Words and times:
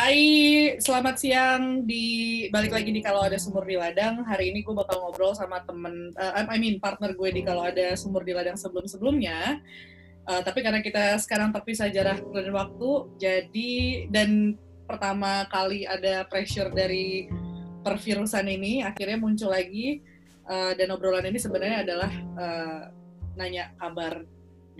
Hai, 0.00 0.80
selamat 0.80 1.16
siang 1.20 1.84
di 1.84 2.48
balik 2.48 2.72
lagi 2.72 2.88
di 2.88 3.04
kalau 3.04 3.20
ada 3.20 3.36
sumur 3.36 3.68
di 3.68 3.76
ladang. 3.76 4.24
Hari 4.24 4.48
ini 4.48 4.64
gue 4.64 4.72
bakal 4.72 4.96
ngobrol 4.96 5.36
sama 5.36 5.60
temen, 5.68 6.08
uh, 6.16 6.40
I 6.40 6.56
mean 6.56 6.80
partner 6.80 7.12
gue 7.12 7.28
di 7.28 7.44
kalau 7.44 7.68
ada 7.68 7.92
sumur 8.00 8.24
di 8.24 8.32
ladang 8.32 8.56
sebelum-sebelumnya. 8.56 9.60
Uh, 10.24 10.40
tapi 10.40 10.64
karena 10.64 10.80
kita 10.80 11.20
sekarang 11.20 11.52
terpisah 11.52 11.92
jarak 11.92 12.16
dan 12.32 12.48
waktu, 12.48 13.12
jadi 13.20 13.72
dan 14.08 14.56
pertama 14.88 15.44
kali 15.52 15.84
ada 15.84 16.24
pressure 16.24 16.72
dari 16.72 17.28
pervirusan 17.84 18.48
ini, 18.48 18.80
akhirnya 18.80 19.20
muncul 19.20 19.52
lagi. 19.52 20.00
Uh, 20.48 20.72
dan 20.80 20.96
obrolan 20.96 21.28
ini 21.28 21.36
sebenarnya 21.36 21.84
adalah 21.84 22.12
uh, 22.40 22.82
nanya 23.36 23.76
kabar 23.76 24.24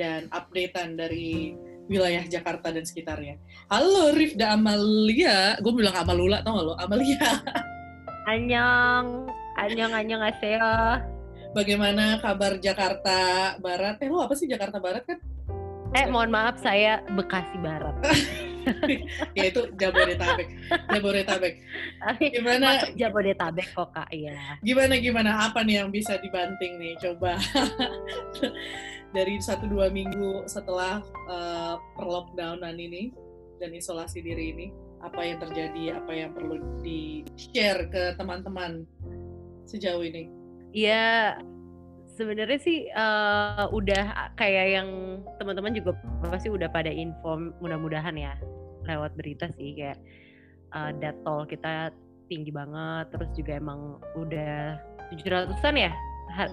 dan 0.00 0.32
updatean 0.32 0.96
dari 0.96 1.52
wilayah 1.90 2.22
Jakarta 2.22 2.70
dan 2.70 2.86
sekitarnya. 2.86 3.42
Halo 3.66 4.14
Rifda 4.14 4.54
Amalia, 4.54 5.58
gue 5.58 5.72
bilang 5.74 5.98
Amalula 5.98 6.38
tau 6.46 6.54
gak 6.54 6.66
lo? 6.70 6.74
Amalia. 6.78 7.18
Anyong, 8.30 9.26
anyong, 9.58 9.90
anyong 9.90 10.22
aseo. 10.22 11.02
Bagaimana 11.50 12.22
kabar 12.22 12.62
Jakarta 12.62 13.18
Barat? 13.58 13.98
Eh 13.98 14.06
lo 14.06 14.22
apa 14.22 14.38
sih 14.38 14.46
Jakarta 14.46 14.78
Barat 14.78 15.02
kan? 15.02 15.18
Eh 15.98 16.06
mohon 16.06 16.30
maaf 16.30 16.62
saya 16.62 17.02
Bekasi 17.10 17.58
Barat. 17.58 17.98
ya 19.38 19.44
itu 19.48 19.62
Jabodetabek. 19.76 20.48
Jabodetabek. 20.90 21.54
Gimana? 22.18 22.66
Masuk 22.76 22.92
Jabodetabek 22.96 23.68
kok 23.72 23.88
kak, 23.94 24.08
iya. 24.12 24.58
Gimana 24.60 24.98
gimana? 24.98 25.30
Apa 25.50 25.64
nih 25.64 25.84
yang 25.84 25.90
bisa 25.94 26.16
dibanting 26.18 26.76
nih? 26.80 26.94
Coba. 27.00 27.36
dari 29.10 29.42
satu 29.42 29.66
dua 29.66 29.90
minggu 29.90 30.46
setelah 30.46 31.02
uh, 31.26 31.76
perlockdownan 31.98 32.78
ini 32.78 33.10
dan 33.58 33.74
isolasi 33.74 34.22
diri 34.22 34.54
ini 34.54 34.66
apa 35.02 35.20
yang 35.24 35.38
terjadi 35.42 35.98
apa 35.98 36.12
yang 36.14 36.30
perlu 36.30 36.60
di 36.84 37.26
share 37.34 37.90
ke 37.90 38.14
teman-teman 38.20 38.84
sejauh 39.66 40.04
ini 40.04 40.30
Iya 40.70 41.42
sebenarnya 42.20 42.60
sih 42.60 42.84
uh, 42.92 43.64
udah 43.72 44.36
kayak 44.36 44.66
yang 44.76 44.88
teman-teman 45.40 45.72
juga 45.72 45.96
pasti 46.28 46.52
udah 46.52 46.68
pada 46.68 46.92
inform 46.92 47.56
mudah-mudahan 47.64 48.12
ya 48.12 48.36
lewat 48.84 49.16
berita 49.16 49.48
sih 49.56 49.72
kayak 49.72 49.96
uh, 50.76 50.92
death 51.00 51.16
toll 51.24 51.48
kita 51.48 51.88
tinggi 52.28 52.52
banget 52.52 53.08
terus 53.08 53.32
juga 53.32 53.56
emang 53.56 53.96
udah 54.20 54.76
700-an 55.16 55.76
ya 55.80 55.92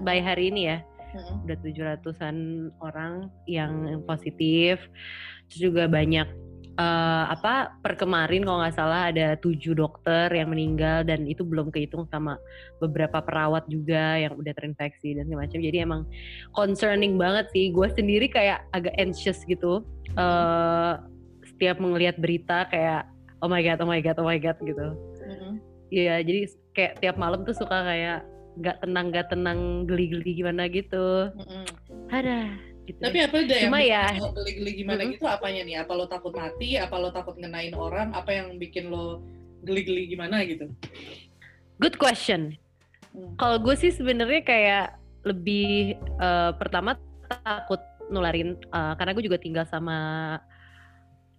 by 0.07 0.23
hari 0.23 0.47
ini 0.55 0.71
ya 0.71 0.77
hmm. 0.79 1.43
udah 1.43 1.57
tujuh 1.59 1.83
ratusan 1.83 2.35
orang 2.79 3.27
yang 3.43 3.99
positif 4.07 4.79
terus 5.51 5.59
juga 5.59 5.91
banyak 5.91 6.46
uh, 6.77 7.25
apa 7.33 7.73
per 7.81 7.97
kemarin 7.97 8.45
kalau 8.45 8.61
nggak 8.61 8.77
salah 8.77 9.09
ada 9.09 9.35
tujuh 9.41 9.73
dokter 9.73 10.29
yang 10.31 10.53
meninggal 10.53 11.03
dan 11.03 11.25
itu 11.25 11.41
belum 11.41 11.73
kehitung 11.73 12.05
sama 12.07 12.37
beberapa 12.79 13.19
perawat 13.19 13.65
juga 13.67 14.17
yang 14.21 14.37
udah 14.37 14.53
terinfeksi 14.53 15.17
dan 15.17 15.27
macam. 15.33 15.59
Jadi 15.59 15.77
emang 15.81 16.05
concerning 16.53 17.17
banget 17.17 17.49
sih. 17.51 17.73
Gue 17.73 17.89
sendiri 17.91 18.29
kayak 18.29 18.63
agak 18.71 18.93
anxious 18.95 19.43
gitu. 19.45 19.83
Uh, 20.15 21.01
setiap 21.43 21.81
melihat 21.81 22.15
berita 22.21 22.69
kayak 22.69 23.09
oh 23.41 23.49
my 23.49 23.61
god 23.65 23.81
oh 23.81 23.89
my 23.89 23.99
god 23.99 24.17
oh 24.21 24.25
my 24.25 24.37
god 24.37 24.57
gitu. 24.61 24.87
Iya, 25.17 25.25
mm 25.25 25.35
-hmm. 26.21 26.25
jadi 26.25 26.39
kayak 26.77 26.93
tiap 27.01 27.15
malam 27.17 27.41
tuh 27.43 27.57
suka 27.57 27.81
kayak 27.83 28.21
nggak 28.57 28.77
tenang 28.81 29.05
nggak 29.13 29.27
tenang 29.29 29.59
geli-geli 29.85 30.31
gimana 30.41 30.65
gitu. 30.69 31.29
Mm-hmm. 31.33 31.63
ada 32.09 32.37
gitu. 32.87 32.99
tapi 33.03 33.19
apa 33.19 33.35
Cuma 33.67 33.83
yang 33.83 34.15
ya 34.15 34.31
geli-geli 34.31 34.71
gimana 34.79 35.03
mm-hmm. 35.03 35.13
gitu? 35.19 35.25
Apanya 35.27 35.61
nih? 35.67 35.75
Apa 35.83 35.91
lo 35.93 36.05
takut 36.07 36.31
mati? 36.31 36.79
Apa 36.79 36.95
lo 36.95 37.11
takut 37.11 37.35
ngenain 37.35 37.75
orang? 37.75 38.15
Apa 38.15 38.31
yang 38.31 38.55
bikin 38.55 38.87
lo 38.87 39.21
geli-geli 39.67 40.07
gimana 40.07 40.47
gitu? 40.47 40.71
Good 41.77 41.99
question. 41.99 42.55
Hmm. 43.17 43.33
kalau 43.33 43.57
gue 43.57 43.73
sih 43.73 43.89
sebenarnya 43.89 44.41
kayak 44.45 44.85
lebih 45.25 45.97
uh, 46.21 46.53
pertama 46.53 46.93
takut 47.43 47.81
nularin 48.13 48.53
uh, 48.69 48.93
karena 48.93 49.17
gue 49.17 49.25
juga 49.25 49.41
tinggal 49.41 49.65
sama 49.65 50.37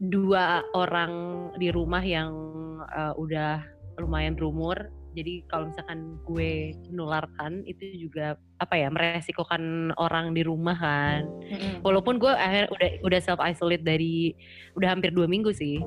dua 0.03 0.67
orang 0.75 1.13
di 1.55 1.71
rumah 1.71 2.03
yang 2.03 2.35
uh, 2.83 3.15
udah 3.15 3.63
lumayan 4.03 4.35
berumur 4.35 4.91
jadi 5.17 5.45
kalau 5.49 5.71
misalkan 5.73 6.21
gue 6.25 6.77
menularkan 6.93 7.65
itu 7.65 8.09
juga 8.09 8.37
apa 8.59 8.75
ya 8.75 8.89
meresikokan 8.91 9.95
orang 9.97 10.35
di 10.35 10.43
rumah 10.45 10.77
kan 10.77 11.25
mm-hmm. 11.25 11.81
walaupun 11.87 12.21
gue 12.21 12.33
akhirnya 12.33 12.69
udah 12.73 12.91
udah 13.07 13.21
self 13.23 13.41
isolate 13.41 13.85
dari 13.87 14.35
udah 14.77 14.89
hampir 14.93 15.15
dua 15.15 15.31
minggu 15.31 15.55
sih 15.55 15.81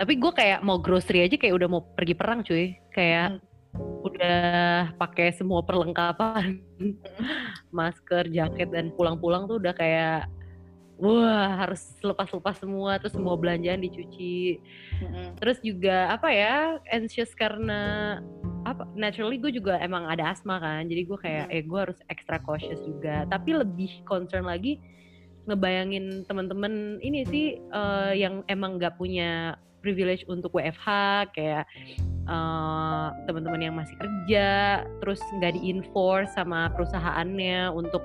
tapi 0.00 0.18
gue 0.18 0.32
kayak 0.34 0.60
mau 0.66 0.82
grocery 0.82 1.24
aja 1.24 1.38
kayak 1.38 1.54
udah 1.54 1.68
mau 1.70 1.82
pergi 1.94 2.14
perang 2.18 2.42
cuy 2.42 2.74
kayak 2.90 3.38
mm. 3.38 4.06
udah 4.06 4.42
pakai 4.98 5.30
semua 5.34 5.62
perlengkapan 5.62 6.58
masker 7.76 8.30
jaket 8.34 8.68
dan 8.74 8.90
pulang-pulang 8.94 9.46
tuh 9.46 9.62
udah 9.62 9.74
kayak 9.76 10.26
wah 11.00 11.66
harus 11.66 11.98
lepas-lepas 12.00 12.62
semua 12.62 12.96
terus 13.02 13.14
semua 13.14 13.34
belanjaan 13.34 13.82
dicuci. 13.82 14.62
Mm-hmm. 14.94 15.26
terus 15.42 15.58
juga 15.58 16.14
apa 16.14 16.30
ya 16.30 16.78
anxious 16.94 17.34
karena 17.34 18.22
apa 18.64 18.88
naturally 18.96 19.36
gue 19.36 19.52
juga 19.52 19.76
emang 19.82 20.08
ada 20.08 20.32
asma 20.32 20.56
kan 20.56 20.86
jadi 20.88 21.02
gue 21.04 21.18
kayak 21.20 21.46
eh 21.52 21.62
gue 21.66 21.78
harus 21.78 21.98
extra 22.08 22.38
cautious 22.40 22.80
juga. 22.82 23.26
Tapi 23.28 23.58
lebih 23.58 24.06
concern 24.06 24.46
lagi 24.46 24.80
ngebayangin 25.44 26.24
teman-teman 26.24 26.96
ini 27.04 27.20
sih 27.28 27.46
uh, 27.72 28.16
yang 28.16 28.40
emang 28.48 28.80
nggak 28.80 28.96
punya 28.96 29.60
privilege 29.84 30.24
untuk 30.32 30.56
WFH 30.56 30.88
kayak 31.36 31.68
uh, 32.24 33.12
teman-teman 33.28 33.60
yang 33.60 33.76
masih 33.76 33.92
kerja 34.00 34.80
terus 35.04 35.20
nggak 35.36 35.60
diinforce 35.60 36.32
sama 36.32 36.72
perusahaannya 36.72 37.68
untuk 37.68 38.00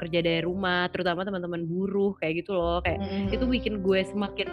kerja 0.00 0.24
dari 0.24 0.40
rumah 0.40 0.88
terutama 0.88 1.22
teman-teman 1.28 1.68
buruh 1.68 2.16
kayak 2.16 2.44
gitu 2.44 2.56
loh 2.56 2.80
kayak 2.80 2.98
mm-hmm. 3.04 3.34
itu 3.36 3.44
bikin 3.44 3.74
gue 3.84 4.00
semakin 4.08 4.48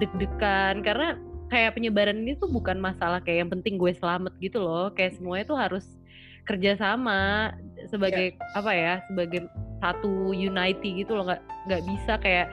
deg-degan 0.00 0.80
karena 0.80 1.20
kayak 1.52 1.78
penyebaran 1.78 2.26
ini 2.26 2.34
tuh 2.36 2.50
bukan 2.50 2.80
masalah 2.80 3.22
kayak 3.22 3.46
yang 3.46 3.50
penting 3.52 3.78
gue 3.78 3.92
selamat 3.94 4.34
gitu 4.42 4.58
loh 4.58 4.90
kayak 4.92 5.14
semuanya 5.14 5.44
tuh 5.46 5.58
harus 5.58 5.84
kerja 6.46 6.78
sama 6.78 7.52
sebagai 7.90 8.34
yeah. 8.34 8.58
apa 8.58 8.72
ya 8.72 8.94
sebagai 9.10 9.50
satu 9.82 10.32
unity 10.32 11.04
gitu 11.04 11.18
loh 11.18 11.26
nggak 11.28 11.42
nggak 11.68 11.82
bisa 11.84 12.12
kayak 12.22 12.48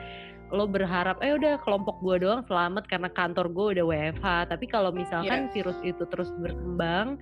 lo 0.54 0.70
berharap 0.70 1.18
eh 1.24 1.34
udah 1.34 1.58
kelompok 1.66 1.98
gue 2.04 2.22
doang 2.22 2.46
selamat 2.46 2.86
karena 2.86 3.10
kantor 3.10 3.50
gue 3.50 3.66
udah 3.78 3.84
WFH 3.90 4.26
tapi 4.54 4.66
kalau 4.70 4.94
misalkan 4.94 5.50
yeah. 5.50 5.52
virus 5.54 5.78
itu 5.82 6.04
terus 6.06 6.30
berkembang 6.38 7.18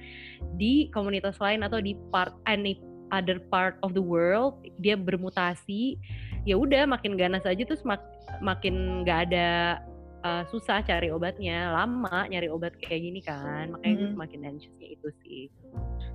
di 0.61 0.93
komunitas 0.93 1.41
lain 1.41 1.65
atau 1.65 1.81
di 1.81 1.97
part 2.13 2.35
any 2.45 2.77
other 3.13 3.39
part 3.53 3.77
of 3.85 3.93
the 3.93 4.03
world 4.03 4.57
dia 4.81 4.97
bermutasi 4.97 6.01
ya 6.43 6.59
udah 6.59 6.89
makin 6.89 7.15
ganas 7.15 7.47
aja 7.47 7.63
terus 7.63 7.85
mak 7.87 8.03
makin 8.43 9.07
nggak 9.07 9.31
ada 9.31 9.79
uh, 10.23 10.43
susah 10.49 10.81
cari 10.87 11.11
obatnya. 11.11 11.75
Lama 11.75 12.27
nyari 12.31 12.49
obat 12.49 12.75
kayak 12.79 13.03
gini 13.03 13.21
kan 13.21 13.75
makanya 13.75 13.87
mm 13.87 13.99
-hmm. 13.99 14.09
gue 14.09 14.15
semakin 14.17 14.41
anxiousnya 14.49 14.89
itu 14.89 15.09
sih. 15.23 15.43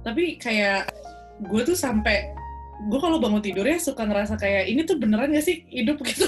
Tapi 0.02 0.24
kayak 0.40 0.92
gue 1.48 1.62
tuh 1.64 1.78
sampai 1.78 2.34
gue 2.88 3.00
kalau 3.02 3.18
bangun 3.18 3.42
tidurnya 3.42 3.78
suka 3.82 4.06
ngerasa 4.06 4.38
kayak 4.38 4.70
ini 4.70 4.86
tuh 4.86 4.98
beneran 4.98 5.34
gak 5.36 5.46
sih 5.46 5.64
hidup? 5.70 6.00
Gitu. 6.08 6.26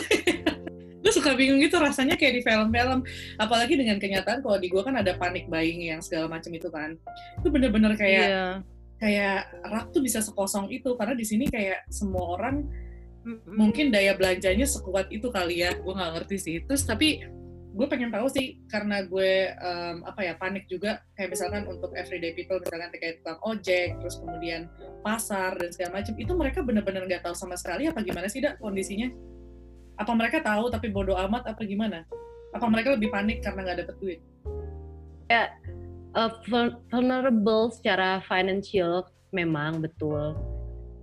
Gue 0.99 1.15
suka 1.15 1.31
bingung 1.31 1.63
gitu 1.63 1.79
rasanya 1.79 2.19
kayak 2.19 2.37
di 2.37 2.41
film-film. 2.43 3.07
Apalagi 3.39 3.79
dengan 3.79 3.97
kenyataan 4.03 4.43
kalau 4.43 4.59
di 4.59 4.67
gue 4.67 4.83
kan 4.83 4.99
ada 4.99 5.15
panik 5.15 5.47
buying 5.47 5.79
yang 5.79 6.03
segala 6.03 6.27
macam 6.27 6.51
itu 6.51 6.67
kan. 6.67 6.99
Itu 7.39 7.47
bener-bener 7.47 7.95
kayak 7.95 8.27
yeah. 8.27 8.53
Kayak 8.99 9.63
rak 9.63 9.95
tuh 9.95 10.03
bisa 10.03 10.19
sekosong 10.19 10.67
itu 10.69 10.93
karena 10.99 11.15
di 11.15 11.25
sini 11.25 11.47
kayak 11.47 11.87
semua 11.87 12.35
orang 12.35 12.67
mungkin 13.47 13.91
daya 13.91 14.15
belanjanya 14.15 14.67
sekuat 14.67 15.07
itu 15.09 15.31
kali 15.31 15.63
ya. 15.63 15.75
Gue 15.79 15.95
nggak 15.95 16.11
ngerti 16.19 16.37
sih. 16.37 16.55
Terus 16.67 16.83
tapi 16.83 17.23
gue 17.69 17.85
pengen 17.87 18.09
tahu 18.09 18.27
sih 18.27 18.59
karena 18.67 19.05
gue 19.05 19.55
um, 19.55 20.03
apa 20.03 20.21
ya 20.27 20.33
panik 20.35 20.67
juga. 20.67 20.99
Kayak 21.15 21.39
misalkan 21.39 21.63
untuk 21.71 21.95
everyday 21.95 22.35
people 22.35 22.59
misalkan 22.59 22.91
kayak 22.95 23.23
tukang 23.23 23.39
ojek 23.47 23.95
terus 24.03 24.15
kemudian 24.19 24.67
pasar 24.99 25.55
dan 25.55 25.69
segala 25.71 26.03
macam 26.03 26.13
itu 26.19 26.31
mereka 26.35 26.59
bener-bener 26.59 27.07
nggak 27.07 27.23
tahu 27.23 27.35
sama 27.35 27.55
sekali 27.55 27.87
apa 27.87 28.03
gimana 28.03 28.27
sih 28.27 28.43
dak 28.43 28.59
kondisinya? 28.59 29.07
Apa 29.99 30.11
mereka 30.15 30.39
tahu 30.43 30.71
tapi 30.71 30.91
bodoh 30.91 31.15
amat 31.15 31.47
apa 31.47 31.61
gimana? 31.63 32.03
Apa 32.55 32.65
mereka 32.67 32.95
lebih 32.95 33.11
panik 33.13 33.43
karena 33.45 33.63
nggak 33.63 33.79
dapet 33.85 33.95
duit? 33.99 34.19
Ya, 35.29 35.53
uh, 36.15 36.31
vulnerable 36.89 37.73
secara 37.73 38.23
financial 38.25 39.05
memang 39.33 39.81
betul. 39.83 40.37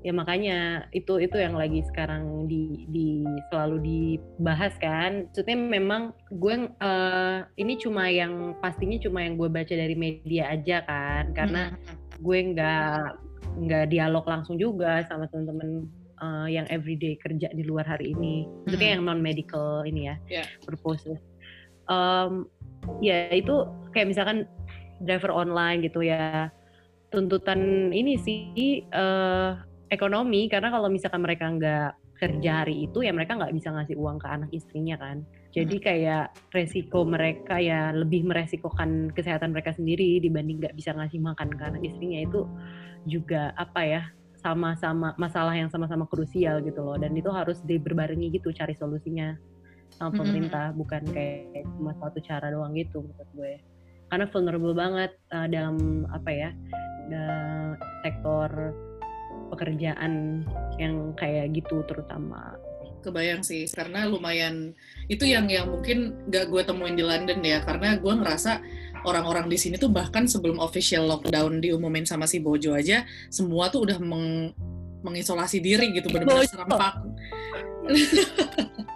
Ya 0.07 0.15
makanya 0.15 0.87
itu 0.95 1.19
itu 1.19 1.35
yang 1.35 1.59
lagi 1.59 1.83
sekarang 1.91 2.47
di, 2.47 2.87
di 2.95 3.27
selalu 3.51 3.83
dibahas 3.83 4.71
kan. 4.79 5.27
Maksudnya 5.27 5.59
memang 5.59 6.15
gue 6.31 6.71
uh, 6.79 7.43
ini 7.59 7.75
cuma 7.75 8.07
yang 8.07 8.55
pastinya 8.63 9.03
cuma 9.03 9.27
yang 9.27 9.35
gue 9.35 9.51
baca 9.51 9.75
dari 9.75 9.99
media 9.99 10.55
aja 10.55 10.87
kan, 10.87 11.35
karena 11.35 11.75
hmm. 11.75 12.23
gue 12.23 12.39
nggak 12.55 13.03
nggak 13.67 13.85
dialog 13.91 14.23
langsung 14.31 14.63
juga 14.63 15.03
sama 15.11 15.27
temen-temen 15.27 15.91
uh, 16.23 16.47
yang 16.47 16.71
everyday 16.71 17.19
kerja 17.19 17.51
di 17.51 17.67
luar 17.67 17.83
hari 17.83 18.15
ini, 18.15 18.47
maksudnya 18.63 18.95
hmm. 18.95 18.97
yang 19.01 19.03
non 19.11 19.19
medical 19.19 19.83
ini 19.83 20.07
ya, 20.07 20.17
yeah. 20.31 20.47
purposes. 20.63 21.19
Um, 21.91 22.47
ya 23.03 23.27
itu 23.35 23.67
kayak 23.91 24.15
misalkan 24.15 24.47
driver 25.03 25.33
online 25.33 25.85
gitu 25.85 26.05
ya. 26.05 26.49
Tuntutan 27.11 27.93
ini 27.95 28.19
sih 28.19 28.83
uh, 28.91 29.57
ekonomi 29.91 30.51
karena 30.51 30.69
kalau 30.73 30.91
misalkan 30.91 31.23
mereka 31.23 31.47
nggak 31.47 31.91
kerja 32.17 32.65
hari 32.65 32.89
itu 32.89 33.05
ya 33.05 33.13
mereka 33.13 33.37
nggak 33.37 33.53
bisa 33.53 33.69
ngasih 33.77 33.97
uang 34.01 34.17
ke 34.21 34.27
anak 34.27 34.51
istrinya 34.53 34.97
kan. 34.97 35.23
Jadi 35.53 35.77
kayak 35.81 36.37
resiko 36.53 37.05
mereka 37.05 37.61
ya 37.61 37.93
lebih 37.93 38.25
meresikokan 38.29 39.13
kesehatan 39.13 39.53
mereka 39.53 39.73
sendiri 39.73 40.21
dibanding 40.21 40.61
nggak 40.61 40.77
bisa 40.77 40.93
ngasih 40.97 41.21
makan 41.21 41.49
ke 41.53 41.63
anak 41.65 41.83
istrinya 41.85 42.25
itu 42.25 42.45
juga 43.09 43.53
apa 43.57 43.81
ya 43.85 44.03
sama-sama 44.37 45.17
masalah 45.17 45.57
yang 45.57 45.69
sama-sama 45.69 46.09
krusial 46.09 46.61
gitu 46.65 46.81
loh. 46.81 46.97
Dan 46.97 47.17
itu 47.17 47.29
harus 47.29 47.61
diberbarengi 47.65 48.33
gitu 48.33 48.53
cari 48.53 48.77
solusinya 48.77 49.37
sama 49.97 50.13
pemerintah 50.13 50.73
mm-hmm. 50.73 50.81
bukan 50.83 51.03
kayak 51.15 51.65
cuma 51.79 51.93
satu 51.97 52.19
cara 52.21 52.51
doang 52.51 52.75
gitu 52.75 53.01
menurut 53.01 53.31
gue 53.33 53.55
karena 54.11 54.27
vulnerable 54.31 54.75
banget 54.77 55.13
uh, 55.35 55.47
dalam 55.51 56.07
apa 56.11 56.31
ya 56.31 56.51
sektor 58.03 58.75
pekerjaan 59.55 60.43
yang 60.79 61.15
kayak 61.15 61.55
gitu 61.55 61.87
terutama. 61.87 62.59
Kebayang 63.07 63.47
sih 63.47 63.71
karena 63.71 64.11
lumayan 64.11 64.75
itu 65.07 65.23
yang 65.31 65.47
yang 65.47 65.71
mungkin 65.71 66.27
gak 66.27 66.51
gue 66.51 66.63
temuin 66.67 66.99
di 66.99 67.07
London 67.07 67.39
ya 67.39 67.63
karena 67.63 67.95
gue 68.03 68.11
ngerasa 68.11 68.59
orang-orang 69.07 69.47
di 69.47 69.55
sini 69.55 69.79
tuh 69.79 69.95
bahkan 69.95 70.27
sebelum 70.27 70.59
official 70.59 71.07
lockdown 71.07 71.63
diumumin 71.63 72.03
sama 72.03 72.27
si 72.27 72.43
Bojo 72.43 72.75
aja 72.75 73.07
semua 73.31 73.71
tuh 73.71 73.87
udah 73.87 74.03
meng, 74.03 74.51
mengisolasi 75.07 75.63
diri 75.63 75.95
gitu 75.95 76.11
benar-benar 76.11 76.51
serempak 76.51 76.95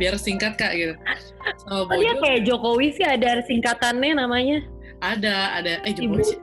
biar 0.00 0.14
singkat 0.18 0.56
kak 0.56 0.72
gitu. 0.74 0.94
Sama 1.64 1.86
Bojo, 1.86 1.94
oh, 1.94 2.00
dia 2.00 2.14
kayak 2.20 2.40
Jokowi 2.44 2.86
sih 2.94 3.06
ada 3.06 3.40
singkatannya 3.46 4.12
namanya. 4.18 4.58
Ada 5.00 5.62
ada. 5.62 5.72
Eh 5.86 5.92
Jokowi 5.94 6.24
sih. 6.24 6.38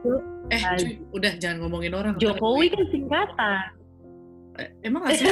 eh 0.53 0.61
cuy, 0.61 0.93
udah 1.11 1.31
jangan 1.41 1.57
ngomongin 1.65 1.93
orang. 1.97 2.13
Jokowi 2.21 2.69
kan 2.69 2.85
singkatan. 2.93 3.65
Eh, 4.55 4.69
emang 4.87 5.03
asli? 5.03 5.27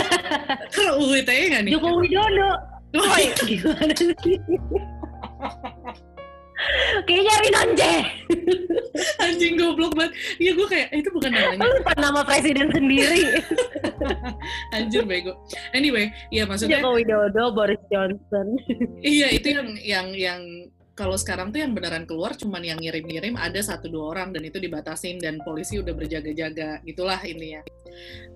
Kalau 0.75 0.99
UITE 0.99 1.53
nggak 1.53 1.61
nih? 1.69 1.71
Jokowi 1.77 2.07
Dodo. 2.11 2.51
Oh, 2.93 3.09
gimana 3.49 3.89
sih 3.97 4.13
Kayaknya 7.07 7.35
Rinonje. 7.43 7.95
Anjing 9.19 9.53
goblok 9.57 9.93
banget. 9.97 10.13
Iya 10.37 10.51
gue 10.53 10.67
kayak, 10.69 10.87
eh, 10.93 10.97
itu 11.01 11.09
bukan 11.09 11.31
namanya. 11.33 11.59
Lu 11.65 11.69
lupa 11.81 11.93
nama 11.97 12.21
presiden 12.21 12.67
sendiri. 12.69 13.21
Anjir 14.75 15.03
bego. 15.03 15.33
Anyway, 15.73 16.13
iya 16.29 16.45
maksudnya. 16.45 16.79
Joko 16.79 16.95
Widodo, 16.97 17.43
Boris 17.53 17.81
Johnson. 17.89 18.57
iya 19.01 19.27
itu 19.33 19.47
yang 19.53 19.67
yang 19.81 20.07
yang 20.13 20.41
kalau 20.93 21.17
sekarang 21.17 21.49
tuh 21.49 21.65
yang 21.65 21.73
beneran 21.73 22.05
keluar 22.05 22.37
cuman 22.37 22.61
yang 22.61 22.77
ngirim-ngirim 22.77 23.33
ada 23.33 23.57
satu 23.65 23.89
dua 23.89 24.13
orang 24.13 24.29
dan 24.29 24.45
itu 24.45 24.61
dibatasin 24.61 25.17
dan 25.17 25.41
polisi 25.41 25.81
udah 25.81 25.89
berjaga-jaga 25.89 26.85
gitulah 26.85 27.17
ini 27.25 27.57
ya. 27.57 27.61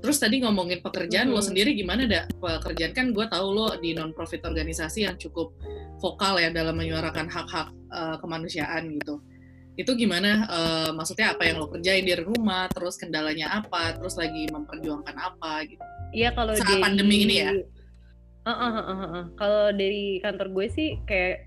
Terus 0.01 0.17
tadi 0.17 0.41
ngomongin 0.41 0.81
pekerjaan 0.81 1.29
mm 1.29 1.37
-hmm. 1.37 1.41
lo 1.41 1.45
sendiri 1.45 1.77
gimana 1.77 2.09
dak 2.09 2.33
pekerjaan 2.41 2.93
kan 2.97 3.13
gue 3.13 3.25
tahu 3.29 3.47
lo 3.53 3.77
di 3.77 3.93
non 3.93 4.09
profit 4.09 4.41
organisasi 4.41 5.05
yang 5.05 5.17
cukup 5.21 5.53
vokal 6.01 6.41
ya 6.41 6.49
dalam 6.49 6.73
menyuarakan 6.77 7.29
hak-hak 7.29 7.69
uh, 7.93 8.17
kemanusiaan 8.17 8.89
gitu. 8.97 9.21
Itu 9.77 9.93
gimana? 9.93 10.49
Uh, 10.49 10.89
maksudnya 10.97 11.37
apa 11.37 11.45
yang 11.45 11.61
lo 11.61 11.69
kerjain 11.69 12.01
di 12.01 12.17
rumah? 12.17 12.65
Terus 12.73 12.97
kendalanya 12.97 13.61
apa? 13.61 13.93
Terus 14.01 14.17
lagi 14.17 14.49
memperjuangkan 14.49 15.13
apa 15.13 15.61
gitu? 15.69 15.83
Iya 16.09 16.33
kalau 16.33 16.57
saat 16.57 16.73
dari... 16.73 16.81
pandemi 16.81 17.17
ini 17.21 17.35
ya. 17.37 17.53
Uh, 17.53 18.49
uh, 18.49 18.65
uh, 18.65 18.81
uh, 18.81 19.03
uh. 19.05 19.23
Kalau 19.37 19.69
dari 19.77 20.17
kantor 20.25 20.49
gue 20.57 20.67
sih 20.73 20.89
kayak 21.05 21.45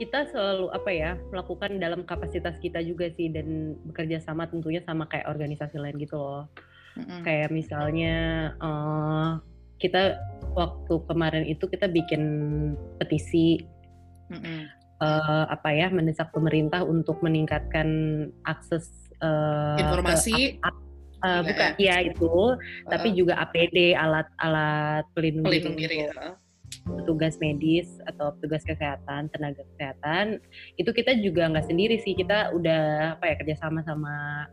kita 0.00 0.32
selalu 0.32 0.72
apa 0.72 0.90
ya 0.90 1.10
melakukan 1.28 1.76
dalam 1.76 2.08
kapasitas 2.08 2.56
kita 2.64 2.80
juga 2.80 3.12
sih 3.12 3.28
dan 3.28 3.76
bekerja 3.84 4.16
sama 4.24 4.48
tentunya 4.48 4.80
sama 4.80 5.04
kayak 5.04 5.28
organisasi 5.28 5.76
lain 5.76 6.00
gitu 6.00 6.16
loh. 6.16 6.48
Mm-hmm. 6.98 7.22
kayak 7.22 7.54
misalnya 7.54 8.16
uh, 8.58 9.38
kita 9.78 10.18
waktu 10.58 10.94
kemarin 11.06 11.46
itu 11.46 11.70
kita 11.70 11.86
bikin 11.86 12.22
petisi 12.98 13.62
mm-hmm. 14.26 14.60
uh, 14.98 15.46
apa 15.54 15.70
ya 15.70 15.86
mendesak 15.94 16.34
pemerintah 16.34 16.82
untuk 16.82 17.22
meningkatkan 17.22 17.88
akses 18.42 18.90
uh, 19.22 19.78
informasi? 19.78 20.58
ke, 20.58 20.70
uh, 21.22 21.40
bukan 21.46 21.68
ya 21.78 22.02
itu 22.02 22.26
uh, 22.26 22.58
tapi 22.90 23.14
juga 23.14 23.38
APD 23.38 23.94
alat-alat 23.94 25.06
pelindung, 25.14 25.46
pelindung 25.46 25.78
diri 25.78 26.10
ya 26.10 26.34
petugas 26.84 27.36
medis 27.38 27.86
atau 28.06 28.34
petugas 28.38 28.62
kesehatan, 28.66 29.30
tenaga 29.30 29.62
kesehatan, 29.74 30.38
itu 30.78 30.90
kita 30.90 31.18
juga 31.20 31.50
nggak 31.50 31.66
sendiri 31.66 31.98
sih, 32.02 32.14
kita 32.14 32.54
udah 32.54 33.16
apa 33.18 33.24
ya 33.30 33.34
kerjasama 33.42 33.82
sama 33.84 34.46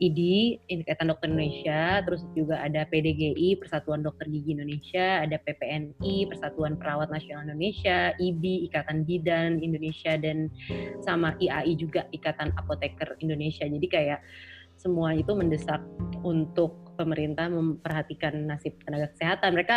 ID, 0.00 0.20
Ikatan 0.68 1.10
Dokter 1.12 1.28
Indonesia, 1.32 2.00
terus 2.04 2.22
juga 2.36 2.60
ada 2.60 2.84
PDGI, 2.88 3.60
Persatuan 3.60 4.04
Dokter 4.04 4.28
Gigi 4.28 4.56
Indonesia, 4.56 5.24
ada 5.24 5.36
PPNI, 5.40 6.28
Persatuan 6.28 6.76
Perawat 6.76 7.08
Nasional 7.08 7.48
Indonesia, 7.48 8.12
IBI, 8.18 8.68
Ikatan 8.68 9.04
Bidan 9.06 9.60
Indonesia, 9.62 10.16
dan 10.18 10.52
sama 11.04 11.34
IAI 11.38 11.76
juga, 11.78 12.08
Ikatan 12.12 12.52
Apoteker 12.56 13.16
Indonesia. 13.22 13.64
Jadi 13.64 13.86
kayak 13.88 14.20
semua 14.82 15.14
itu 15.14 15.30
mendesak 15.30 15.78
untuk 16.26 16.81
pemerintah 16.94 17.48
memperhatikan 17.48 18.34
nasib 18.46 18.76
tenaga 18.84 19.10
kesehatan. 19.16 19.56
Mereka 19.56 19.76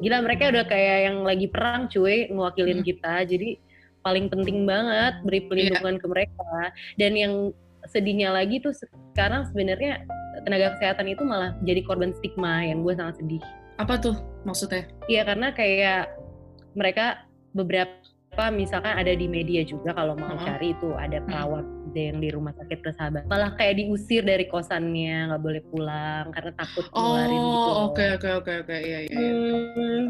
gila 0.00 0.18
mereka 0.22 0.50
udah 0.50 0.64
kayak 0.66 0.98
yang 1.10 1.16
lagi 1.26 1.46
perang 1.50 1.86
cuy 1.90 2.30
ngewakilin 2.30 2.80
hmm. 2.82 2.88
kita. 2.88 3.14
Jadi 3.26 3.58
paling 4.04 4.28
penting 4.28 4.68
banget 4.68 5.20
beri 5.24 5.40
iya. 5.40 5.48
pelindungan 5.48 5.94
yeah. 5.96 6.02
ke 6.02 6.06
mereka. 6.06 6.52
Dan 7.00 7.12
yang 7.16 7.34
sedihnya 7.88 8.32
lagi 8.32 8.60
tuh 8.64 8.72
sekarang 8.72 9.44
sebenarnya 9.52 10.04
tenaga 10.44 10.76
kesehatan 10.76 11.06
itu 11.08 11.22
malah 11.22 11.52
jadi 11.62 11.80
korban 11.84 12.16
stigma 12.16 12.64
yang 12.64 12.80
gue 12.82 12.94
sangat 12.96 13.20
sedih. 13.20 13.42
Apa 13.78 13.98
tuh 13.98 14.16
maksudnya? 14.46 14.86
Iya 15.10 15.22
karena 15.26 15.52
kayak 15.52 16.14
mereka 16.74 17.26
beberapa 17.54 17.94
apa 18.34 18.50
misalkan 18.50 18.98
ada 18.98 19.14
di 19.14 19.30
media 19.30 19.62
juga 19.62 19.94
kalau 19.94 20.18
mau 20.18 20.34
uh 20.34 20.34
-huh. 20.34 20.42
cari 20.42 20.74
itu 20.74 20.90
ada 20.98 21.22
perawat 21.22 21.62
-huh. 21.94 22.08
yang 22.10 22.18
di 22.18 22.28
rumah 22.34 22.52
sakit 22.58 22.78
persahabatan 22.82 23.30
malah 23.30 23.52
kayak 23.54 23.78
diusir 23.78 24.26
dari 24.26 24.50
kosannya 24.50 25.30
nggak 25.30 25.42
boleh 25.42 25.62
pulang 25.70 26.34
karena 26.34 26.52
takut 26.58 26.84
keluarin 26.90 27.38
oh, 27.38 27.46
gitu. 27.46 27.70
Oh 27.70 27.74
oke 27.90 28.04
oke 28.18 28.28
oke 28.42 28.52
oke 28.66 28.76
iya 28.76 28.98
iya. 29.06 29.14
iya. 29.14 29.30
Hmm, 29.74 30.02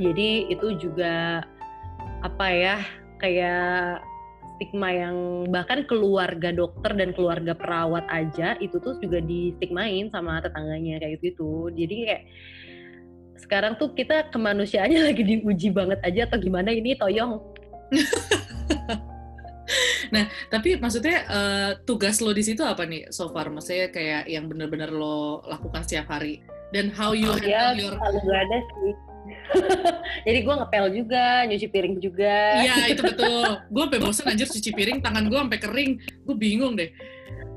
jadi 0.00 0.30
itu 0.50 0.66
juga 0.82 1.44
apa 2.20 2.46
ya 2.52 2.76
kayak 3.20 4.04
stigma 4.56 4.92
yang 4.92 5.48
bahkan 5.48 5.88
keluarga 5.88 6.52
dokter 6.52 6.92
dan 6.92 7.16
keluarga 7.16 7.56
perawat 7.56 8.04
aja 8.12 8.60
itu 8.60 8.76
tuh 8.76 9.00
juga 9.00 9.24
di 9.24 9.56
stigmain 9.56 10.12
sama 10.12 10.44
tetangganya 10.44 11.00
kayak 11.00 11.16
gitu. 11.24 11.72
Jadi 11.72 11.96
kayak 12.04 12.24
sekarang 13.40 13.80
tuh 13.80 13.96
kita 13.96 14.28
kemanusiaannya 14.28 15.00
lagi 15.08 15.24
diuji 15.24 15.72
banget 15.72 15.98
aja 16.04 16.28
atau 16.28 16.36
gimana 16.36 16.76
ini 16.76 16.92
Toyong 16.92 17.40
nah, 20.14 20.24
tapi 20.50 20.76
maksudnya 20.76 21.16
uh, 21.26 21.70
tugas 21.82 22.20
lo 22.22 22.30
di 22.30 22.44
situ 22.44 22.62
apa 22.62 22.86
nih 22.86 23.10
so 23.10 23.30
far? 23.30 23.48
Maksudnya 23.50 23.90
kayak 23.90 24.30
yang 24.30 24.46
bener-bener 24.46 24.90
lo 24.90 25.42
lakukan 25.46 25.82
setiap 25.86 26.10
hari 26.12 26.42
dan 26.70 26.90
how 26.90 27.10
you 27.14 27.30
oh, 27.30 27.38
handle 27.38 27.74
ya, 27.74 27.74
your 27.74 27.94
gak 27.98 28.40
ada 28.46 28.58
sih. 28.58 28.94
Jadi 30.26 30.38
gue 30.42 30.54
ngepel 30.54 30.86
juga, 30.94 31.46
nyuci 31.46 31.66
piring 31.70 31.96
juga. 32.02 32.62
Iya 32.62 32.76
itu 32.94 33.02
betul. 33.02 33.50
gue 33.70 33.82
sampai 33.86 34.00
bosan 34.00 34.26
anjir 34.30 34.48
cuci 34.48 34.70
piring, 34.74 34.98
tangan 35.02 35.26
gue 35.26 35.38
sampai 35.38 35.60
kering. 35.60 35.92
Gue 36.26 36.36
bingung 36.38 36.74
deh. 36.78 36.90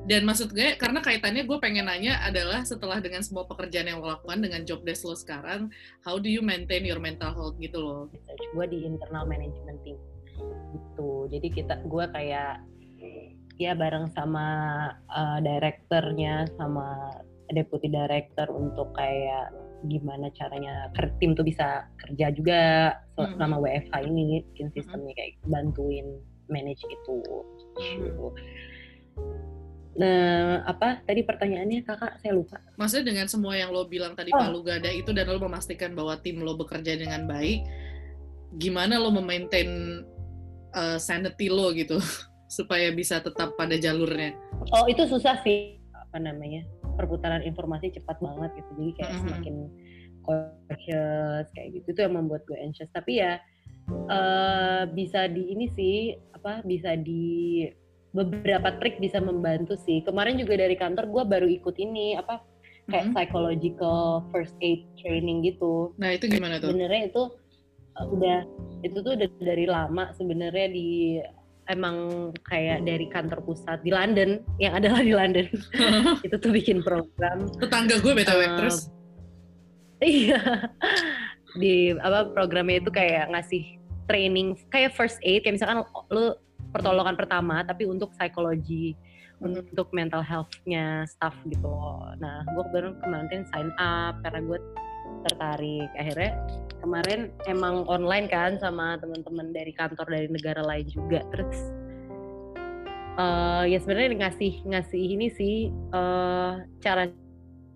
Dan 0.04 0.28
maksud 0.28 0.52
gue, 0.52 0.76
karena 0.76 1.00
kaitannya 1.00 1.48
gue 1.48 1.58
pengen 1.64 1.88
nanya 1.88 2.20
adalah 2.28 2.68
setelah 2.68 3.00
dengan 3.00 3.24
semua 3.24 3.48
pekerjaan 3.48 3.88
yang 3.88 4.04
lo 4.04 4.12
lakukan 4.12 4.44
dengan 4.44 4.68
job 4.68 4.84
desk 4.84 5.08
lo 5.08 5.16
sekarang, 5.16 5.72
how 6.04 6.20
do 6.20 6.28
you 6.28 6.44
maintain 6.44 6.84
your 6.84 7.00
mental 7.00 7.32
health 7.32 7.56
gitu 7.56 7.80
loh? 7.80 8.12
Gue 8.52 8.66
di 8.68 8.84
internal 8.84 9.24
management 9.24 9.80
team 9.88 9.96
gitu 10.74 11.28
jadi 11.32 11.48
kita 11.50 11.76
gue 11.88 12.06
kayak 12.12 12.64
ya 13.62 13.78
bareng 13.78 14.10
sama 14.18 14.48
uh, 15.14 15.40
direkturnya 15.40 16.50
sama 16.58 17.14
deputi 17.54 17.86
director 17.92 18.50
untuk 18.50 18.96
kayak 18.98 19.54
gimana 19.86 20.32
caranya 20.34 20.90
tim 21.20 21.36
tuh 21.36 21.44
bisa 21.44 21.86
kerja 22.00 22.32
juga 22.32 22.62
hmm. 23.20 23.36
selama 23.36 23.58
hmm. 23.60 23.66
WFH 23.68 23.96
ini 24.10 24.24
bikin 24.52 24.68
hmm. 24.72 24.76
sistemnya 24.80 25.14
kayak 25.14 25.34
bantuin 25.46 26.08
manage 26.48 26.84
itu 26.88 27.16
gitu. 27.78 28.28
Nah, 29.94 30.66
apa 30.66 31.06
tadi 31.06 31.22
pertanyaannya 31.22 31.86
kakak? 31.86 32.18
Saya 32.18 32.34
lupa. 32.34 32.58
Maksudnya 32.82 33.14
dengan 33.14 33.28
semua 33.30 33.54
yang 33.54 33.70
lo 33.70 33.86
bilang 33.86 34.18
tadi 34.18 34.34
oh. 34.34 34.42
Palu 34.42 34.66
Gada 34.66 34.90
itu 34.90 35.14
dan 35.14 35.30
lo 35.30 35.38
memastikan 35.38 35.94
bahwa 35.94 36.18
tim 36.18 36.42
lo 36.42 36.58
bekerja 36.58 36.98
dengan 36.98 37.30
baik, 37.30 37.62
gimana 38.58 38.98
lo 38.98 39.14
memaintain 39.14 40.02
uh, 40.74 40.98
sanity 41.00 41.48
lo 41.50 41.72
gitu 41.74 41.98
supaya 42.58 42.94
bisa 42.94 43.22
tetap 43.24 43.56
pada 43.58 43.78
jalurnya. 43.80 44.38
Oh 44.74 44.86
itu 44.86 45.06
susah 45.08 45.42
sih 45.42 45.80
apa 45.94 46.22
namanya 46.22 46.62
perputaran 46.94 47.42
informasi 47.42 47.90
cepat 47.90 48.22
banget 48.22 48.54
gitu 48.62 48.72
jadi 48.78 48.92
kayak 48.94 49.10
mm 49.10 49.14
-hmm. 49.18 49.24
semakin 49.26 49.56
cautious 50.24 51.48
kayak 51.58 51.70
gitu 51.74 51.88
itu 51.90 52.00
yang 52.06 52.14
membuat 52.14 52.46
gue 52.46 52.54
anxious 52.54 52.88
tapi 52.94 53.18
ya 53.18 53.42
uh, 54.08 54.86
bisa 54.94 55.26
di 55.26 55.52
ini 55.52 55.66
sih 55.74 56.14
apa 56.38 56.62
bisa 56.64 56.94
di 56.96 57.66
beberapa 58.14 58.78
trik 58.78 59.02
bisa 59.02 59.18
membantu 59.18 59.74
sih. 59.76 60.06
Kemarin 60.06 60.38
juga 60.38 60.62
dari 60.62 60.78
kantor 60.78 61.10
gue 61.10 61.24
baru 61.26 61.48
ikut 61.50 61.76
ini 61.82 62.14
apa 62.16 62.46
kayak 62.88 63.10
mm-hmm. 63.10 63.16
psychological 63.18 64.22
first 64.30 64.54
aid 64.62 64.86
training 65.02 65.42
gitu. 65.42 65.92
Nah 65.98 66.14
itu 66.14 66.30
gimana 66.30 66.62
tuh? 66.62 66.72
Sebenarnya 66.72 67.10
itu 67.10 67.24
udah 67.94 68.40
itu 68.82 68.98
tuh 69.00 69.14
udah 69.14 69.30
dari 69.38 69.66
lama 69.70 70.10
sebenarnya 70.18 70.68
di 70.74 71.22
emang 71.72 72.30
kayak 72.44 72.84
dari 72.84 73.08
kantor 73.08 73.40
pusat 73.46 73.80
di 73.86 73.94
London 73.94 74.44
yang 74.60 74.76
adalah 74.76 75.00
di 75.00 75.14
London 75.16 75.48
itu 76.26 76.36
tuh 76.36 76.52
bikin 76.52 76.82
program. 76.84 77.48
Tetangga 77.62 78.02
gue 78.02 78.14
btw 78.18 78.42
uh, 78.44 78.52
terus. 78.60 78.92
Iya 80.04 80.42
di 81.58 81.94
apa 82.02 82.34
programnya 82.34 82.82
itu 82.82 82.90
kayak 82.90 83.30
ngasih 83.30 83.78
training 84.10 84.58
kayak 84.74 84.94
first 84.98 85.22
aid 85.22 85.46
kayak 85.46 85.62
misalkan 85.62 85.86
lu 86.10 86.34
pertolongan 86.74 87.14
pertama 87.14 87.62
tapi 87.62 87.86
untuk 87.86 88.10
psikologi 88.18 88.98
hmm. 89.38 89.70
untuk 89.70 89.88
mental 89.94 90.26
health-nya 90.26 91.06
staff 91.06 91.38
gitu 91.46 91.70
nah 92.18 92.42
gue 92.58 92.64
baru 92.74 92.98
kemarin 93.06 93.46
sign 93.54 93.70
up 93.78 94.18
karena 94.26 94.42
gue 94.42 94.60
tertarik 95.30 95.90
akhirnya 95.94 96.32
kemarin 96.84 97.32
emang 97.48 97.88
online 97.88 98.28
kan 98.28 98.60
sama 98.60 99.00
teman-teman 99.00 99.56
dari 99.56 99.72
kantor 99.72 100.06
dari 100.12 100.28
negara 100.28 100.60
lain 100.60 100.84
juga. 100.92 101.24
Terus 101.32 101.58
uh, 103.16 103.64
ya 103.64 103.80
sebenarnya 103.80 104.28
ngasih 104.28 104.68
ngasih 104.68 105.04
ini 105.16 105.28
sih 105.32 105.56
uh, 105.96 106.60
cara 106.84 107.08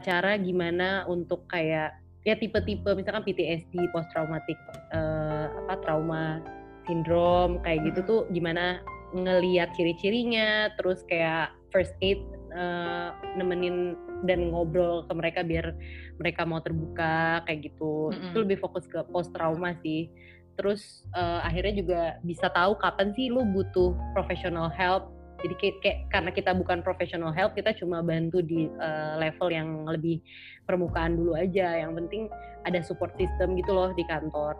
cara 0.04 0.36
gimana 0.38 1.08
untuk 1.08 1.48
kayak 1.50 1.96
ya 2.28 2.36
tipe-tipe 2.36 2.92
misalkan 2.92 3.24
PTSD 3.24 3.88
post 3.96 4.12
traumatic 4.12 4.60
uh, 4.92 5.48
apa 5.64 5.80
trauma 5.80 6.44
sindrom 6.84 7.64
kayak 7.64 7.88
gitu 7.92 8.00
tuh 8.04 8.22
gimana 8.36 8.84
ngeliat 9.16 9.72
ciri-cirinya 9.80 10.68
terus 10.76 11.08
kayak 11.08 11.56
first 11.72 11.96
aid 12.04 12.20
uh, 12.58 13.14
nemenin 13.38 13.94
dan 14.26 14.50
ngobrol 14.50 15.06
ke 15.06 15.14
mereka 15.14 15.40
biar 15.46 15.78
mereka 16.18 16.42
mau 16.44 16.60
terbuka 16.60 17.46
kayak 17.46 17.70
gitu. 17.72 18.10
Mm-hmm. 18.10 18.28
itu 18.34 18.38
lebih 18.42 18.58
fokus 18.58 18.90
ke 18.90 19.00
post 19.14 19.30
trauma 19.32 19.78
sih. 19.86 20.10
Terus 20.58 21.06
uh, 21.14 21.46
akhirnya 21.46 21.74
juga 21.78 22.02
bisa 22.26 22.50
tahu 22.50 22.74
kapan 22.82 23.14
sih 23.14 23.30
lu 23.30 23.46
butuh 23.54 23.94
professional 24.18 24.74
help. 24.74 25.14
Jadi 25.38 25.54
kayak, 25.62 25.76
kayak 25.86 26.00
karena 26.10 26.32
kita 26.34 26.52
bukan 26.58 26.82
professional 26.82 27.30
help 27.30 27.54
kita 27.54 27.70
cuma 27.78 28.02
bantu 28.02 28.42
di 28.42 28.66
uh, 28.82 29.22
level 29.22 29.54
yang 29.54 29.86
lebih 29.86 30.18
permukaan 30.66 31.14
dulu 31.14 31.38
aja. 31.38 31.78
Yang 31.78 31.94
penting 32.04 32.24
ada 32.66 32.82
support 32.82 33.14
system 33.22 33.54
gitu 33.54 33.70
loh 33.70 33.94
di 33.94 34.02
kantor 34.10 34.58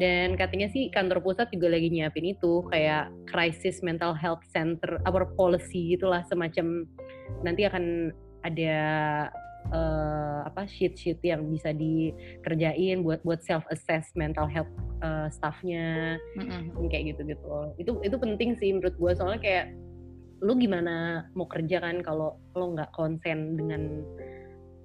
dan 0.00 0.38
katanya 0.40 0.72
sih 0.72 0.88
kantor 0.88 1.20
pusat 1.20 1.52
juga 1.52 1.76
lagi 1.76 1.92
nyiapin 1.92 2.32
itu 2.32 2.64
kayak 2.72 3.12
crisis 3.28 3.84
mental 3.84 4.16
health 4.16 4.40
center 4.48 4.96
our 5.04 5.28
policy 5.36 5.96
gitulah 5.96 6.24
semacam. 6.26 6.88
Nanti 7.44 7.68
akan 7.68 8.14
ada 8.40 8.76
uh, 9.68 10.40
apa 10.48 10.64
sheet-sheet 10.64 11.20
yang 11.20 11.44
bisa 11.52 11.76
dikerjain 11.76 13.04
buat 13.04 13.20
buat 13.20 13.44
self 13.44 13.64
assess 13.68 14.08
mental 14.16 14.48
health 14.48 14.72
uh, 15.04 15.28
staffnya. 15.28 16.16
Mm-hmm. 16.40 16.88
kayak 16.88 17.14
gitu 17.14 17.22
gitu 17.28 17.48
itu 17.76 17.92
itu 18.00 18.16
penting 18.16 18.56
sih 18.56 18.72
menurut 18.72 18.96
gue 18.96 19.12
soalnya 19.12 19.40
kayak 19.40 19.66
lu 20.40 20.56
gimana 20.56 21.28
mau 21.36 21.44
kerja 21.44 21.84
kan 21.84 22.00
kalau 22.00 22.40
lo 22.56 22.66
nggak 22.72 22.90
konsen 22.96 23.60
dengan 23.60 24.00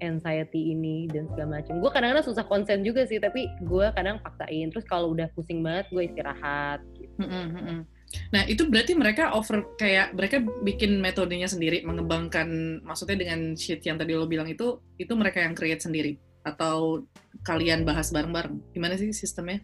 anxiety 0.05 0.71
ini 0.71 1.09
dan 1.09 1.25
segala 1.33 1.59
macam. 1.59 1.81
Gue 1.81 1.91
kadang-kadang 1.91 2.25
susah 2.25 2.45
konsen 2.45 2.85
juga 2.85 3.03
sih, 3.09 3.17
tapi 3.17 3.49
gue 3.65 3.85
kadang 3.97 4.21
paksain. 4.21 4.69
Terus 4.69 4.85
kalau 4.85 5.11
udah 5.11 5.27
pusing 5.33 5.65
banget, 5.65 5.89
gue 5.89 6.03
istirahat. 6.05 6.79
Gitu. 6.95 7.13
-hmm. 7.17 7.83
Nah 8.31 8.43
itu 8.47 8.69
berarti 8.69 8.93
mereka 8.95 9.33
over 9.35 9.75
kayak 9.75 10.15
mereka 10.15 10.39
bikin 10.63 11.01
metodenya 11.01 11.49
sendiri, 11.49 11.83
mengembangkan 11.83 12.79
maksudnya 12.85 13.17
dengan 13.19 13.57
sheet 13.57 13.83
yang 13.83 13.97
tadi 13.99 14.15
lo 14.15 14.29
bilang 14.29 14.47
itu, 14.47 14.79
itu 14.95 15.11
mereka 15.17 15.41
yang 15.43 15.57
create 15.57 15.81
sendiri 15.83 16.15
atau 16.45 17.03
kalian 17.43 17.83
bahas 17.83 18.13
bareng-bareng? 18.13 18.61
Gimana 18.71 18.95
sih 18.95 19.11
sistemnya? 19.11 19.59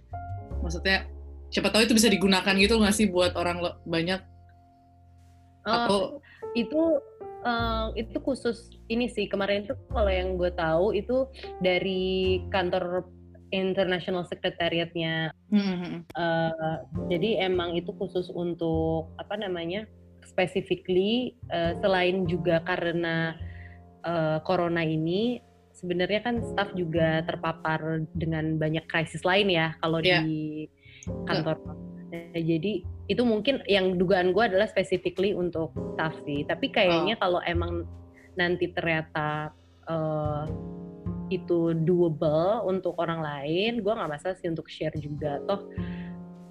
Maksudnya 0.59 1.07
siapa 1.53 1.69
tahu 1.69 1.85
itu 1.85 1.93
bisa 1.95 2.09
digunakan 2.09 2.53
gitu 2.57 2.81
nggak 2.81 2.95
sih 2.95 3.07
buat 3.09 3.37
orang 3.37 3.61
banyak? 3.85 4.21
Oh, 5.61 5.71
atau 5.71 5.99
itu 6.57 6.97
uh, 7.45 7.89
itu 7.97 8.17
khusus 8.21 8.71
ini 8.87 9.09
sih 9.09 9.27
kemarin 9.27 9.65
itu 9.65 9.75
kalau 9.91 10.11
yang 10.11 10.37
gue 10.37 10.51
tahu 10.53 10.93
itu 10.95 11.27
dari 11.59 12.41
kantor 12.53 13.05
international 13.51 14.23
secretariatnya 14.27 15.35
mm-hmm. 15.51 16.07
uh, 16.15 16.77
jadi 17.11 17.45
emang 17.51 17.75
itu 17.75 17.91
khusus 17.99 18.31
untuk 18.31 19.11
apa 19.19 19.35
namanya 19.35 19.83
specifically 20.23 21.35
uh, 21.51 21.75
selain 21.83 22.23
juga 22.29 22.63
karena 22.63 23.35
uh, 24.07 24.39
corona 24.47 24.85
ini 24.85 25.43
sebenarnya 25.75 26.21
kan 26.23 26.35
staff 26.45 26.71
juga 26.77 27.25
terpapar 27.27 28.05
dengan 28.15 28.55
banyak 28.55 28.85
krisis 28.87 29.25
lain 29.27 29.51
ya 29.51 29.75
kalau 29.83 29.99
yeah. 29.99 30.23
di 30.23 30.69
kantor 31.27 31.57
yeah 31.59 31.89
Nah, 32.11 32.43
jadi 32.43 32.83
itu 33.11 33.27
mungkin 33.27 33.59
yang 33.67 33.99
dugaan 33.99 34.31
gue 34.31 34.39
adalah 34.39 34.71
specifically 34.71 35.35
untuk 35.35 35.75
staff 35.99 36.15
sih. 36.23 36.47
Tapi 36.47 36.71
kayaknya 36.71 37.19
oh. 37.19 37.27
kalau 37.27 37.39
emang 37.43 37.83
nanti 38.39 38.71
ternyata 38.71 39.51
uh, 39.91 40.47
itu 41.27 41.75
doable 41.83 42.63
untuk 42.63 42.95
orang 43.03 43.19
lain, 43.19 43.83
gue 43.83 43.91
nggak 43.91 44.11
masalah 44.15 44.35
sih 44.39 44.47
untuk 44.47 44.71
share 44.71 44.95
juga. 44.95 45.43
Toh 45.43 45.67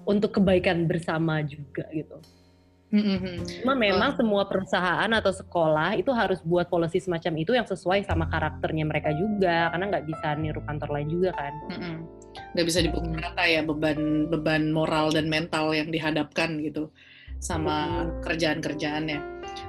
untuk 0.05 0.37
kebaikan 0.37 0.85
bersama 0.89 1.41
juga 1.45 1.85
gitu. 1.93 2.17
Mm-hmm. 2.91 3.63
Cuma 3.63 3.73
memang 3.73 4.11
oh. 4.13 4.17
semua 4.19 4.43
perusahaan 4.49 5.07
atau 5.07 5.31
sekolah 5.31 5.95
itu 5.95 6.11
harus 6.11 6.43
buat 6.43 6.67
policy 6.67 6.99
semacam 6.99 7.33
itu 7.39 7.55
yang 7.55 7.63
sesuai 7.63 8.03
sama 8.03 8.27
karakternya 8.27 8.83
mereka 8.83 9.15
juga, 9.15 9.71
karena 9.71 9.85
nggak 9.95 10.05
bisa 10.11 10.27
niru 10.35 10.61
kantor 10.67 10.89
lain 10.99 11.07
juga 11.07 11.31
kan. 11.31 11.53
Mm-hmm. 11.71 11.95
Nggak 12.51 12.65
bisa 12.67 12.79
dipukul 12.83 13.15
rata 13.15 13.43
ya 13.47 13.61
beban 13.63 14.27
beban 14.27 14.71
moral 14.71 15.11
dan 15.11 15.27
mental 15.31 15.71
yang 15.75 15.91
dihadapkan 15.91 16.59
gitu 16.63 16.91
sama 17.41 18.05
mm-hmm. 18.05 18.21
kerjaan-kerjaannya. 18.21 19.19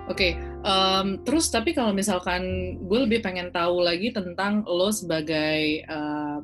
Oke, 0.07 0.13
okay, 0.13 0.33
um, 0.63 1.23
terus 1.25 1.49
tapi 1.49 1.73
kalau 1.73 1.97
misalkan 1.97 2.75
gue 2.87 2.99
lebih 3.09 3.25
pengen 3.25 3.49
tahu 3.51 3.83
lagi 3.83 4.13
tentang 4.13 4.63
lo 4.69 4.93
sebagai 4.93 5.83
um, 5.89 6.43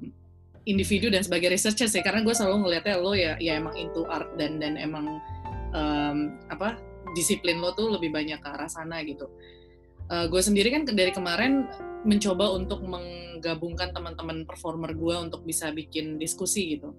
individu 0.64 1.12
dan 1.12 1.22
sebagai 1.22 1.52
researcher 1.52 1.86
sih, 1.86 2.02
karena 2.02 2.24
gue 2.24 2.34
selalu 2.34 2.66
ngelihatnya 2.66 2.96
lo 2.98 3.12
ya 3.12 3.36
ya 3.38 3.60
emang 3.60 3.76
into 3.76 4.08
art 4.08 4.32
dan 4.40 4.58
dan 4.58 4.80
emang 4.80 5.20
um, 5.76 6.34
apa 6.48 6.80
disiplin 7.12 7.60
lo 7.60 7.76
tuh 7.76 7.92
lebih 7.92 8.10
banyak 8.10 8.40
ke 8.40 8.48
arah 8.48 8.70
sana 8.70 9.04
gitu. 9.04 9.28
Uh, 10.08 10.26
gue 10.28 10.40
sendiri 10.40 10.72
kan 10.72 10.88
dari 10.88 11.12
kemarin 11.12 11.68
mencoba 12.08 12.56
untuk 12.56 12.80
menggabungkan 12.80 13.92
teman-teman 13.92 14.48
performer 14.48 14.96
gue 14.96 15.14
untuk 15.20 15.44
bisa 15.44 15.68
bikin 15.68 16.16
diskusi 16.16 16.78
gitu. 16.78 16.96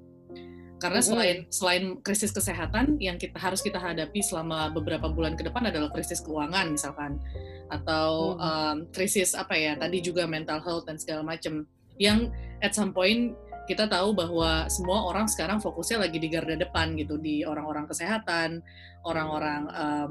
Karena 0.80 1.04
selain 1.04 1.44
selain 1.52 2.00
krisis 2.00 2.32
kesehatan 2.32 2.96
yang 3.04 3.20
kita 3.20 3.36
harus 3.36 3.60
kita 3.60 3.76
hadapi 3.76 4.24
selama 4.24 4.72
beberapa 4.72 5.12
bulan 5.12 5.36
ke 5.36 5.44
depan 5.44 5.68
adalah 5.68 5.92
krisis 5.92 6.24
keuangan 6.24 6.72
misalkan. 6.72 7.20
Atau 7.68 8.40
um, 8.40 8.88
krisis 8.96 9.36
apa 9.36 9.60
ya 9.60 9.76
tadi 9.76 10.00
juga 10.00 10.24
mental 10.24 10.64
health 10.64 10.88
dan 10.88 10.96
segala 10.96 11.28
macam 11.28 11.68
yang 12.00 12.32
at 12.64 12.72
some 12.72 12.96
point 12.96 13.36
kita 13.68 13.86
tahu 13.92 14.16
bahwa 14.16 14.66
semua 14.72 15.04
orang 15.06 15.28
sekarang 15.28 15.60
fokusnya 15.60 16.08
lagi 16.08 16.18
di 16.18 16.32
garda 16.32 16.56
depan 16.58 16.96
gitu 16.98 17.20
di 17.20 17.44
orang-orang 17.44 17.86
kesehatan, 17.86 18.64
orang-orang 19.04 19.62
um, 19.70 20.10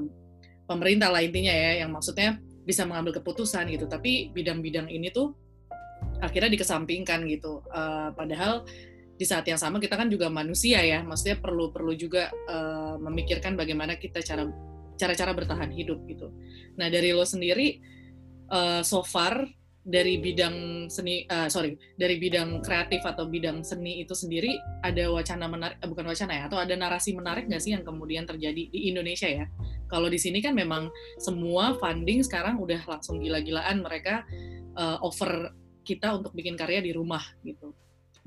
pemerintah 0.68 1.08
lah 1.08 1.24
intinya 1.24 1.50
ya. 1.50 1.80
Yang 1.80 1.90
maksudnya 1.96 2.30
bisa 2.68 2.84
mengambil 2.84 3.16
keputusan 3.16 3.72
gitu. 3.72 3.88
Tapi 3.88 4.28
bidang-bidang 4.36 4.92
ini 4.92 5.08
tuh 5.08 5.32
akhirnya 6.20 6.52
dikesampingkan 6.52 7.24
gitu. 7.32 7.64
Uh, 7.72 8.12
padahal 8.12 8.68
di 9.16 9.24
saat 9.24 9.48
yang 9.48 9.56
sama 9.56 9.80
kita 9.80 9.96
kan 9.96 10.12
juga 10.12 10.28
manusia 10.28 10.84
ya, 10.84 11.00
maksudnya 11.00 11.40
perlu 11.40 11.72
perlu 11.72 11.96
juga 11.96 12.28
uh, 12.46 13.00
memikirkan 13.00 13.56
bagaimana 13.56 13.96
kita 13.96 14.20
cara 14.20 14.44
cara-cara 15.00 15.32
bertahan 15.32 15.72
hidup 15.72 16.04
gitu. 16.04 16.28
Nah 16.76 16.92
dari 16.92 17.16
lo 17.16 17.24
sendiri 17.24 17.80
uh, 18.52 18.84
so 18.84 19.00
far 19.00 19.48
dari 19.88 20.20
bidang 20.20 20.86
seni 20.92 21.24
uh, 21.24 21.48
sorry 21.48 21.72
dari 21.96 22.20
bidang 22.20 22.60
kreatif 22.60 23.00
atau 23.08 23.24
bidang 23.24 23.64
seni 23.64 24.04
itu 24.04 24.12
sendiri 24.12 24.60
ada 24.84 25.08
wacana 25.08 25.48
menarik 25.48 25.80
bukan 25.80 26.04
wacana 26.12 26.32
ya 26.36 26.42
atau 26.44 26.60
ada 26.60 26.76
narasi 26.76 27.16
menarik 27.16 27.48
nggak 27.48 27.62
sih 27.62 27.72
yang 27.72 27.86
kemudian 27.88 28.28
terjadi 28.28 28.68
di 28.68 28.92
Indonesia 28.92 29.24
ya 29.24 29.48
kalau 29.88 30.06
di 30.12 30.20
sini 30.20 30.38
kan 30.44 30.54
memang 30.54 30.92
semua 31.18 31.76
funding 31.80 32.20
sekarang 32.22 32.60
udah 32.60 32.80
langsung 32.86 33.18
gila-gilaan 33.18 33.82
mereka 33.82 34.22
uh, 34.76 35.00
offer 35.02 35.52
kita 35.82 36.20
untuk 36.20 36.36
bikin 36.36 36.54
karya 36.54 36.84
di 36.84 36.92
rumah 36.92 37.24
gitu 37.42 37.72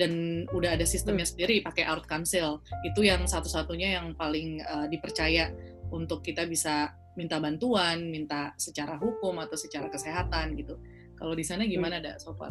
dan 0.02 0.44
udah 0.50 0.74
ada 0.74 0.86
sistemnya 0.86 1.30
hmm. 1.30 1.32
sendiri 1.38 1.56
pakai 1.62 1.86
art 1.86 2.10
council 2.10 2.66
itu 2.82 3.06
yang 3.06 3.30
satu-satunya 3.30 4.02
yang 4.02 4.18
paling 4.18 4.58
uh, 4.66 4.90
dipercaya 4.90 5.54
untuk 5.94 6.26
kita 6.26 6.50
bisa 6.50 6.98
minta 7.14 7.38
bantuan 7.38 8.10
minta 8.10 8.56
secara 8.58 8.98
hukum 8.98 9.38
atau 9.38 9.54
secara 9.54 9.92
kesehatan 9.94 10.58
gitu 10.58 10.82
kalau 11.22 11.38
di 11.38 11.46
sana 11.46 11.70
gimana 11.70 12.02
ada 12.02 12.18
so 12.18 12.34
far? 12.34 12.50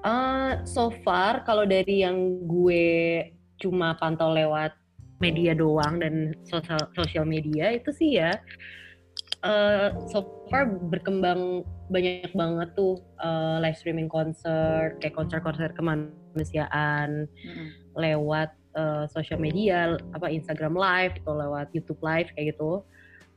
Uh, 0.00 0.64
so 0.64 0.88
far 1.04 1.44
kalau 1.44 1.68
dari 1.68 2.00
yang 2.00 2.16
gue 2.48 3.28
cuma 3.60 3.92
pantau 4.00 4.32
lewat 4.32 4.72
media 5.18 5.52
doang 5.54 5.98
dan 5.98 6.34
sosial 6.46 6.78
sosial 6.94 7.26
media 7.26 7.74
itu 7.74 7.90
sih 7.90 8.18
ya 8.22 8.38
uh, 9.42 9.94
so 10.10 10.46
far 10.50 10.66
berkembang 10.66 11.62
banyak 11.90 12.30
banget 12.34 12.68
tuh 12.74 13.02
uh, 13.22 13.58
live 13.62 13.76
streaming 13.76 14.10
konser 14.10 14.96
kayak 15.02 15.14
konser-konser 15.14 15.70
kemanusiaan 15.74 17.26
mm-hmm. 17.26 17.68
lewat 17.96 18.54
uh, 18.78 19.04
sosial 19.10 19.40
media 19.40 19.96
apa 20.14 20.30
Instagram 20.30 20.74
live 20.76 21.18
atau 21.24 21.34
lewat 21.34 21.72
YouTube 21.74 22.00
live 22.02 22.30
kayak 22.34 22.54
gitu 22.56 22.82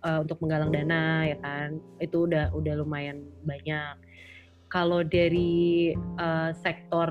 uh, 0.04 0.20
untuk 0.22 0.38
menggalang 0.44 0.74
dana 0.74 1.26
ya 1.26 1.38
kan 1.40 1.80
itu 2.02 2.28
udah 2.28 2.52
udah 2.54 2.74
lumayan 2.82 3.26
banyak 3.46 3.96
kalau 4.72 5.04
dari 5.04 5.92
uh, 6.20 6.56
sektor 6.60 7.10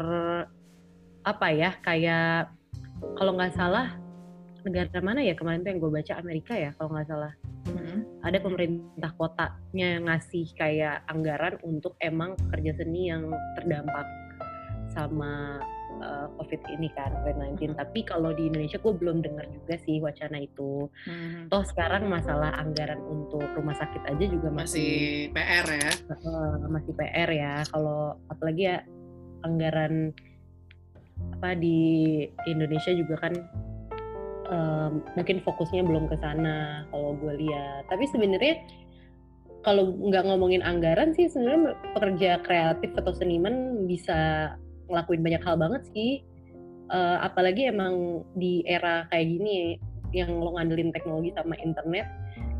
apa 1.25 1.47
ya 1.53 1.77
kayak 1.85 2.49
kalau 3.17 3.37
nggak 3.37 3.53
salah 3.53 3.97
negara 4.67 5.00
mana 5.00 5.21
ya 5.25 5.35
kemarin 5.37 5.62
tuh 5.64 5.71
yang 5.75 5.81
gue 5.81 5.93
baca 5.93 6.12
Amerika 6.19 6.52
ya 6.57 6.71
kalau 6.76 6.90
nggak 6.93 7.09
salah 7.09 7.33
hmm. 7.69 7.99
ada 8.25 8.38
pemerintah 8.40 9.11
kotanya 9.17 9.87
yang 9.99 10.05
ngasih 10.07 10.47
kayak 10.57 11.05
anggaran 11.09 11.55
untuk 11.64 11.95
emang 12.00 12.37
kerja 12.50 12.73
seni 12.76 13.09
yang 13.12 13.31
terdampak 13.57 14.07
sama 14.90 15.62
uh, 16.02 16.26
COVID 16.38 16.61
ini 16.75 16.88
kan 16.97 17.14
COVID-19. 17.23 17.73
Hmm. 17.73 17.79
Tapi 17.79 18.00
kalau 18.02 18.35
di 18.35 18.50
Indonesia 18.50 18.79
gue 18.81 18.95
belum 18.95 19.23
dengar 19.23 19.47
juga 19.47 19.79
sih 19.87 20.02
wacana 20.02 20.43
itu. 20.43 20.90
Hmm. 21.07 21.47
Toh 21.47 21.64
sekarang 21.67 22.11
masalah 22.11 22.59
anggaran 22.59 22.99
untuk 23.07 23.45
rumah 23.55 23.76
sakit 23.79 24.02
aja 24.09 24.25
juga 24.26 24.49
masih, 24.50 25.31
masih 25.31 25.35
PR 25.37 25.67
ya. 25.71 25.90
Uh, 26.11 26.55
masih 26.67 26.93
PR 26.99 27.31
ya. 27.31 27.55
Kalau 27.71 28.19
apalagi 28.26 28.62
ya 28.67 28.79
anggaran 29.47 30.12
apa 31.40 31.57
di 31.57 31.81
Indonesia 32.49 32.93
juga 32.97 33.29
kan 33.29 33.35
um, 34.50 35.00
mungkin 35.14 35.40
fokusnya 35.40 35.87
belum 35.87 36.11
ke 36.11 36.19
sana 36.19 36.85
kalau 36.90 37.16
gue 37.16 37.35
lihat. 37.47 37.88
Tapi 37.88 38.04
sebenarnya 38.11 38.61
kalau 39.62 39.92
nggak 39.95 40.25
ngomongin 40.26 40.64
anggaran 40.64 41.14
sih 41.14 41.30
sebenarnya 41.30 41.76
pekerja 41.97 42.30
kreatif 42.45 42.90
atau 42.97 43.12
seniman 43.14 43.87
bisa 43.87 44.52
ngelakuin 44.90 45.23
banyak 45.23 45.42
hal 45.47 45.57
banget 45.57 45.83
sih. 45.95 46.26
Uh, 46.90 47.23
apalagi 47.23 47.71
emang 47.71 48.26
di 48.35 48.66
era 48.66 49.07
kayak 49.14 49.30
gini 49.30 49.78
yang 50.11 50.42
lo 50.42 50.59
ngandelin 50.59 50.90
teknologi 50.90 51.30
sama 51.38 51.54
internet 51.62 52.02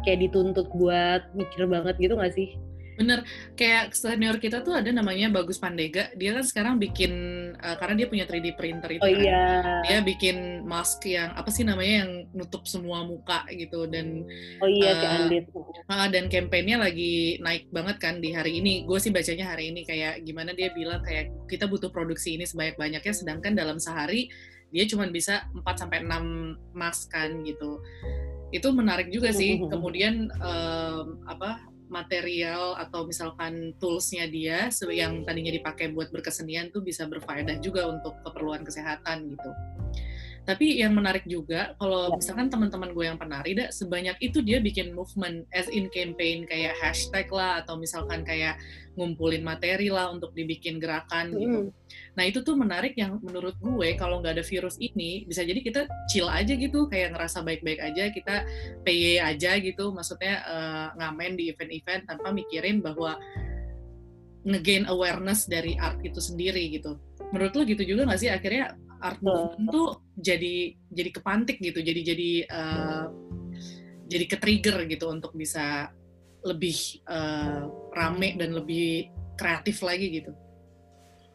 kayak 0.07 0.23
dituntut 0.23 0.71
buat 0.71 1.27
mikir 1.35 1.67
banget 1.67 1.99
gitu 1.99 2.15
gak 2.15 2.31
sih 2.39 2.55
Bener, 3.01 3.25
kayak 3.57 3.97
senior 3.97 4.37
kita 4.37 4.61
tuh 4.61 4.77
ada 4.77 4.93
namanya 4.93 5.33
Bagus 5.33 5.57
Pandega. 5.57 6.13
Dia 6.21 6.37
kan 6.37 6.45
sekarang 6.45 6.75
bikin 6.77 7.13
uh, 7.57 7.81
karena 7.81 8.05
dia 8.05 8.07
punya 8.13 8.29
3D 8.29 8.61
printer 8.61 8.93
itu 8.93 9.01
oh, 9.01 9.09
kan. 9.09 9.25
Iya. 9.25 9.45
Dia 9.89 9.99
bikin 10.05 10.69
mask 10.69 11.09
yang 11.09 11.33
apa 11.33 11.49
sih 11.49 11.65
namanya 11.65 12.05
yang 12.05 12.29
nutup 12.37 12.69
semua 12.69 13.01
muka 13.09 13.49
gitu 13.57 13.89
dan 13.89 14.29
Oh 14.61 14.69
iya 14.69 14.93
uh, 14.93 15.17
Andit. 15.25 15.49
Uh, 15.89 16.09
dan 16.13 16.29
kampanyenya 16.29 16.77
lagi 16.85 17.41
naik 17.41 17.73
banget 17.73 17.97
kan 17.97 18.21
di 18.21 18.37
hari 18.37 18.61
ini. 18.61 18.85
Gue 18.85 19.01
sih 19.01 19.09
bacanya 19.09 19.57
hari 19.57 19.73
ini 19.73 19.89
kayak 19.89 20.21
gimana 20.21 20.53
dia 20.53 20.69
bilang 20.77 21.01
kayak 21.01 21.33
kita 21.49 21.65
butuh 21.65 21.89
produksi 21.89 22.37
ini 22.37 22.45
sebanyak-banyaknya 22.45 23.17
sedangkan 23.17 23.57
dalam 23.57 23.81
sehari 23.81 24.29
dia 24.71 24.85
cuma 24.87 25.09
bisa 25.09 25.49
4 25.57 25.67
sampai 25.73 26.05
6 26.05 26.77
mask 26.77 27.09
kan 27.17 27.33
gitu. 27.49 27.81
Itu 28.53 28.77
menarik 28.77 29.09
juga 29.09 29.33
sih. 29.33 29.57
Kemudian 29.73 30.29
um, 30.37 31.25
apa 31.25 31.70
material 31.91 32.79
atau 32.79 33.05
misalkan 33.05 33.75
toolsnya 33.83 34.31
dia 34.31 34.71
yang 34.95 35.27
tadinya 35.27 35.51
dipakai 35.51 35.91
buat 35.91 36.09
berkesenian 36.15 36.71
tuh 36.71 36.81
bisa 36.81 37.05
berfaedah 37.11 37.59
juga 37.59 37.91
untuk 37.91 38.17
keperluan 38.23 38.63
kesehatan 38.63 39.35
gitu. 39.35 39.51
Tapi 40.51 40.83
yang 40.83 40.99
menarik 40.99 41.23
juga 41.31 41.79
kalau 41.79 42.11
ya. 42.11 42.19
misalkan 42.19 42.51
teman-teman 42.51 42.91
gue 42.91 43.05
yang 43.07 43.15
penari, 43.15 43.55
dah 43.55 43.71
sebanyak 43.71 44.19
itu 44.19 44.43
dia 44.43 44.59
bikin 44.59 44.91
movement 44.91 45.47
as 45.55 45.71
in 45.71 45.87
campaign 45.95 46.43
kayak 46.43 46.75
hashtag 46.83 47.31
lah 47.31 47.63
atau 47.63 47.79
misalkan 47.79 48.27
kayak 48.27 48.59
ngumpulin 48.99 49.47
materi 49.47 49.95
lah 49.95 50.11
untuk 50.11 50.35
dibikin 50.35 50.83
gerakan 50.83 51.31
gitu. 51.39 51.59
Hmm. 51.71 51.73
Nah 52.19 52.25
itu 52.27 52.43
tuh 52.43 52.59
menarik 52.59 52.99
yang 52.99 53.23
menurut 53.23 53.55
gue 53.63 53.95
kalau 53.95 54.19
nggak 54.19 54.43
ada 54.43 54.45
virus 54.45 54.75
ini 54.83 55.23
bisa 55.23 55.47
jadi 55.47 55.63
kita 55.63 55.87
chill 56.11 56.27
aja 56.27 56.51
gitu 56.51 56.91
kayak 56.91 57.15
ngerasa 57.15 57.47
baik-baik 57.47 57.79
aja 57.79 58.11
kita 58.11 58.43
PY 58.83 59.23
aja 59.23 59.55
gitu 59.63 59.95
maksudnya 59.95 60.43
uh, 60.51 60.89
ngamen 60.99 61.39
di 61.39 61.55
event-event 61.55 62.11
tanpa 62.11 62.35
mikirin 62.35 62.83
bahwa 62.83 63.15
ngegain 64.43 64.91
awareness 64.91 65.47
dari 65.47 65.79
art 65.79 66.03
itu 66.03 66.19
sendiri 66.19 66.75
gitu. 66.75 66.99
Menurut 67.31 67.55
lo 67.55 67.63
gitu 67.63 67.87
juga 67.87 68.11
nggak 68.11 68.19
sih 68.19 68.33
akhirnya 68.35 68.75
art 69.01 69.21
movement 69.25 69.69
tuh 69.73 69.89
jadi 70.21 70.77
jadi 70.93 71.11
kepantik 71.11 71.57
gitu 71.59 71.81
jadi 71.81 72.01
jadi 72.05 72.31
uh, 72.53 73.05
jadi 74.11 74.25
ke 74.27 74.37
trigger 74.37 74.77
gitu 74.91 75.07
untuk 75.09 75.33
bisa 75.33 75.95
lebih 76.43 77.05
uh, 77.07 77.69
rame 77.95 78.35
dan 78.37 78.57
lebih 78.57 79.13
kreatif 79.37 79.81
lagi 79.85 80.21
gitu. 80.21 80.33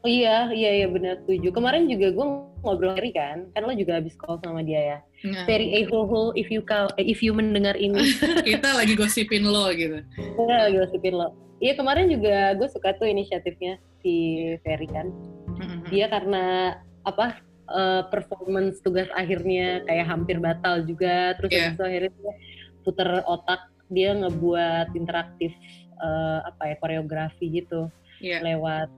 Oh 0.06 0.10
iya 0.10 0.54
iya 0.54 0.86
iya 0.86 0.88
benar 0.89 1.17
setuju. 1.25 1.49
Kemarin 1.49 1.89
juga 1.89 2.13
gue 2.13 2.25
ngobrol 2.62 2.93
Ferry 2.93 3.10
kan 3.13 3.49
kan 3.58 3.65
lo 3.65 3.73
juga 3.73 3.97
habis 3.97 4.13
call 4.13 4.38
sama 4.41 4.62
dia 4.62 4.82
ya. 4.82 4.97
Nah. 5.25 5.45
Ferry 5.49 5.73
eh 5.82 5.86
ho 5.89 6.06
ho 6.06 6.30
if 6.38 6.54
you 6.54 6.62
call, 6.62 6.89
eh, 7.01 7.06
if 7.06 7.25
you 7.25 7.34
mendengar 7.34 7.73
ini. 7.73 8.13
Kita 8.45 8.78
lagi 8.78 8.93
gosipin 8.93 9.49
lo 9.49 9.73
gitu. 9.73 10.06
Kita 10.13 10.69
lagi 10.69 10.78
gosipin 10.78 11.15
lo. 11.17 11.34
Iya 11.58 11.73
kemarin 11.80 12.12
juga 12.12 12.54
gue 12.54 12.69
suka 12.69 12.93
tuh 13.01 13.10
inisiatifnya 13.10 13.82
si 14.06 14.13
Ferry 14.62 14.89
kan. 14.89 15.10
Mm-hmm. 15.56 15.88
dia 15.88 16.12
karena 16.12 16.75
apa 17.08 17.39
uh, 17.69 18.04
performance 18.10 18.82
tugas 18.82 19.10
akhirnya 19.13 19.82
kayak 19.86 20.06
hampir 20.08 20.38
batal 20.38 20.84
juga 20.86 21.34
terus 21.39 21.51
yeah. 21.54 21.71
itu 21.73 21.82
akhirnya 21.82 22.12
puter 22.86 23.10
otak 23.25 23.62
dia 23.89 24.13
ngebuat 24.17 24.93
interaktif 24.97 25.54
uh, 26.01 26.45
apa 26.45 26.73
ya 26.73 26.75
koreografi 26.82 27.62
gitu 27.62 27.89
yeah. 28.21 28.41
lewat 28.41 28.89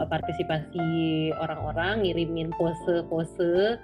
uh, 0.00 0.08
partisipasi 0.08 1.32
orang-orang 1.40 2.04
ngirimin 2.04 2.52
pose-pose 2.56 3.80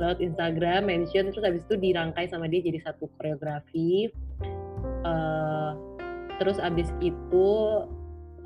lewat 0.00 0.18
Instagram 0.20 0.88
mention 0.88 1.32
terus 1.32 1.44
habis 1.44 1.64
itu 1.68 1.76
dirangkai 1.76 2.28
sama 2.28 2.48
dia 2.48 2.64
jadi 2.64 2.80
satu 2.84 3.08
koreografi 3.20 4.08
uh, 5.04 5.72
terus 6.40 6.56
abis 6.56 6.88
itu 7.04 7.48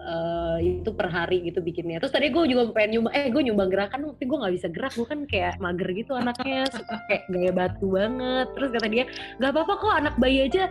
uh, 0.05 0.61
itu 0.61 0.93
per 0.93 1.09
hari 1.09 1.43
gitu 1.49 1.65
bikinnya. 1.65 1.99
Terus 1.99 2.13
tadi 2.13 2.29
gue 2.29 2.45
juga 2.45 2.71
pengen 2.71 3.01
nyumbang, 3.01 3.15
eh 3.17 3.27
gue 3.33 3.43
nyumbang 3.43 3.71
gerakan, 3.73 4.13
tapi 4.15 4.25
gue 4.29 4.39
nggak 4.39 4.55
bisa 4.55 4.69
gerak, 4.69 4.93
gue 4.93 5.07
kan 5.09 5.21
kayak 5.25 5.53
mager 5.59 5.89
gitu 5.97 6.13
anaknya, 6.15 6.69
kayak 7.09 7.25
gaya 7.33 7.53
batu 7.57 7.87
banget. 7.89 8.47
Terus 8.55 8.69
kata 8.77 8.89
dia, 8.93 9.05
nggak 9.41 9.51
apa-apa 9.51 9.73
kok 9.81 9.95
anak 9.97 10.15
bayi 10.21 10.39
aja 10.47 10.69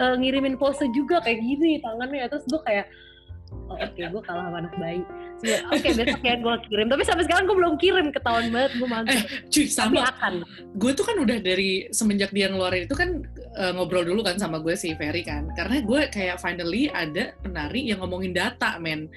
uh, 0.00 0.16
ngirimin 0.16 0.56
pose 0.56 0.88
juga 0.96 1.20
kayak 1.20 1.38
gini 1.44 1.78
tangannya. 1.84 2.26
Terus 2.26 2.44
gue 2.48 2.60
kayak, 2.64 2.86
oh, 3.50 3.76
oke 3.76 3.82
okay, 3.82 4.06
gue 4.06 4.22
kalah 4.22 4.44
sama 4.48 4.58
anak 4.62 4.74
bayi. 4.78 5.02
Oke 5.40 5.56
okay, 5.72 5.92
besok 5.96 6.22
ya 6.22 6.34
gue 6.36 6.54
kirim. 6.68 6.86
Tapi 6.92 7.02
sampai 7.06 7.24
sekarang 7.24 7.44
gue 7.48 7.56
belum 7.56 7.74
kirim 7.80 8.06
ketahuan 8.12 8.52
banget 8.52 8.72
gue 8.76 8.88
mantap 8.88 9.14
eh, 9.16 9.22
cuy 9.48 9.66
sama. 9.66 10.00
akan. 10.10 10.34
Gue 10.76 10.90
tuh 10.92 11.04
kan 11.06 11.16
udah 11.18 11.38
dari 11.40 11.88
semenjak 11.90 12.30
dia 12.30 12.52
ngeluarin 12.52 12.84
itu 12.84 12.96
kan 12.96 13.24
uh, 13.56 13.72
ngobrol 13.74 14.04
dulu 14.04 14.20
kan 14.20 14.36
sama 14.36 14.60
gue 14.60 14.74
si 14.76 14.92
Ferry 14.94 15.24
kan. 15.24 15.48
Karena 15.56 15.80
gue 15.80 16.00
kayak 16.12 16.38
finally 16.38 16.92
ada 16.92 17.32
penari 17.40 17.88
yang 17.88 18.04
ngomongin 18.04 18.36
data 18.36 18.76
men 18.76 19.08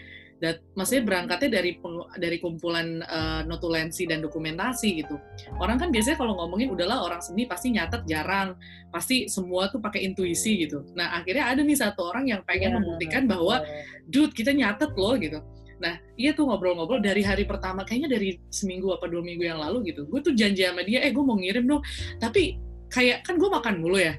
dat 0.43 0.59
maksudnya 0.75 1.07
berangkatnya 1.07 1.63
dari 1.63 1.79
dari 2.19 2.37
kumpulan 2.43 2.99
uh, 3.07 3.47
notulensi 3.47 4.03
dan 4.03 4.19
dokumentasi 4.19 4.99
gitu. 4.99 5.15
Orang 5.55 5.79
kan 5.79 5.87
biasanya 5.87 6.19
kalau 6.19 6.35
ngomongin 6.35 6.75
udahlah 6.75 6.99
orang 6.99 7.23
seni 7.23 7.47
pasti 7.47 7.71
nyatet 7.71 8.03
jarang, 8.03 8.59
pasti 8.91 9.31
semua 9.31 9.71
tuh 9.71 9.79
pakai 9.79 10.03
intuisi 10.03 10.67
gitu. 10.67 10.83
Nah 10.99 11.15
akhirnya 11.15 11.47
ada 11.47 11.63
nih 11.63 11.79
satu 11.79 12.11
orang 12.11 12.27
yang 12.27 12.43
pengen 12.43 12.75
yeah. 12.75 12.77
membuktikan 12.83 13.23
bahwa, 13.23 13.63
dude 14.11 14.35
kita 14.35 14.51
nyatet 14.51 14.91
loh 14.99 15.15
gitu. 15.15 15.39
Nah, 15.79 15.99
iya 16.15 16.31
tuh 16.31 16.47
ngobrol-ngobrol 16.47 17.03
dari 17.03 17.27
hari 17.27 17.43
pertama, 17.43 17.83
kayaknya 17.83 18.15
dari 18.15 18.39
seminggu 18.47 18.95
apa 18.95 19.03
dua 19.03 19.19
minggu 19.19 19.43
yang 19.43 19.59
lalu 19.59 19.91
gitu. 19.91 20.07
Gue 20.07 20.23
tuh 20.23 20.31
janji 20.31 20.63
sama 20.63 20.79
dia, 20.79 21.03
eh 21.03 21.11
gue 21.11 21.19
mau 21.19 21.35
ngirim 21.35 21.67
dong. 21.67 21.83
Tapi 22.23 22.55
kayak 22.87 23.25
kan 23.27 23.35
gue 23.35 23.49
makan 23.49 23.81
mulu 23.81 23.97
ya 23.97 24.13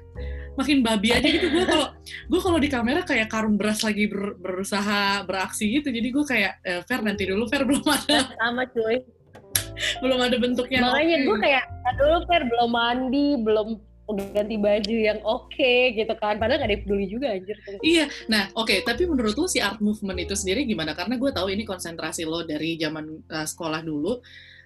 makin 0.54 0.78
babi 0.82 1.14
aja 1.14 1.28
gitu. 1.28 1.46
Gue 1.50 1.64
kalau 1.72 1.86
gue 2.02 2.40
kalau 2.40 2.58
di 2.58 2.68
kamera 2.70 3.00
kayak 3.02 3.28
karung 3.30 3.58
beras 3.58 3.82
lagi 3.82 4.06
ber, 4.10 4.38
berusaha 4.38 5.22
beraksi 5.26 5.80
gitu. 5.80 5.90
Jadi 5.90 6.08
gue 6.10 6.24
kayak 6.24 6.52
eh, 6.62 6.80
Fer 6.86 7.00
nanti 7.02 7.28
dulu 7.28 7.46
Fer. 7.50 7.66
Belum 7.66 7.84
ada. 7.84 8.30
Sama 8.38 8.64
cuy. 8.70 9.02
Belum 10.02 10.18
ada 10.22 10.36
bentuknya. 10.38 10.80
Makanya 10.86 11.16
okay. 11.18 11.26
gue 11.26 11.36
kayak 11.42 11.64
dulu 11.98 12.16
Fer 12.30 12.42
belum 12.46 12.70
mandi 12.70 13.26
belum 13.42 13.68
udah 14.04 14.26
ganti 14.36 14.60
baju 14.60 14.96
yang 15.00 15.18
oke 15.24 15.50
okay, 15.50 15.96
gitu 15.96 16.14
kan. 16.20 16.36
Padahal 16.38 16.62
gak 16.62 16.70
ada 16.70 16.78
peduli 16.78 17.06
juga 17.10 17.34
anjir. 17.34 17.56
Iya. 17.82 18.06
Nah 18.30 18.52
oke. 18.54 18.70
Okay. 18.70 18.78
tapi 18.86 19.08
menurut 19.08 19.34
lo 19.34 19.50
si 19.50 19.58
art 19.58 19.82
movement 19.82 20.20
itu 20.22 20.36
sendiri 20.38 20.62
gimana? 20.68 20.94
Karena 20.94 21.18
gue 21.18 21.30
tahu 21.32 21.50
ini 21.50 21.66
konsentrasi 21.66 22.22
lo 22.28 22.46
dari 22.46 22.78
zaman 22.78 23.26
uh, 23.32 23.46
sekolah 23.48 23.80
dulu 23.82 24.22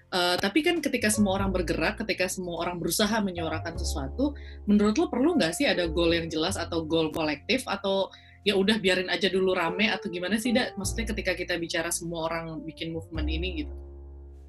Uh, 0.09 0.33
tapi 0.41 0.65
kan 0.65 0.81
ketika 0.81 1.13
semua 1.13 1.37
orang 1.37 1.53
bergerak, 1.53 2.01
ketika 2.01 2.25
semua 2.25 2.65
orang 2.65 2.81
berusaha 2.81 3.13
menyuarakan 3.21 3.77
sesuatu, 3.77 4.33
menurut 4.65 4.97
lo 4.97 5.05
perlu 5.05 5.37
nggak 5.37 5.53
sih 5.53 5.69
ada 5.69 5.85
goal 5.85 6.09
yang 6.09 6.25
jelas 6.25 6.57
atau 6.57 6.81
goal 6.81 7.13
kolektif 7.13 7.61
atau 7.69 8.09
ya 8.41 8.57
udah 8.57 8.81
biarin 8.81 9.05
aja 9.13 9.29
dulu 9.29 9.53
rame 9.53 9.85
atau 9.93 10.09
gimana 10.09 10.41
sih, 10.41 10.49
Dak? 10.49 10.73
Maksudnya 10.81 11.13
ketika 11.13 11.37
kita 11.37 11.53
bicara 11.61 11.93
semua 11.93 12.25
orang 12.25 12.65
bikin 12.65 12.89
movement 12.89 13.29
ini 13.29 13.61
gitu? 13.61 13.73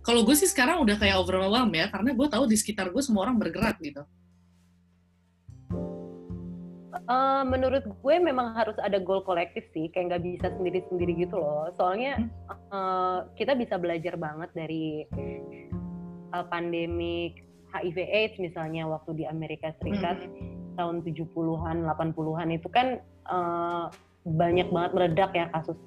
kalau 0.00 0.24
gue 0.24 0.36
sih 0.36 0.48
sekarang 0.48 0.80
udah 0.80 0.96
kayak 0.96 1.20
overwhelmed 1.20 1.76
ya 1.76 1.86
karena 1.92 2.16
gue 2.16 2.28
tahu 2.28 2.44
di 2.48 2.56
sekitar 2.56 2.88
gue 2.88 3.02
semua 3.04 3.28
orang 3.28 3.36
bergerak 3.36 3.76
gitu 3.84 4.02
Uh, 7.08 7.42
menurut 7.48 7.82
gue 7.86 8.16
memang 8.20 8.52
harus 8.54 8.76
ada 8.82 9.00
goal 9.00 9.24
kolektif 9.24 9.64
sih, 9.72 9.88
kayak 9.90 10.14
nggak 10.14 10.24
bisa 10.26 10.46
sendiri-sendiri 10.58 11.12
gitu 11.22 11.40
loh. 11.40 11.72
Soalnya 11.78 12.28
uh, 12.70 13.26
kita 13.34 13.56
bisa 13.56 13.80
belajar 13.80 14.14
banget 14.20 14.50
dari 14.52 15.08
uh, 16.34 16.44
pandemik 16.50 17.40
HIV/AIDS 17.70 18.38
misalnya 18.42 18.86
waktu 18.90 19.22
di 19.22 19.24
Amerika 19.26 19.70
Serikat 19.78 20.18
hmm. 20.18 20.74
tahun 20.74 21.06
70-an, 21.06 21.86
80-an 21.86 22.48
itu 22.50 22.68
kan 22.70 22.98
uh, 23.30 23.86
banyak 24.26 24.68
banget 24.68 24.90
meledak 24.94 25.30
ya 25.32 25.46
kasus 25.54 25.78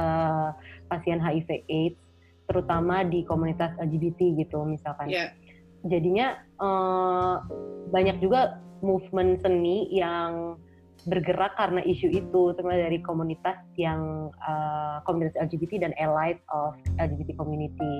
uh, 0.00 0.50
pasien 0.88 1.20
HIV/AIDS, 1.20 2.00
terutama 2.48 3.04
di 3.06 3.22
komunitas 3.28 3.70
LGBT 3.78 4.40
gitu 4.40 4.64
misalkan. 4.64 5.12
Yeah. 5.12 5.32
Jadinya 5.88 6.36
uh, 6.60 7.40
banyak 7.88 8.20
juga 8.20 8.60
movement 8.82 9.40
seni 9.44 9.88
yang 9.92 10.56
bergerak 11.08 11.56
karena 11.56 11.80
isu 11.80 12.12
itu 12.12 12.52
terutama 12.56 12.76
dari 12.76 13.00
komunitas 13.00 13.56
yang 13.80 14.28
uh, 14.44 15.00
komunitas 15.08 15.32
LGBT 15.40 15.88
dan 15.88 15.92
allied 15.96 16.36
of 16.52 16.76
LGBT 17.00 17.32
community. 17.40 17.94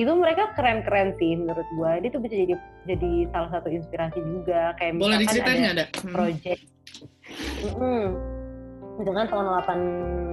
Itu 0.00 0.16
mereka 0.16 0.56
keren-keren 0.56 1.12
sih 1.20 1.36
menurut 1.36 1.66
gue 1.76 2.08
itu 2.08 2.16
bisa 2.16 2.34
jadi 2.36 2.54
jadi 2.88 3.12
salah 3.34 3.50
satu 3.52 3.68
inspirasi 3.68 4.24
juga. 4.24 4.72
Kayak 4.80 4.96
boleh 4.96 5.18
diceritain 5.20 5.64
ada, 5.68 5.84
ada 5.84 5.84
hmm. 6.00 6.14
project 6.16 6.62
mm 7.60 7.72
-hmm. 7.76 8.04
misalkan 8.96 9.26
tahun 9.28 9.46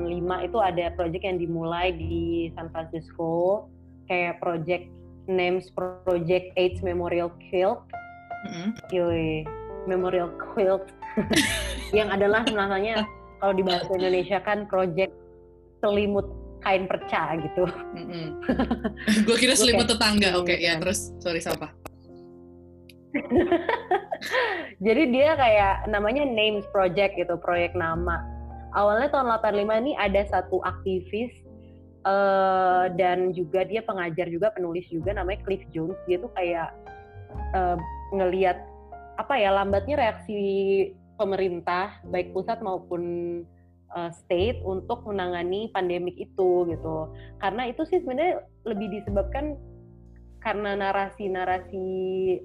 85 0.08 0.48
itu 0.48 0.58
ada 0.60 0.86
project 0.96 1.24
yang 1.24 1.38
dimulai 1.40 1.92
di 1.92 2.52
San 2.56 2.72
Francisco. 2.72 3.68
Kayak 4.08 4.40
project 4.40 4.88
names 5.28 5.68
project 5.76 6.56
AIDS 6.56 6.80
Memorial 6.80 7.28
Quilt 7.52 7.84
mm 8.48 8.52
-hmm. 8.52 8.70
Yoi 8.96 9.44
memorial 9.88 10.30
quilt 10.36 10.86
yang 11.98 12.12
adalah 12.12 12.44
namanya 12.52 13.08
kalau 13.40 13.54
di 13.56 13.64
bahasa 13.64 13.90
Indonesia 13.96 14.38
kan 14.44 14.68
project 14.68 15.14
selimut 15.82 16.28
kain 16.66 16.90
perca 16.90 17.38
gitu. 17.40 17.64
Mm-hmm. 17.96 18.26
gue 19.30 19.38
kira 19.38 19.54
selimut 19.56 19.88
tetangga. 19.88 20.36
Oke, 20.36 20.58
okay, 20.58 20.68
ya 20.68 20.76
terus 20.82 21.14
sorry 21.22 21.40
siapa? 21.40 21.72
Jadi 24.86 25.04
dia 25.14 25.38
kayak 25.38 25.90
namanya 25.90 26.26
names 26.26 26.66
project 26.74 27.18
gitu, 27.18 27.38
proyek 27.40 27.74
nama. 27.78 28.26
Awalnya 28.76 29.10
tahun 29.10 29.32
85 29.42 29.82
ini 29.86 29.92
ada 29.98 30.22
satu 30.28 30.62
aktivis 30.62 31.34
uh, 32.06 32.92
dan 32.94 33.34
juga 33.34 33.66
dia 33.66 33.82
pengajar 33.82 34.28
juga, 34.30 34.54
penulis 34.54 34.86
juga 34.92 35.16
namanya 35.16 35.42
Cliff 35.46 35.64
Jones. 35.74 35.98
Dia 36.06 36.22
tuh 36.22 36.30
kayak 36.36 36.70
uh, 37.58 37.78
ngeliat 38.14 38.60
apa 39.18 39.34
ya 39.38 39.54
lambatnya 39.54 39.98
reaksi 39.98 40.40
pemerintah 41.18 41.98
baik 42.08 42.32
pusat 42.32 42.62
maupun 42.62 43.04
uh, 43.92 44.12
state 44.14 44.62
untuk 44.62 45.04
menangani 45.10 45.74
pandemik 45.74 46.16
itu 46.16 46.70
gitu. 46.70 47.12
Karena 47.42 47.68
itu 47.70 47.84
sih 47.90 48.00
sebenarnya 48.06 48.46
lebih 48.64 48.88
disebabkan 49.02 49.58
karena 50.46 50.78
narasi-narasi 50.78 51.90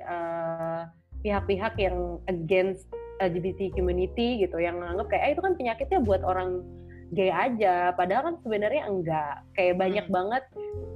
uh, 0.02 0.88
pihak-pihak 1.22 1.78
yang 1.78 2.18
against 2.26 2.88
LGBT 3.22 3.70
community 3.78 4.42
gitu 4.42 4.58
yang 4.58 4.82
menganggap 4.82 5.14
kayak 5.14 5.22
eh, 5.22 5.32
itu 5.38 5.42
kan 5.44 5.54
penyakitnya 5.54 6.00
buat 6.02 6.22
orang 6.26 6.66
gay 7.12 7.30
aja 7.30 7.92
padahal 7.94 8.32
kan 8.32 8.37
sebenarnya 8.42 8.88
enggak 8.88 9.44
kayak 9.54 9.78
banyak 9.78 10.06
hmm. 10.08 10.14
banget 10.16 10.44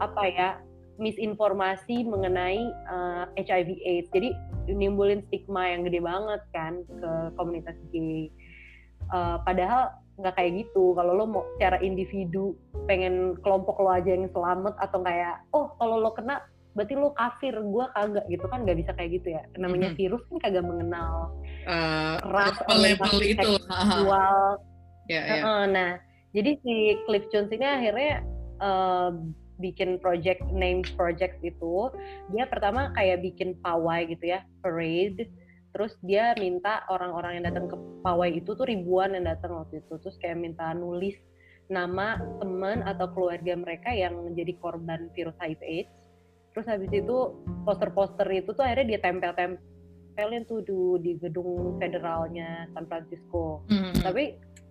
apa 0.03 0.23
ya 0.27 0.49
misinformasi 0.97 2.05
mengenai 2.09 2.61
uh, 2.89 3.25
eh, 3.37 3.45
HIV 3.45 3.69
AIDS. 3.85 4.09
Jadi 4.13 4.33
nimbulin 4.73 5.23
stigma 5.29 5.69
yang 5.71 5.87
gede 5.87 6.01
banget 6.03 6.43
kan 6.51 6.83
ke 6.87 7.11
komunitas 7.37 7.77
gay. 7.93 8.33
Uh, 9.13 9.39
padahal 9.47 9.95
nggak 10.17 10.35
kayak 10.35 10.53
gitu. 10.65 10.97
Kalau 10.97 11.13
lo 11.13 11.25
mau 11.29 11.45
secara 11.57 11.79
individu 11.85 12.57
pengen 12.89 13.37
kelompok 13.45 13.79
lo 13.81 13.93
aja 13.93 14.17
yang 14.17 14.29
selamat 14.33 14.75
atau 14.81 15.05
kayak 15.05 15.45
oh 15.53 15.77
kalau 15.77 16.01
lo 16.01 16.11
kena 16.17 16.41
berarti 16.77 16.93
lo 16.93 17.17
kafir, 17.17 17.57
gue 17.57 17.85
kagak 17.97 18.25
gitu 18.29 18.45
kan 18.53 18.69
nggak 18.69 18.79
bisa 18.85 18.93
kayak 18.97 19.11
gitu 19.21 19.29
ya. 19.33 19.43
Namanya 19.57 19.97
virus 19.97 20.21
kan 20.29 20.37
kagak 20.45 20.65
mengenal 20.65 21.33
uh, 21.65 22.21
ras, 22.29 22.57
level 22.69 23.17
itu. 23.25 23.57
seksual. 23.65 24.61
Yeah, 25.07 25.25
yeah. 25.25 25.43
Uh, 25.47 25.65
nah, 25.71 25.91
jadi 26.37 26.59
si 26.61 27.01
Cliff 27.09 27.25
Jones 27.33 27.49
ini 27.49 27.65
akhirnya 27.65 28.27
uh, 28.61 29.15
bikin 29.57 29.97
project 30.01 30.45
names 30.53 30.89
project 30.95 31.41
itu 31.41 31.91
dia 32.33 32.45
pertama 32.49 32.93
kayak 32.93 33.25
bikin 33.25 33.57
pawai 33.61 34.05
gitu 34.09 34.37
ya 34.37 34.45
parade. 34.61 35.29
Terus 35.77 35.93
dia 36.01 36.33
minta 36.41 36.89
orang-orang 36.89 37.37
yang 37.37 37.53
datang 37.53 37.69
ke 37.69 37.77
pawai 38.01 38.33
itu 38.33 38.57
tuh 38.57 38.65
ribuan 38.65 39.13
yang 39.13 39.29
datang 39.29 39.61
waktu 39.61 39.85
itu. 39.85 40.01
Terus 40.01 40.17
kayak 40.17 40.41
minta 40.41 40.73
nulis 40.73 41.17
nama 41.69 42.17
teman 42.41 42.81
atau 42.87 43.13
keluarga 43.13 43.53
mereka 43.59 43.93
yang 43.93 44.17
menjadi 44.17 44.57
korban 44.57 45.13
virus 45.13 45.37
HIV 45.37 45.61
AIDS. 45.61 45.93
Terus 46.57 46.67
habis 46.73 46.89
itu 46.89 47.17
poster-poster 47.69 48.25
itu 48.33 48.57
tuh 48.57 48.65
akhirnya 48.65 48.97
dia 48.97 49.01
tempel-tempelin 49.05 50.49
tuh 50.49 50.65
di, 50.65 50.73
di 51.05 51.13
gedung 51.21 51.77
federalnya 51.77 52.65
San 52.73 52.89
Francisco. 52.89 53.69
Mm 53.69 53.77
-hmm. 53.77 53.93
tapi 54.01 54.25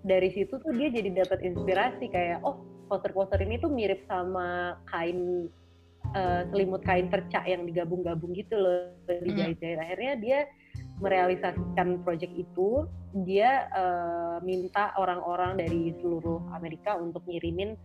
dari 0.06 0.30
situ 0.34 0.58
tuh 0.62 0.74
dia 0.74 0.90
jadi 0.90 1.26
dapat 1.26 1.42
inspirasi 1.42 2.10
kayak 2.14 2.42
oh 2.46 2.62
poster-poster 2.86 3.42
ini 3.42 3.58
tuh 3.58 3.72
mirip 3.74 4.06
sama 4.06 4.80
kain 4.90 5.50
uh, 6.14 6.42
selimut 6.50 6.82
kain 6.86 7.10
perca 7.10 7.42
yang 7.44 7.66
digabung-gabung 7.66 8.32
gitu 8.38 8.56
loh 8.56 8.94
dijahit-jahit. 9.08 9.80
Akhirnya 9.82 10.14
dia 10.20 10.40
merealisasikan 11.00 12.04
proyek 12.08 12.32
itu, 12.36 12.88
dia 13.28 13.68
uh, 13.76 14.38
minta 14.40 14.96
orang-orang 14.96 15.60
dari 15.60 15.92
seluruh 16.00 16.40
Amerika 16.56 16.96
untuk 16.96 17.24
ngirimin 17.28 17.76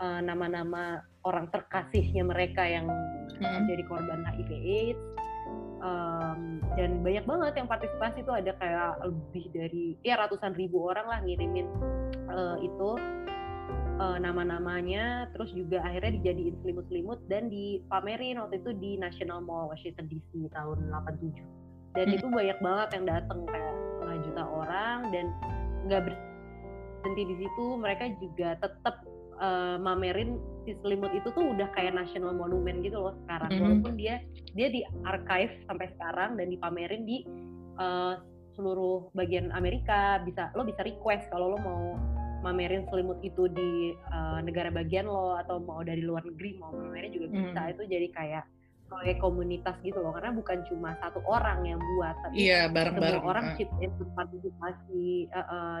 eh, 0.00 0.20
nama-nama 0.24 1.04
orang 1.28 1.52
terkasihnya 1.52 2.24
mereka 2.24 2.64
yang 2.64 2.88
hmm. 3.36 3.68
jadi 3.68 3.82
korban 3.86 4.24
HIV/AIDS. 4.24 5.02
Um, 5.80 6.60
dan 6.76 7.00
banyak 7.00 7.24
banget 7.24 7.52
yang 7.56 7.64
partisipasi 7.64 8.20
itu 8.20 8.28
ada 8.28 8.52
kayak 8.60 9.00
lebih 9.00 9.44
dari 9.48 9.96
ya 10.04 10.20
ratusan 10.20 10.52
ribu 10.52 10.92
orang 10.92 11.08
lah 11.08 11.24
ngirimin 11.24 11.64
uh, 12.28 12.60
itu 12.60 13.00
uh, 14.00 14.16
nama-namanya 14.16 15.28
terus 15.36 15.52
juga 15.52 15.84
akhirnya 15.84 16.16
dijadiin 16.16 16.56
selimut-selimut 16.64 17.20
dan 17.28 17.52
dipamerin 17.52 18.40
waktu 18.40 18.58
itu 18.64 18.72
di 18.80 18.90
National 18.96 19.44
Mall 19.44 19.68
Washington 19.68 20.08
DC 20.08 20.48
tahun 20.56 20.88
87 20.88 21.44
dan 21.94 22.06
hmm. 22.08 22.16
itu 22.16 22.26
banyak 22.32 22.58
banget 22.64 22.88
yang 22.96 23.04
datang 23.06 23.40
kayak 23.44 23.74
setengah 23.76 24.18
juta 24.24 24.42
orang 24.48 24.98
dan 25.12 25.26
nggak 25.84 26.02
berhenti 26.08 27.22
di 27.28 27.34
situ 27.44 27.64
mereka 27.76 28.04
juga 28.16 28.48
tetap 28.60 29.04
uh, 29.40 29.76
mamerin 29.76 30.40
si 30.64 30.76
selimut 30.80 31.12
itu 31.12 31.28
tuh 31.32 31.44
udah 31.56 31.68
kayak 31.76 31.92
national 31.92 32.32
monument 32.32 32.80
gitu 32.80 32.96
loh 32.96 33.14
sekarang 33.26 33.52
hmm. 33.52 33.60
walaupun 33.60 33.94
dia 34.00 34.24
dia 34.56 34.68
di 34.72 34.80
archive 35.04 35.52
sampai 35.68 35.92
sekarang 35.98 36.40
dan 36.40 36.48
dipamerin 36.48 37.04
di 37.04 37.28
uh, 37.76 38.16
seluruh 38.56 39.08
bagian 39.16 39.48
Amerika 39.56 40.20
bisa 40.24 40.52
lo 40.52 40.66
bisa 40.66 40.84
request 40.84 41.28
kalau 41.32 41.56
lo 41.56 41.58
mau 41.62 41.84
mamerin 42.40 42.88
selimut 42.88 43.20
itu 43.20 43.48
di 43.52 43.94
uh, 44.12 44.40
negara 44.40 44.72
bagian 44.72 45.06
lo 45.08 45.36
atau 45.40 45.60
mau 45.60 45.80
dari 45.84 46.00
luar 46.00 46.24
negeri 46.24 46.56
mau 46.60 46.72
mamerin 46.72 47.12
juga 47.12 47.26
bisa 47.32 47.60
hmm. 47.60 47.72
itu 47.76 47.82
jadi 47.88 48.08
kayak 48.12 48.44
proyek 48.90 49.22
komunitas 49.22 49.78
gitu 49.86 50.02
loh 50.02 50.10
karena 50.10 50.34
bukan 50.34 50.66
cuma 50.66 50.98
satu 50.98 51.22
orang 51.30 51.62
yang 51.62 51.78
buat 51.78 52.16
tapi 52.26 52.34
iya, 52.42 52.66
bareng 52.66 52.98
-bareng. 52.98 53.22
semua 53.22 53.30
orang 53.30 53.46
chip 53.54 53.70
in 53.78 53.94
partisipasi 54.18 55.30
uh, 55.30 55.38
uh, 55.46 55.78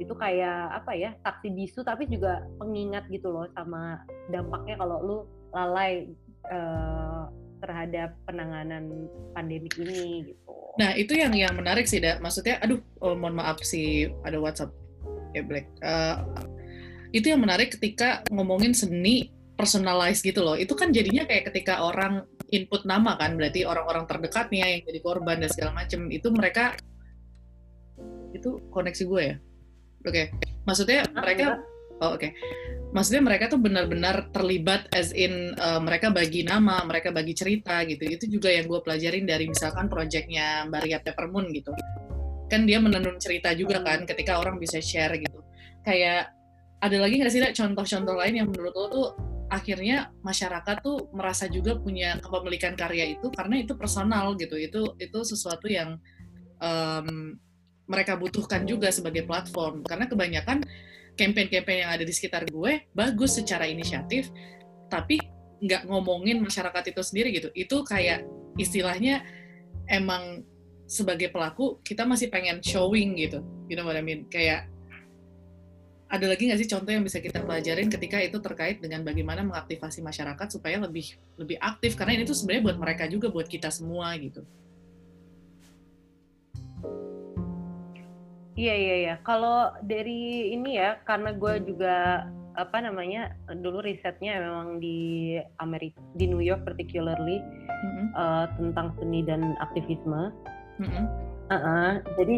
itu 0.00 0.14
kayak 0.16 0.72
apa 0.72 0.92
ya 0.96 1.10
saksi 1.20 1.52
bisu 1.52 1.84
tapi 1.84 2.08
juga 2.08 2.48
pengingat 2.56 3.04
gitu 3.12 3.28
loh 3.28 3.44
sama 3.52 4.00
dampaknya 4.32 4.80
kalau 4.80 4.96
lu 5.04 5.18
lalai 5.52 6.08
uh, 6.48 7.28
terhadap 7.60 8.16
penanganan 8.24 9.08
pandemi 9.36 9.68
ini 9.76 10.32
gitu. 10.32 10.40
Nah 10.76 10.92
itu 10.92 11.16
yang 11.16 11.32
yang 11.32 11.56
menarik 11.56 11.88
sih, 11.88 12.04
da. 12.04 12.20
Maksudnya, 12.20 12.60
aduh, 12.60 12.80
oh, 13.00 13.16
mohon 13.16 13.40
maaf 13.40 13.64
sih 13.64 14.12
ada 14.28 14.36
WhatsApp 14.36 14.76
ya 15.36 15.42
Black. 15.44 15.66
Uh, 15.84 16.16
itu 17.12 17.28
yang 17.28 17.44
menarik 17.44 17.76
ketika 17.76 18.24
ngomongin 18.32 18.72
seni 18.72 19.30
personalized 19.56 20.24
gitu 20.24 20.40
loh. 20.40 20.56
Itu 20.56 20.72
kan 20.72 20.92
jadinya 20.92 21.28
kayak 21.28 21.52
ketika 21.52 21.84
orang 21.84 22.24
input 22.52 22.88
nama 22.88 23.20
kan, 23.20 23.36
berarti 23.36 23.68
orang-orang 23.68 24.08
terdekatnya 24.08 24.64
yang 24.68 24.80
jadi 24.84 25.00
korban 25.04 25.40
dan 25.44 25.50
segala 25.52 25.72
macam 25.84 26.08
itu 26.08 26.28
mereka 26.32 26.76
itu 28.32 28.60
koneksi 28.72 29.02
gue 29.04 29.22
ya. 29.22 29.36
Oke, 30.06 30.12
okay. 30.12 30.26
maksudnya 30.68 31.02
mereka 31.12 31.60
Oh 31.96 32.12
oke, 32.12 32.28
okay. 32.28 32.30
maksudnya 32.92 33.24
mereka 33.24 33.48
tuh 33.48 33.56
benar-benar 33.56 34.28
terlibat 34.28 34.84
as 34.92 35.16
in 35.16 35.56
uh, 35.56 35.80
mereka 35.80 36.12
bagi 36.12 36.44
nama, 36.44 36.84
mereka 36.84 37.08
bagi 37.08 37.32
cerita 37.32 37.80
gitu. 37.88 38.04
Itu 38.04 38.28
juga 38.28 38.52
yang 38.52 38.68
gue 38.68 38.84
pelajarin 38.84 39.24
dari 39.24 39.48
misalkan 39.48 39.88
proyeknya 39.88 40.68
Maria 40.68 41.00
Peppermoon 41.00 41.48
gitu 41.56 41.72
kan 42.46 42.62
dia 42.64 42.78
menenun 42.78 43.18
cerita 43.18 43.50
juga 43.52 43.82
kan 43.82 44.06
ketika 44.06 44.38
orang 44.38 44.56
bisa 44.58 44.78
share 44.78 45.14
gitu. 45.18 45.42
Kayak 45.82 46.34
ada 46.82 46.96
lagi 47.00 47.18
nggak 47.18 47.32
sih 47.32 47.42
contoh-contoh 47.42 48.14
lain 48.14 48.34
yang 48.44 48.48
menurut 48.50 48.74
lo 48.74 48.86
tuh 48.90 49.06
akhirnya 49.46 50.10
masyarakat 50.26 50.82
tuh 50.82 51.10
merasa 51.14 51.46
juga 51.46 51.78
punya 51.78 52.18
kepemilikan 52.18 52.74
karya 52.74 53.14
itu 53.14 53.30
karena 53.34 53.62
itu 53.62 53.74
personal 53.74 54.34
gitu. 54.38 54.54
Itu 54.58 54.94
itu 54.98 55.18
sesuatu 55.22 55.66
yang 55.66 55.98
um, 56.62 57.38
mereka 57.86 58.18
butuhkan 58.18 58.66
juga 58.66 58.90
sebagai 58.90 59.26
platform. 59.26 59.86
Karena 59.86 60.06
kebanyakan 60.10 60.62
campaign-campaign 61.16 61.78
yang 61.86 61.90
ada 61.96 62.04
di 62.04 62.12
sekitar 62.12 62.44
gue 62.46 62.92
bagus 62.92 63.40
secara 63.40 63.64
inisiatif 63.64 64.28
tapi 64.92 65.18
nggak 65.64 65.88
ngomongin 65.88 66.44
masyarakat 66.44 66.92
itu 66.92 67.02
sendiri 67.02 67.28
gitu. 67.32 67.48
Itu 67.56 67.82
kayak 67.82 68.22
istilahnya 68.60 69.24
emang 69.88 70.44
sebagai 70.86 71.34
pelaku 71.34 71.82
kita 71.82 72.06
masih 72.06 72.30
pengen 72.30 72.62
showing 72.62 73.18
gitu 73.18 73.42
you 73.66 73.74
know 73.74 73.86
what 73.86 73.98
I 73.98 74.02
mean 74.02 74.26
kayak 74.30 74.70
ada 76.06 76.30
lagi 76.30 76.46
nggak 76.46 76.60
sih 76.62 76.70
contoh 76.70 76.90
yang 76.94 77.02
bisa 77.02 77.18
kita 77.18 77.42
pelajarin 77.42 77.90
ketika 77.90 78.22
itu 78.22 78.38
terkait 78.38 78.78
dengan 78.78 79.02
bagaimana 79.02 79.42
mengaktifasi 79.42 80.06
masyarakat 80.06 80.46
supaya 80.54 80.78
lebih 80.78 81.18
lebih 81.34 81.58
aktif 81.58 81.98
karena 81.98 82.22
ini 82.22 82.22
tuh 82.22 82.38
sebenarnya 82.38 82.62
buat 82.70 82.78
mereka 82.78 83.04
juga 83.10 83.26
buat 83.26 83.50
kita 83.50 83.74
semua 83.74 84.14
gitu. 84.14 84.46
Iya 88.56 88.74
iya 88.78 88.94
iya. 89.02 89.14
Kalau 89.20 89.74
dari 89.84 90.54
ini 90.54 90.80
ya 90.80 90.96
karena 91.04 91.34
gue 91.34 91.54
juga 91.74 92.24
apa 92.56 92.80
namanya 92.80 93.36
dulu 93.52 93.84
risetnya 93.84 94.40
memang 94.40 94.80
di 94.80 95.36
Amerika 95.60 96.00
di 96.16 96.24
New 96.24 96.40
York 96.40 96.64
particularly 96.64 97.42
mm-hmm. 97.42 98.06
uh, 98.16 98.46
tentang 98.56 98.96
seni 98.96 99.26
dan 99.26 99.58
aktivisme. 99.60 100.32
Mm-hmm. 100.82 101.04
Uh-uh. 101.46 101.92
Jadi 102.18 102.36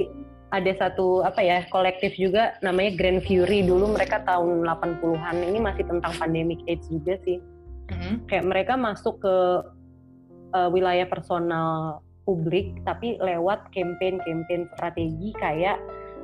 ada 0.49 0.73
satu 0.81 1.21
apa 1.25 1.45
ya 1.45 1.65
kolektif 1.69 2.17
juga 2.17 2.57
namanya 2.65 2.97
Grand 2.97 3.21
Fury 3.21 3.69
dulu 3.69 3.93
mereka 3.93 4.25
tahun 4.25 4.65
80-an 4.65 5.37
ini 5.45 5.59
masih 5.61 5.85
tentang 5.85 6.13
pandemic 6.17 6.65
AIDS 6.65 6.89
juga 6.89 7.21
sih 7.29 7.37
mm-hmm. 7.93 8.15
kayak 8.33 8.47
mereka 8.49 8.73
masuk 8.81 9.21
ke 9.21 9.37
uh, 10.57 10.69
wilayah 10.73 11.05
personal 11.05 12.01
publik 12.25 12.81
tapi 12.89 13.21
lewat 13.21 13.69
campaign-campaign 13.77 14.73
strategi 14.73 15.37
kayak 15.37 15.77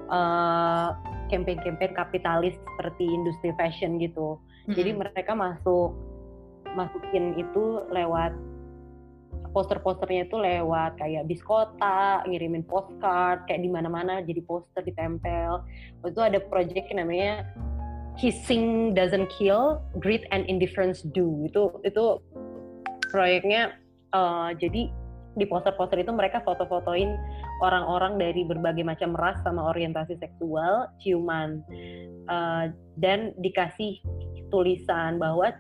uh, 0.09 0.97
campaign-campaign 1.29 1.93
kapitalis 1.93 2.57
seperti 2.57 3.05
industri 3.05 3.53
fashion 3.61 4.01
gitu 4.01 4.41
mm-hmm. 4.41 4.73
jadi 4.73 4.91
mereka 4.97 5.33
masuk 5.37 5.93
masukin 6.73 7.37
itu 7.37 7.85
lewat 7.93 8.33
poster-posternya 9.55 10.27
itu 10.27 10.37
lewat 10.37 10.99
kayak 10.99 11.31
bis 11.31 11.39
kota, 11.41 12.27
ngirimin 12.27 12.67
postcard, 12.67 13.47
kayak 13.47 13.63
di 13.63 13.71
mana-mana 13.71 14.21
jadi 14.21 14.43
poster 14.43 14.83
ditempel. 14.83 15.63
Itu 16.03 16.21
ada 16.21 16.43
project 16.43 16.91
namanya 16.91 17.47
Kissing 18.19 18.93
Doesn't 18.99 19.31
Kill, 19.31 19.79
Greed 20.03 20.27
and 20.35 20.43
Indifference 20.51 21.07
Do. 21.15 21.47
Itu 21.47 21.79
itu 21.87 22.19
proyeknya 23.15 23.79
uh, 24.11 24.51
jadi 24.59 24.91
di 25.35 25.45
poster-poster 25.51 25.99
itu 25.99 26.15
mereka 26.15 26.43
foto-fotoin 26.47 27.19
orang-orang 27.59 28.19
dari 28.19 28.47
berbagai 28.47 28.87
macam 28.87 29.19
ras 29.19 29.39
sama 29.43 29.75
orientasi 29.75 30.15
seksual, 30.23 30.87
ciuman, 31.03 31.59
uh, 32.31 32.71
dan 33.03 33.35
dikasih 33.43 33.99
tulisan 34.55 35.19
bahwa 35.19 35.51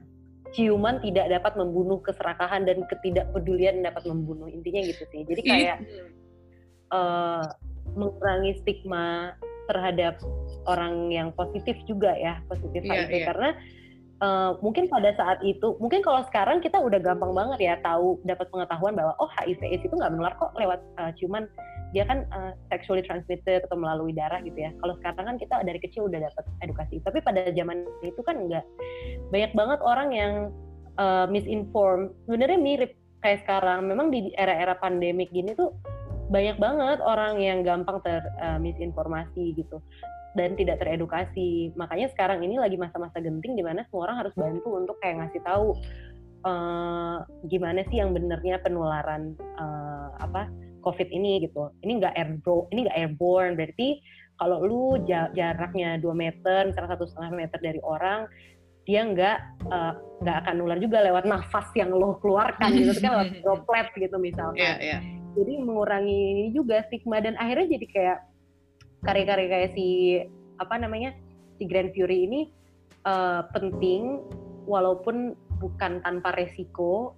ciuman 0.54 1.02
tidak 1.02 1.28
dapat 1.28 1.58
membunuh 1.58 1.98
keserakahan 2.00 2.62
dan 2.64 2.86
ketidakpedulian 2.86 3.82
dapat 3.82 4.06
membunuh. 4.06 4.46
Intinya 4.46 4.80
gitu 4.86 5.02
sih. 5.10 5.26
Jadi 5.26 5.42
kayak 5.42 5.78
uh, 6.94 7.44
mengurangi 7.94 8.58
stigma 8.62 9.34
terhadap 9.66 10.20
orang 10.68 11.08
yang 11.08 11.28
positif 11.32 11.76
juga 11.88 12.12
ya 12.16 12.40
positif 12.48 12.84
yeah, 12.84 13.04
HIV 13.04 13.12
yeah. 13.12 13.26
karena 13.32 13.50
uh, 14.20 14.50
mungkin 14.60 14.88
pada 14.92 15.12
saat 15.16 15.40
itu 15.40 15.76
mungkin 15.80 16.04
kalau 16.04 16.20
sekarang 16.28 16.60
kita 16.60 16.76
udah 16.76 17.00
gampang 17.00 17.32
banget 17.32 17.72
ya 17.72 17.74
tahu 17.80 18.20
dapat 18.28 18.48
pengetahuan 18.52 18.92
bahwa 18.92 19.16
oh 19.20 19.30
HIV 19.40 19.60
itu 19.80 19.94
nggak 19.94 20.12
menular 20.12 20.34
kok 20.36 20.52
lewat 20.56 20.80
uh, 21.00 21.10
ciuman 21.16 21.48
dia 21.94 22.04
kan 22.04 22.26
uh, 22.34 22.52
sexually 22.74 23.06
transmitted 23.06 23.62
atau 23.70 23.78
melalui 23.78 24.10
darah 24.10 24.42
gitu 24.42 24.58
ya. 24.58 24.74
Kalau 24.82 24.98
sekarang 24.98 25.24
kan 25.30 25.36
kita 25.38 25.54
dari 25.62 25.78
kecil 25.78 26.10
udah 26.10 26.26
dapat 26.26 26.44
edukasi. 26.66 26.98
Tapi 27.06 27.22
pada 27.22 27.46
zaman 27.54 27.86
itu 28.02 28.20
kan 28.26 28.36
enggak 28.36 28.66
banyak 29.30 29.54
banget 29.54 29.80
orang 29.86 30.08
yang 30.10 30.32
uh, 30.98 31.30
misinform. 31.30 32.10
Sebenarnya 32.26 32.58
mirip 32.58 32.92
kayak 33.22 33.46
sekarang. 33.46 33.86
Memang 33.86 34.10
di 34.10 34.34
era-era 34.34 34.74
pandemik 34.74 35.30
gini 35.30 35.54
tuh 35.54 35.70
banyak 36.34 36.58
banget 36.58 36.98
orang 36.98 37.38
yang 37.38 37.62
gampang 37.62 38.02
ter 38.02 38.26
uh, 38.42 38.58
misinformasi 38.58 39.54
gitu 39.54 39.78
dan 40.34 40.58
tidak 40.58 40.82
teredukasi. 40.82 41.70
Makanya 41.78 42.10
sekarang 42.10 42.42
ini 42.42 42.58
lagi 42.58 42.74
masa-masa 42.74 43.22
genting 43.22 43.54
di 43.54 43.62
mana 43.62 43.86
semua 43.86 44.10
orang 44.10 44.26
harus 44.26 44.34
bantu 44.34 44.74
untuk 44.74 44.98
kayak 44.98 45.22
ngasih 45.22 45.40
tahu 45.46 45.78
uh, 46.42 47.22
gimana 47.46 47.86
sih 47.88 48.02
yang 48.02 48.10
benernya 48.10 48.60
penularan 48.60 49.38
uh, 49.58 50.10
apa 50.18 50.50
COVID 50.84 51.08
ini 51.08 51.48
gitu. 51.48 51.72
Ini 51.80 51.92
nggak 52.04 52.14
airborne, 52.14 52.68
ini 52.70 52.78
nggak 52.84 52.98
airborne. 53.00 53.52
Berarti 53.56 53.88
kalau 54.36 54.60
lu 54.66 54.84
jaraknya 55.08 55.96
2 55.98 56.04
meter, 56.12 56.68
misalnya 56.68 56.90
satu 56.98 57.08
setengah 57.08 57.32
meter 57.32 57.58
dari 57.62 57.80
orang, 57.80 58.28
dia 58.84 59.00
nggak 59.00 59.38
eh, 59.72 59.92
nggak 60.20 60.36
uh, 60.36 60.40
akan 60.44 60.54
nular 60.60 60.76
juga 60.76 61.00
lewat 61.00 61.24
nafas 61.24 61.72
yang 61.72 61.88
lo 61.88 62.20
keluarkan 62.20 62.68
gitu 62.76 62.92
kan 63.00 63.16
lewat 63.16 63.30
droplet 63.42 63.88
gitu 63.96 64.16
misalnya. 64.20 64.60
Yeah, 64.60 64.76
yeah. 64.78 65.00
Jadi 65.34 65.52
mengurangi 65.64 66.20
ini 66.36 66.44
juga 66.52 66.84
stigma 66.86 67.18
dan 67.24 67.34
akhirnya 67.40 67.80
jadi 67.80 67.86
kayak 67.90 68.18
karya-karya 69.02 69.46
kayak 69.50 69.70
si 69.74 69.86
apa 70.60 70.74
namanya 70.78 71.16
si 71.58 71.64
Grand 71.66 71.90
Fury 71.96 72.28
ini 72.28 72.40
uh, 73.08 73.48
penting 73.50 74.20
walaupun 74.68 75.32
bukan 75.58 76.04
tanpa 76.04 76.36
resiko 76.36 77.16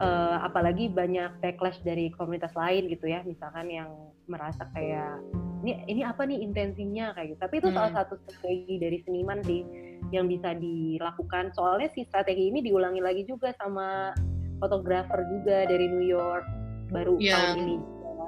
uh, 0.00 0.42
apalagi 0.42 0.90
banyak 0.90 1.38
backlash 1.38 1.78
dari 1.86 2.10
komunitas 2.14 2.54
lain 2.56 2.90
gitu 2.90 3.06
ya 3.10 3.22
misalkan 3.22 3.70
yang 3.70 3.90
merasa 4.26 4.64
kayak 4.72 5.20
ini 5.64 5.80
ini 5.88 6.02
apa 6.04 6.28
nih 6.28 6.44
intensinya? 6.44 7.16
kayak 7.16 7.34
gitu. 7.34 7.40
Tapi 7.40 7.54
itu 7.64 7.68
hmm. 7.72 7.76
salah 7.76 7.92
satu 7.96 8.14
strategi 8.20 8.76
dari 8.76 8.98
seniman 9.08 9.40
sih 9.48 9.64
yang 10.12 10.28
bisa 10.28 10.52
dilakukan. 10.52 11.56
Soalnya 11.56 11.88
si 11.96 12.04
strategi 12.04 12.52
ini 12.52 12.60
diulangi 12.60 13.00
lagi 13.00 13.24
juga 13.24 13.56
sama 13.56 14.12
fotografer 14.60 15.24
juga 15.32 15.64
dari 15.64 15.88
New 15.88 16.04
York 16.04 16.44
baru 16.92 17.16
yang 17.16 17.56
tahun 17.56 17.58
ini. 17.64 17.76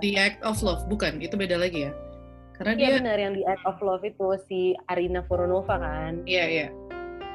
The 0.01 0.11
Act 0.17 0.41
of 0.45 0.61
Love 0.65 0.89
bukan? 0.89 1.21
Itu 1.21 1.37
beda 1.37 1.61
lagi 1.61 1.89
ya? 1.89 1.93
Karena 2.57 2.73
iya, 2.73 2.81
dia 2.81 2.97
benar 3.05 3.19
yang 3.21 3.33
The 3.37 3.45
Act 3.53 3.65
of 3.69 3.79
Love 3.85 4.05
itu 4.09 4.29
si 4.49 4.61
Arina 4.89 5.21
Voronova 5.29 5.77
kan. 5.77 6.25
Iya 6.25 6.37
yeah, 6.41 6.47
iya. 6.49 6.61
Yeah. 6.65 6.71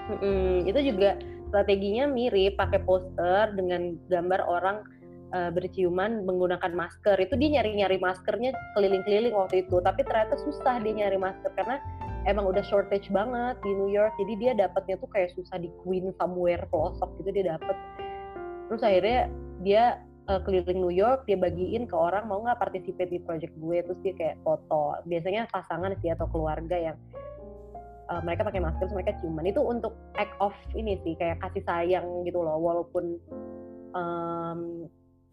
Mm 0.01 0.17
-mm, 0.17 0.51
itu 0.65 0.79
juga 0.91 1.09
strateginya 1.51 2.07
mirip 2.07 2.55
pakai 2.55 2.79
poster 2.87 3.51
dengan 3.59 3.99
gambar 4.07 4.41
orang 4.47 4.87
uh, 5.35 5.51
berciuman 5.51 6.23
menggunakan 6.23 6.71
masker. 6.71 7.19
Itu 7.19 7.35
dia 7.35 7.59
nyari-nyari 7.59 7.99
maskernya 7.99 8.55
keliling-keliling 8.79 9.35
waktu 9.35 9.67
itu. 9.67 9.83
Tapi 9.83 10.01
ternyata 10.07 10.39
susah 10.39 10.79
dia 10.79 10.93
nyari 10.95 11.19
masker 11.19 11.51
karena 11.59 11.83
emang 12.23 12.47
udah 12.47 12.63
shortage 12.67 13.11
banget 13.11 13.59
di 13.63 13.71
New 13.75 13.91
York. 13.91 14.15
Jadi 14.15 14.33
dia 14.39 14.51
dapatnya 14.55 14.95
tuh 15.03 15.11
kayak 15.11 15.35
susah 15.35 15.59
di 15.59 15.67
Queen 15.83 16.15
somewhere 16.15 16.63
pelosok 16.71 17.11
gitu 17.19 17.29
dia 17.35 17.59
dapet. 17.59 17.75
Terus 18.71 18.81
akhirnya 18.87 19.19
dia 19.61 19.83
uh, 20.31 20.39
keliling 20.47 20.79
New 20.79 20.93
York 20.93 21.27
dia 21.27 21.35
bagiin 21.35 21.83
ke 21.89 21.95
orang 21.99 22.31
mau 22.31 22.39
nggak 22.39 22.63
participate 22.63 23.11
di 23.11 23.19
project 23.19 23.51
gue. 23.59 23.77
Terus 23.83 23.99
dia 24.07 24.13
kayak 24.15 24.37
foto. 24.47 24.95
Biasanya 25.03 25.51
pasangan 25.51 25.95
sih 25.99 26.15
atau 26.15 26.31
keluarga 26.31 26.79
yang 26.79 26.97
uh, 28.11 28.21
mereka 28.21 28.43
pakai 28.43 28.59
masker 28.59 28.83
terus 28.83 28.95
mereka 28.95 29.15
ciuman. 29.23 29.47
Itu 29.47 29.63
untuk 29.63 29.95
act 30.19 30.35
of 30.43 30.53
ini 30.75 30.99
sih 31.07 31.15
kayak 31.15 31.39
kasih 31.39 31.63
sayang 31.63 32.05
gitu 32.27 32.43
loh. 32.43 32.59
Walaupun 32.59 33.15
um, 33.95 34.59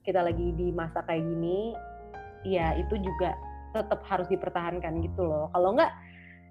kita 0.06 0.22
lagi 0.22 0.54
di 0.54 0.70
masa 0.70 1.02
kayak 1.04 1.26
gini 1.26 1.74
ya 2.46 2.72
itu 2.78 2.94
juga 3.02 3.34
tetap 3.74 4.00
harus 4.06 4.30
dipertahankan 4.30 5.02
gitu 5.02 5.26
loh. 5.26 5.50
Kalau 5.50 5.74
enggak 5.74 5.92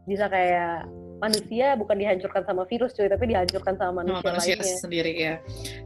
bisa 0.08 0.32
kayak 0.32 0.88
manusia 1.18 1.74
bukan 1.74 1.98
dihancurkan 1.98 2.46
sama 2.46 2.64
virus 2.70 2.94
cuy 2.94 3.10
tapi 3.10 3.34
dihancurkan 3.34 3.74
sama 3.76 4.06
manusia, 4.06 4.22
sama 4.22 4.30
manusia 4.30 4.56
lainnya. 4.56 4.78
sendiri 4.78 5.14
ya. 5.18 5.36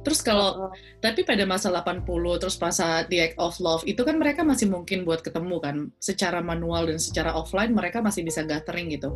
Terus 0.04 0.20
kalau 0.20 0.50
oh, 0.68 0.72
tapi 1.00 1.24
pada 1.24 1.44
masa 1.48 1.72
80 1.72 2.04
terus 2.42 2.56
masa 2.60 3.08
The 3.08 3.32
Act 3.32 3.38
of 3.40 3.56
Love 3.64 3.84
itu 3.88 4.04
kan 4.04 4.20
mereka 4.20 4.44
masih 4.44 4.68
mungkin 4.68 5.08
buat 5.08 5.24
ketemu 5.24 5.56
kan? 5.64 5.76
Secara 6.04 6.44
manual 6.44 6.92
dan 6.92 7.00
secara 7.00 7.32
offline 7.32 7.72
mereka 7.72 8.04
masih 8.04 8.28
bisa 8.28 8.44
gathering 8.44 8.92
gitu. 8.92 9.16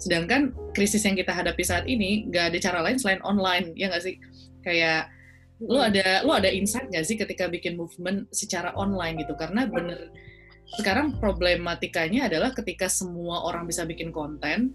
Sedangkan 0.00 0.56
krisis 0.72 1.04
yang 1.04 1.14
kita 1.14 1.36
hadapi 1.36 1.60
saat 1.60 1.84
ini 1.84 2.26
nggak 2.32 2.56
ada 2.56 2.58
cara 2.58 2.78
lain 2.80 2.96
selain 2.96 3.20
online 3.20 3.76
ya 3.76 3.92
nggak 3.92 4.04
sih? 4.04 4.16
Kayak 4.64 5.12
lu 5.60 5.76
ada 5.76 6.24
lu 6.24 6.32
ada 6.32 6.48
insight 6.48 6.88
nggak 6.88 7.04
sih 7.04 7.20
ketika 7.20 7.44
bikin 7.52 7.76
movement 7.76 8.32
secara 8.32 8.72
online 8.72 9.20
gitu? 9.20 9.36
Karena 9.36 9.68
bener 9.68 10.08
sekarang 10.78 11.18
problematikanya 11.18 12.30
adalah 12.30 12.54
ketika 12.54 12.86
semua 12.86 13.42
orang 13.42 13.66
bisa 13.66 13.82
bikin 13.82 14.14
konten 14.14 14.74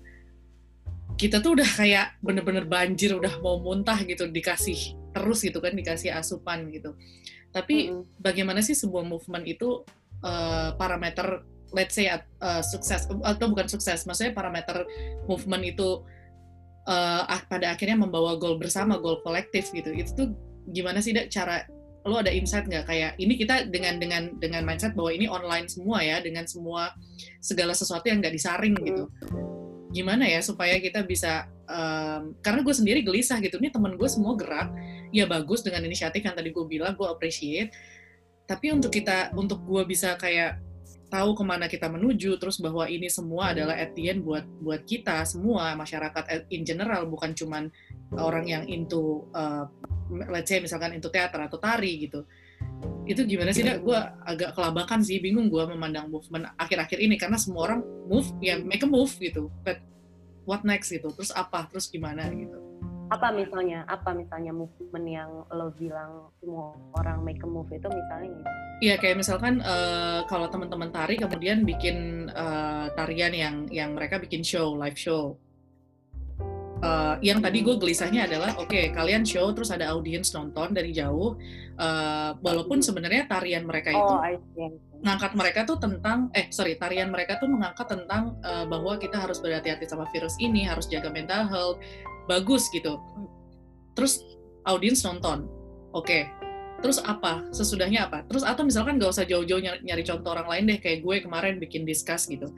kita 1.16 1.40
tuh 1.40 1.56
udah 1.56 1.70
kayak 1.80 2.20
bener-bener 2.20 2.68
banjir 2.68 3.16
udah 3.16 3.40
mau 3.40 3.62
muntah 3.64 3.96
gitu 4.04 4.28
dikasih 4.28 4.98
terus 5.16 5.40
gitu 5.40 5.64
kan 5.64 5.72
dikasih 5.72 6.12
asupan 6.12 6.68
gitu 6.76 6.98
tapi 7.56 7.88
mm 7.88 7.92
-hmm. 7.96 8.04
bagaimana 8.20 8.60
sih 8.60 8.76
sebuah 8.76 9.08
movement 9.08 9.48
itu 9.48 9.88
uh, 10.24 10.76
parameter 10.76 11.48
let's 11.72 11.96
say 11.96 12.12
uh, 12.12 12.60
sukses 12.60 13.08
atau 13.08 13.46
bukan 13.48 13.72
sukses 13.72 14.04
maksudnya 14.04 14.36
parameter 14.36 14.84
movement 15.28 15.64
itu 15.64 16.04
uh, 16.86 17.24
pada 17.50 17.74
akhirnya 17.74 17.98
membawa 18.00 18.38
goal 18.38 18.58
bersama, 18.62 18.98
goal 19.02 19.20
kolektif 19.26 19.74
gitu. 19.74 19.92
Itu 19.92 20.12
tuh 20.14 20.28
gimana 20.70 21.02
sih 21.02 21.14
Dak 21.14 21.30
cara 21.30 21.66
lo 22.06 22.22
ada 22.22 22.30
insight 22.30 22.70
nggak? 22.70 22.86
Kayak 22.86 23.12
ini 23.18 23.34
kita 23.34 23.66
dengan 23.74 23.98
dengan 23.98 24.38
dengan 24.38 24.62
mindset 24.62 24.94
bahwa 24.94 25.10
ini 25.10 25.26
online 25.26 25.66
semua 25.66 26.06
ya 26.06 26.22
dengan 26.22 26.46
semua 26.46 26.94
segala 27.42 27.74
sesuatu 27.74 28.06
yang 28.06 28.22
nggak 28.22 28.36
disaring 28.38 28.78
gitu. 28.78 29.10
Gimana 29.90 30.30
ya 30.30 30.40
supaya 30.46 30.78
kita 30.78 31.02
bisa 31.02 31.50
um, 31.66 32.38
karena 32.46 32.62
gue 32.62 32.76
sendiri 32.78 33.00
gelisah 33.02 33.42
gitu. 33.42 33.58
Nih 33.58 33.74
temen 33.74 33.98
gue 33.98 34.10
semua 34.10 34.38
gerak. 34.38 34.70
Ya 35.10 35.26
bagus 35.26 35.66
dengan 35.66 35.82
inisiatif 35.82 36.22
yang 36.22 36.38
tadi 36.38 36.54
gue 36.54 36.66
bilang 36.70 36.94
gue 36.94 37.10
appreciate. 37.10 37.74
Tapi 38.46 38.70
untuk 38.70 38.94
kita 38.94 39.34
untuk 39.34 39.66
gue 39.66 39.82
bisa 39.90 40.14
kayak 40.22 40.62
tahu 41.08 41.38
ke 41.38 41.44
mana 41.46 41.66
kita 41.70 41.88
menuju 41.88 42.42
terus 42.42 42.58
bahwa 42.58 42.90
ini 42.90 43.08
semua 43.08 43.54
adalah 43.54 43.78
at 43.78 43.94
buat 43.96 44.46
buat 44.60 44.82
kita 44.84 45.22
semua 45.24 45.78
masyarakat 45.78 46.50
in 46.50 46.66
general 46.66 47.06
bukan 47.06 47.38
cuman 47.38 47.70
orang 48.18 48.46
yang 48.50 48.64
into 48.66 49.26
uh, 49.38 49.70
let's 50.30 50.50
say 50.50 50.58
misalkan 50.58 50.98
into 50.98 51.10
teater 51.14 51.42
atau 51.42 51.62
tari 51.62 52.10
gitu. 52.10 52.26
Itu 53.06 53.26
gimana 53.30 53.54
sih 53.54 53.62
dak? 53.62 53.86
Gue 53.86 53.98
agak 54.26 54.58
kelabakan 54.58 55.06
sih 55.06 55.22
bingung 55.22 55.50
gue 55.50 55.62
memandang 55.70 56.10
movement 56.10 56.50
akhir-akhir 56.58 56.98
ini 56.98 57.16
karena 57.22 57.38
semua 57.38 57.70
orang 57.70 57.82
move 58.10 58.30
ya 58.42 58.58
make 58.58 58.82
a 58.82 58.90
move 58.90 59.14
gitu. 59.22 59.54
But 59.62 59.82
what 60.50 60.66
next 60.66 60.90
gitu? 60.90 61.14
Terus 61.14 61.30
apa? 61.34 61.70
Terus 61.70 61.90
gimana 61.90 62.26
gitu 62.34 62.65
apa 63.06 63.30
misalnya 63.30 63.86
apa 63.86 64.18
misalnya 64.18 64.50
movement 64.50 65.06
yang 65.06 65.30
lo 65.54 65.70
bilang 65.78 66.34
semua 66.42 66.74
orang 66.98 67.22
make 67.22 67.42
a 67.44 67.50
move 67.50 67.70
itu 67.70 67.86
misalnya 67.86 68.30
gitu? 68.34 68.50
Iya 68.82 68.96
kayak 68.98 69.18
misalkan 69.22 69.62
uh, 69.62 70.26
kalau 70.26 70.50
teman-teman 70.50 70.90
tari 70.90 71.16
kemudian 71.16 71.62
bikin 71.64 72.28
uh, 72.34 72.90
tarian 72.98 73.32
yang 73.32 73.56
yang 73.70 73.94
mereka 73.94 74.18
bikin 74.18 74.42
show 74.42 74.74
live 74.74 74.98
show. 74.98 75.38
Uh, 76.84 77.18
yang 77.24 77.40
tadi 77.40 77.64
gue 77.64 77.80
gelisahnya 77.80 78.28
adalah 78.28 78.58
oke 78.60 78.68
okay, 78.70 78.92
kalian 78.92 79.24
show 79.24 79.48
terus 79.56 79.72
ada 79.72 79.94
audiens 79.94 80.34
nonton 80.34 80.74
dari 80.74 80.90
jauh. 80.90 81.38
Uh, 81.76 82.32
walaupun 82.42 82.80
sebenarnya 82.80 83.28
tarian 83.28 83.68
mereka 83.68 83.92
itu 83.92 84.00
oh, 84.00 84.24
ngangkat 85.04 85.36
mereka 85.36 85.68
tuh 85.68 85.76
tentang 85.76 86.32
eh 86.32 86.48
sorry 86.50 86.80
tarian 86.80 87.12
mereka 87.12 87.36
tuh 87.38 87.52
mengangkat 87.52 87.84
tentang 87.84 88.40
uh, 88.42 88.64
bahwa 88.64 88.96
kita 88.96 89.20
harus 89.20 89.44
berhati-hati 89.44 89.86
sama 89.86 90.08
virus 90.10 90.40
ini 90.40 90.64
harus 90.64 90.88
jaga 90.88 91.12
mental 91.12 91.46
health 91.52 91.78
bagus 92.26 92.68
gitu 92.74 92.98
terus 93.94 94.22
audiens 94.66 95.02
nonton 95.06 95.48
oke 95.94 96.06
okay. 96.06 96.30
terus 96.82 97.00
apa 97.02 97.46
sesudahnya 97.54 98.10
apa 98.10 98.26
terus 98.28 98.44
atau 98.44 98.66
misalkan 98.66 98.98
gak 98.98 99.14
usah 99.14 99.26
jauh-jauh 99.26 99.62
nyari, 99.62 99.80
nyari 99.86 100.04
contoh 100.04 100.34
orang 100.34 100.48
lain 100.50 100.64
deh 100.76 100.80
kayak 100.82 101.06
gue 101.06 101.16
kemarin 101.24 101.62
bikin 101.62 101.86
discuss 101.86 102.28
gitu 102.28 102.50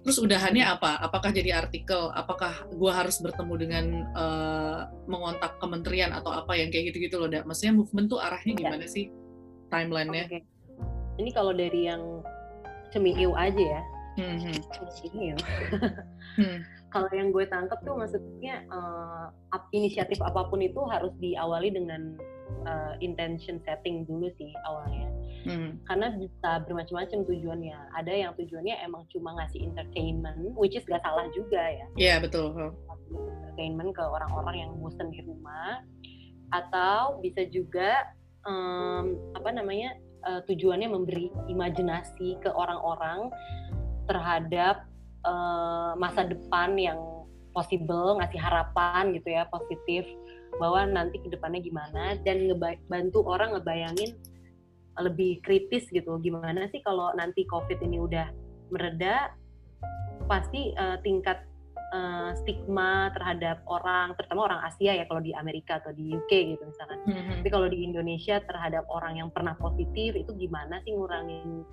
Terus 0.00 0.16
udahannya 0.16 0.64
apa? 0.64 0.96
Apakah 1.04 1.28
jadi 1.28 1.60
artikel? 1.60 2.08
Apakah 2.16 2.64
gue 2.72 2.92
harus 2.92 3.20
bertemu 3.20 3.54
dengan 3.60 3.84
uh, 4.16 4.88
mengontak 5.04 5.60
kementerian 5.60 6.16
atau 6.16 6.32
apa 6.32 6.56
yang 6.56 6.72
kayak 6.72 6.92
gitu-gitu 6.92 7.20
loh? 7.20 7.28
Da? 7.28 7.44
Maksudnya 7.44 7.76
movement 7.76 8.08
tuh 8.08 8.16
arahnya 8.16 8.56
ya. 8.56 8.60
gimana 8.64 8.86
ya. 8.88 8.94
sih 8.96 9.12
timelinenya? 9.68 10.24
Okay. 10.24 10.42
Ini 11.20 11.30
kalau 11.36 11.52
dari 11.52 11.84
yang 11.84 12.24
cemiu 12.88 13.36
aja 13.36 13.60
ya. 13.60 13.82
Hmm. 14.16 14.36
hmm. 14.40 14.58
hmm. 16.40 16.58
Kalau 16.90 17.06
yang 17.14 17.30
gue 17.30 17.46
tangkap 17.46 17.78
tuh 17.86 17.94
maksudnya 17.94 18.66
uh, 18.70 19.30
inisiatif 19.70 20.18
apa 20.22 20.50
pun 20.50 20.58
itu 20.58 20.82
harus 20.90 21.14
diawali 21.22 21.70
dengan 21.70 22.18
uh, 22.66 22.94
intention 22.98 23.62
setting 23.62 24.02
dulu 24.10 24.26
sih 24.34 24.50
awalnya. 24.66 25.06
Hmm. 25.46 25.78
Karena 25.88 26.12
bisa 26.18 26.60
bermacam-macam 26.66 27.18
tujuannya. 27.24 27.78
Ada 27.96 28.12
yang 28.12 28.32
tujuannya 28.36 28.76
emang 28.84 29.06
cuma 29.08 29.38
ngasih 29.38 29.70
entertainment, 29.70 30.52
which 30.58 30.74
is 30.74 30.84
gak 30.84 31.00
salah 31.06 31.30
juga 31.32 31.62
ya. 31.62 31.86
Iya 31.96 32.06
yeah, 32.10 32.16
betul. 32.18 32.52
Entertainment 33.10 33.94
ke 33.94 34.02
orang-orang 34.02 34.56
yang 34.66 34.70
bosan 34.82 35.08
di 35.14 35.22
rumah, 35.24 35.80
atau 36.50 37.22
bisa 37.22 37.46
juga 37.48 38.10
um, 38.44 39.14
apa 39.38 39.50
namanya 39.54 39.94
uh, 40.26 40.42
tujuannya 40.44 40.90
memberi 40.90 41.30
imajinasi 41.46 42.38
ke 42.42 42.50
orang-orang 42.50 43.30
terhadap 44.10 44.89
uh, 45.24 45.92
masa 45.98 46.26
depan 46.26 46.76
yang 46.78 46.98
possible, 47.50 48.16
ngasih 48.22 48.38
harapan 48.38 49.10
gitu 49.14 49.34
ya 49.34 49.46
positif 49.50 50.06
bahwa 50.58 50.86
nanti 50.86 51.18
ke 51.18 51.30
depannya 51.30 51.62
gimana 51.62 52.18
dan 52.22 52.46
ngebantu 52.46 53.26
orang 53.26 53.54
ngebayangin 53.58 54.14
lebih 54.98 55.42
kritis 55.42 55.86
gitu. 55.90 56.18
Gimana 56.22 56.70
sih 56.70 56.82
kalau 56.82 57.10
nanti 57.18 57.46
covid 57.50 57.78
ini 57.82 57.98
udah 58.02 58.30
mereda 58.70 59.34
pasti 60.30 60.70
uh, 60.78 60.98
tingkat 61.02 61.42
uh, 61.90 62.30
stigma 62.42 63.10
terhadap 63.14 63.62
orang 63.66 64.14
terutama 64.16 64.50
orang 64.50 64.60
Asia 64.66 64.96
ya 64.96 65.04
kalau 65.06 65.22
di 65.22 65.34
Amerika 65.34 65.82
atau 65.82 65.92
di 65.94 66.14
UK 66.14 66.56
gitu 66.56 66.62
misalkan 66.66 66.98
mm-hmm. 67.06 67.38
tapi 67.42 67.48
kalau 67.50 67.66
di 67.68 67.78
Indonesia 67.82 68.38
terhadap 68.42 68.86
orang 68.90 69.20
yang 69.20 69.28
pernah 69.30 69.54
positif 69.58 70.14
itu 70.16 70.30
gimana 70.38 70.80
sih 70.86 70.94
ngurangin 70.94 71.66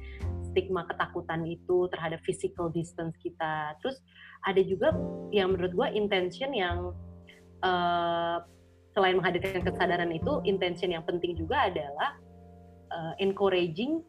stigma 0.51 0.85
ketakutan 0.89 1.45
itu 1.45 1.87
terhadap 1.93 2.19
physical 2.25 2.69
distance 2.73 3.13
kita 3.21 3.77
terus 3.81 4.01
ada 4.45 4.61
juga 4.61 4.93
yang 5.33 5.53
menurut 5.53 5.73
gue 5.73 5.87
intention 5.97 6.53
yang 6.53 6.93
uh, 7.61 8.41
selain 8.97 9.17
menghadirkan 9.21 9.61
kesadaran 9.61 10.09
itu 10.09 10.41
intention 10.49 10.89
yang 10.89 11.05
penting 11.05 11.37
juga 11.37 11.69
adalah 11.69 12.17
uh, 12.89 13.13
encouraging 13.21 14.01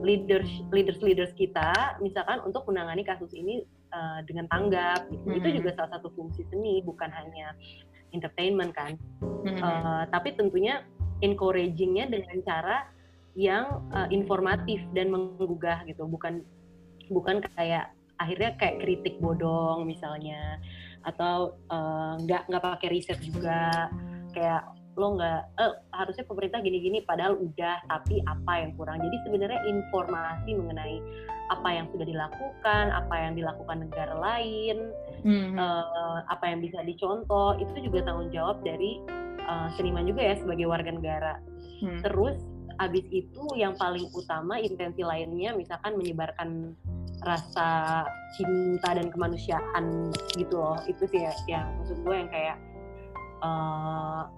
leaders 0.00 0.48
leaders 0.72 0.98
leaders 1.02 1.32
kita 1.36 1.98
misalkan 2.00 2.40
untuk 2.46 2.64
menangani 2.70 3.04
kasus 3.04 3.30
ini 3.36 3.66
uh, 3.96 4.20
dengan 4.28 4.44
tanggap 4.52 5.08
gitu. 5.08 5.24
hmm. 5.24 5.38
itu 5.40 5.48
juga 5.62 5.70
salah 5.80 5.96
satu 5.96 6.12
fungsi 6.12 6.44
seni 6.52 6.84
bukan 6.84 7.08
hanya 7.08 7.56
entertainment 8.12 8.76
kan 8.76 9.00
hmm. 9.24 9.56
uh, 9.64 10.04
tapi 10.12 10.36
tentunya 10.36 10.84
encouragingnya 11.24 12.12
dengan 12.12 12.36
cara 12.44 12.84
yang 13.36 13.88
uh, 13.92 14.08
informatif 14.12 14.84
dan 14.92 15.08
menggugah 15.08 15.84
gitu 15.88 16.04
bukan 16.04 16.44
bukan 17.08 17.40
kayak 17.56 17.92
akhirnya 18.16 18.56
kayak 18.56 18.80
kritik 18.80 19.20
bodong 19.20 19.84
misalnya 19.84 20.60
atau 21.04 21.54
nggak 22.24 22.42
uh, 22.42 22.46
nggak 22.48 22.64
pakai 22.64 22.88
riset 22.90 23.20
juga 23.20 23.92
kayak 24.32 24.64
lo 24.96 25.12
nggak 25.20 25.40
eh, 25.60 25.74
harusnya 25.92 26.24
pemerintah 26.24 26.58
gini-gini 26.64 27.04
padahal 27.04 27.36
udah 27.36 27.84
tapi 27.84 28.24
apa 28.24 28.52
yang 28.64 28.72
kurang 28.80 29.04
jadi 29.04 29.16
sebenarnya 29.28 29.60
informasi 29.68 30.50
mengenai 30.56 30.96
apa 31.46 31.68
yang 31.70 31.86
sudah 31.94 32.06
dilakukan 32.06 32.84
apa 32.90 33.14
yang 33.14 33.32
dilakukan 33.38 33.86
negara 33.86 34.14
lain 34.18 34.90
hmm. 35.22 35.54
uh, 35.54 36.26
apa 36.26 36.44
yang 36.50 36.58
bisa 36.62 36.82
dicontoh 36.82 37.54
itu 37.58 37.86
juga 37.86 38.02
tanggung 38.06 38.30
jawab 38.34 38.62
dari 38.66 38.98
uh, 39.46 39.70
seniman 39.78 40.06
juga 40.06 40.22
ya 40.26 40.34
sebagai 40.38 40.66
warga 40.66 40.90
negara 40.90 41.34
hmm. 41.82 42.02
terus 42.02 42.36
abis 42.76 43.06
itu 43.08 43.44
yang 43.56 43.72
paling 43.78 44.04
utama 44.12 44.60
intensi 44.60 45.00
lainnya 45.00 45.56
misalkan 45.56 45.96
menyebarkan 45.96 46.76
rasa 47.24 48.04
cinta 48.36 48.92
dan 48.92 49.08
kemanusiaan 49.08 50.12
gitu 50.36 50.60
loh 50.60 50.76
itu 50.84 51.08
sih 51.08 51.24
ya, 51.24 51.32
yang 51.48 51.66
maksud 51.80 51.96
gue 52.04 52.14
yang 52.14 52.28
kayak 52.28 52.56
uh, 53.40 54.28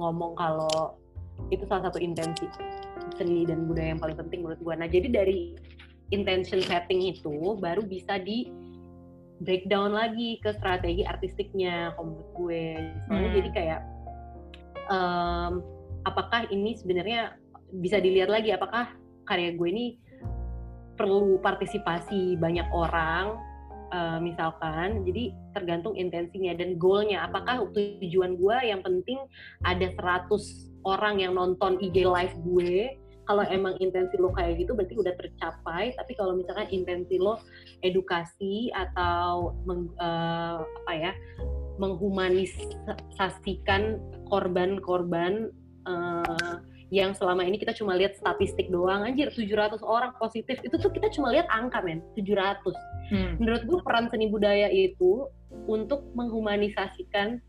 ngomong 0.00 0.32
kalau 0.34 0.96
itu 1.52 1.66
salah 1.68 1.90
satu 1.90 2.00
intensi 2.00 2.48
seni 3.18 3.44
dan 3.44 3.68
budaya 3.68 3.94
yang 3.94 4.00
paling 4.02 4.16
penting 4.18 4.40
menurut 4.42 4.60
gue. 4.62 4.74
Nah 4.74 4.88
jadi 4.88 5.08
dari 5.12 5.54
intention 6.14 6.62
setting 6.62 7.02
itu 7.02 7.58
baru 7.58 7.82
bisa 7.82 8.22
di 8.22 8.46
breakdown 9.42 9.90
lagi 9.90 10.38
ke 10.38 10.54
strategi 10.56 11.02
artistiknya 11.02 11.92
menurut 11.98 12.28
gue. 12.38 12.64
Soalnya 13.10 13.30
hmm. 13.34 13.38
jadi 13.42 13.50
kayak 13.50 13.80
um, 14.88 15.52
apakah 16.06 16.46
ini 16.54 16.78
sebenarnya 16.78 17.34
bisa 17.82 17.98
dilihat 17.98 18.30
lagi 18.30 18.54
apakah 18.54 18.94
karya 19.26 19.56
gue 19.56 19.68
ini 19.68 19.86
perlu 20.94 21.42
partisipasi 21.42 22.38
banyak 22.38 22.70
orang 22.70 23.34
uh, 23.90 24.18
misalkan 24.22 25.02
jadi 25.02 25.34
tergantung 25.56 25.98
intensinya 25.98 26.54
dan 26.54 26.78
goalnya 26.78 27.26
apakah 27.26 27.66
tujuan 27.74 28.38
gue 28.38 28.56
yang 28.62 28.78
penting 28.84 29.18
ada 29.66 29.90
100 29.98 30.30
orang 30.86 31.18
yang 31.18 31.34
nonton 31.34 31.82
IG 31.82 32.06
live 32.06 32.36
gue 32.46 32.94
kalau 33.24 33.40
emang 33.48 33.80
intensi 33.80 34.20
lo 34.20 34.28
kayak 34.32 34.56
gitu 34.60 34.74
berarti 34.76 34.96
udah 35.00 35.14
tercapai 35.16 35.92
tapi 35.96 36.14
kalau 36.16 36.36
misalkan 36.36 36.68
intensi 36.70 37.18
lo 37.20 37.38
edukasi 37.80 38.70
atau 38.72 39.52
meng, 39.64 39.88
uh, 40.00 40.64
apa 40.64 40.92
ya 40.92 41.14
menghumanisasikan 41.80 43.98
korban-korban 44.30 45.50
uh, 45.88 46.60
yang 46.94 47.10
selama 47.16 47.42
ini 47.42 47.58
kita 47.58 47.74
cuma 47.74 47.98
lihat 47.98 48.14
statistik 48.14 48.70
doang 48.70 49.02
anjir 49.02 49.26
700 49.32 49.82
orang 49.82 50.14
positif 50.20 50.60
itu 50.62 50.78
tuh 50.78 50.92
kita 50.94 51.10
cuma 51.10 51.32
lihat 51.34 51.50
angka 51.50 51.82
men 51.82 51.98
700 52.14 52.62
hmm. 53.10 53.42
menurut 53.42 53.66
gue 53.66 53.82
peran 53.82 54.06
seni 54.12 54.30
budaya 54.30 54.70
itu 54.70 55.26
untuk 55.66 56.06
menghumanisasikan 56.14 57.42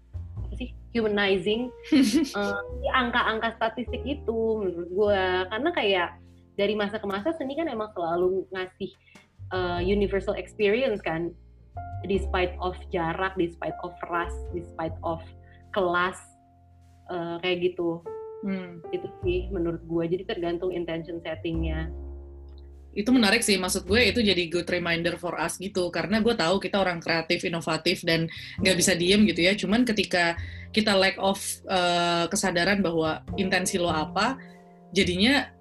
humanizing 0.96 1.68
uh, 2.40 2.64
angka-angka 2.96 3.60
statistik 3.60 4.00
itu 4.08 4.40
menurut 4.64 4.88
gue 4.88 5.22
karena 5.52 5.70
kayak 5.76 6.10
dari 6.56 6.72
masa 6.72 7.04
ke 7.04 7.04
masa 7.04 7.36
seni 7.36 7.60
kan 7.60 7.68
emang 7.68 7.92
selalu 7.92 8.48
ngasih 8.56 8.92
uh, 9.52 9.84
universal 9.84 10.40
experience 10.40 11.04
kan 11.04 11.36
despite 12.08 12.54
of 12.62 12.78
jarak, 12.94 13.34
despite 13.36 13.76
of 13.82 13.94
ras, 14.08 14.32
despite 14.54 14.94
of 15.02 15.22
kelas 15.74 16.18
uh, 17.10 17.42
kayak 17.42 17.74
gitu. 17.74 18.02
Hmm. 18.46 18.80
Itu 18.94 19.10
sih 19.26 19.50
menurut 19.50 19.82
gue. 19.84 20.04
Jadi 20.06 20.24
tergantung 20.30 20.72
intention 20.72 21.20
settingnya. 21.26 21.90
Itu 22.96 23.12
menarik 23.12 23.44
sih, 23.44 23.60
maksud 23.60 23.84
gue 23.84 24.00
itu 24.08 24.24
jadi 24.24 24.48
good 24.48 24.66
reminder 24.72 25.20
for 25.20 25.36
us 25.36 25.60
gitu. 25.60 25.92
Karena 25.92 26.24
gue 26.24 26.32
tahu 26.32 26.64
kita 26.64 26.80
orang 26.80 27.04
kreatif, 27.04 27.44
inovatif, 27.44 28.02
dan 28.08 28.32
nggak 28.64 28.78
bisa 28.80 28.96
diem 28.96 29.28
gitu 29.28 29.44
ya. 29.44 29.54
Cuman 29.54 29.84
ketika 29.84 30.40
kita 30.72 30.96
lack 30.96 31.20
of 31.20 31.38
uh, 31.68 32.26
kesadaran 32.32 32.80
bahwa 32.80 33.22
intensi 33.36 33.76
lo 33.76 33.92
apa, 33.92 34.40
jadinya 34.96 35.52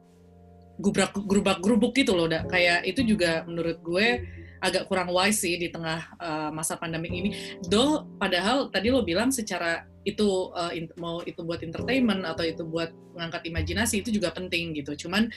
gubrak 0.78 1.14
gerubak 1.26 1.58
gerubuk 1.58 1.92
gitu 1.98 2.14
loh, 2.14 2.30
udah 2.30 2.46
kayak 2.46 2.86
itu 2.86 3.02
juga 3.02 3.42
menurut 3.46 3.82
gue 3.82 4.06
agak 4.64 4.88
kurang 4.88 5.12
wise 5.12 5.44
sih 5.44 5.60
di 5.60 5.68
tengah 5.68 6.16
uh, 6.16 6.50
masa 6.54 6.80
pandemi 6.80 7.12
ini. 7.12 7.30
Do 7.68 8.08
padahal 8.16 8.72
tadi 8.72 8.88
lo 8.88 9.04
bilang 9.04 9.28
secara 9.28 9.84
itu 10.08 10.54
uh, 10.56 10.72
mau 10.96 11.20
itu 11.24 11.44
buat 11.44 11.60
entertainment 11.60 12.24
atau 12.24 12.44
itu 12.48 12.64
buat 12.64 12.88
mengangkat 13.12 13.44
imajinasi 13.44 14.00
itu 14.00 14.16
juga 14.16 14.32
penting 14.32 14.72
gitu. 14.72 15.06
Cuman 15.06 15.28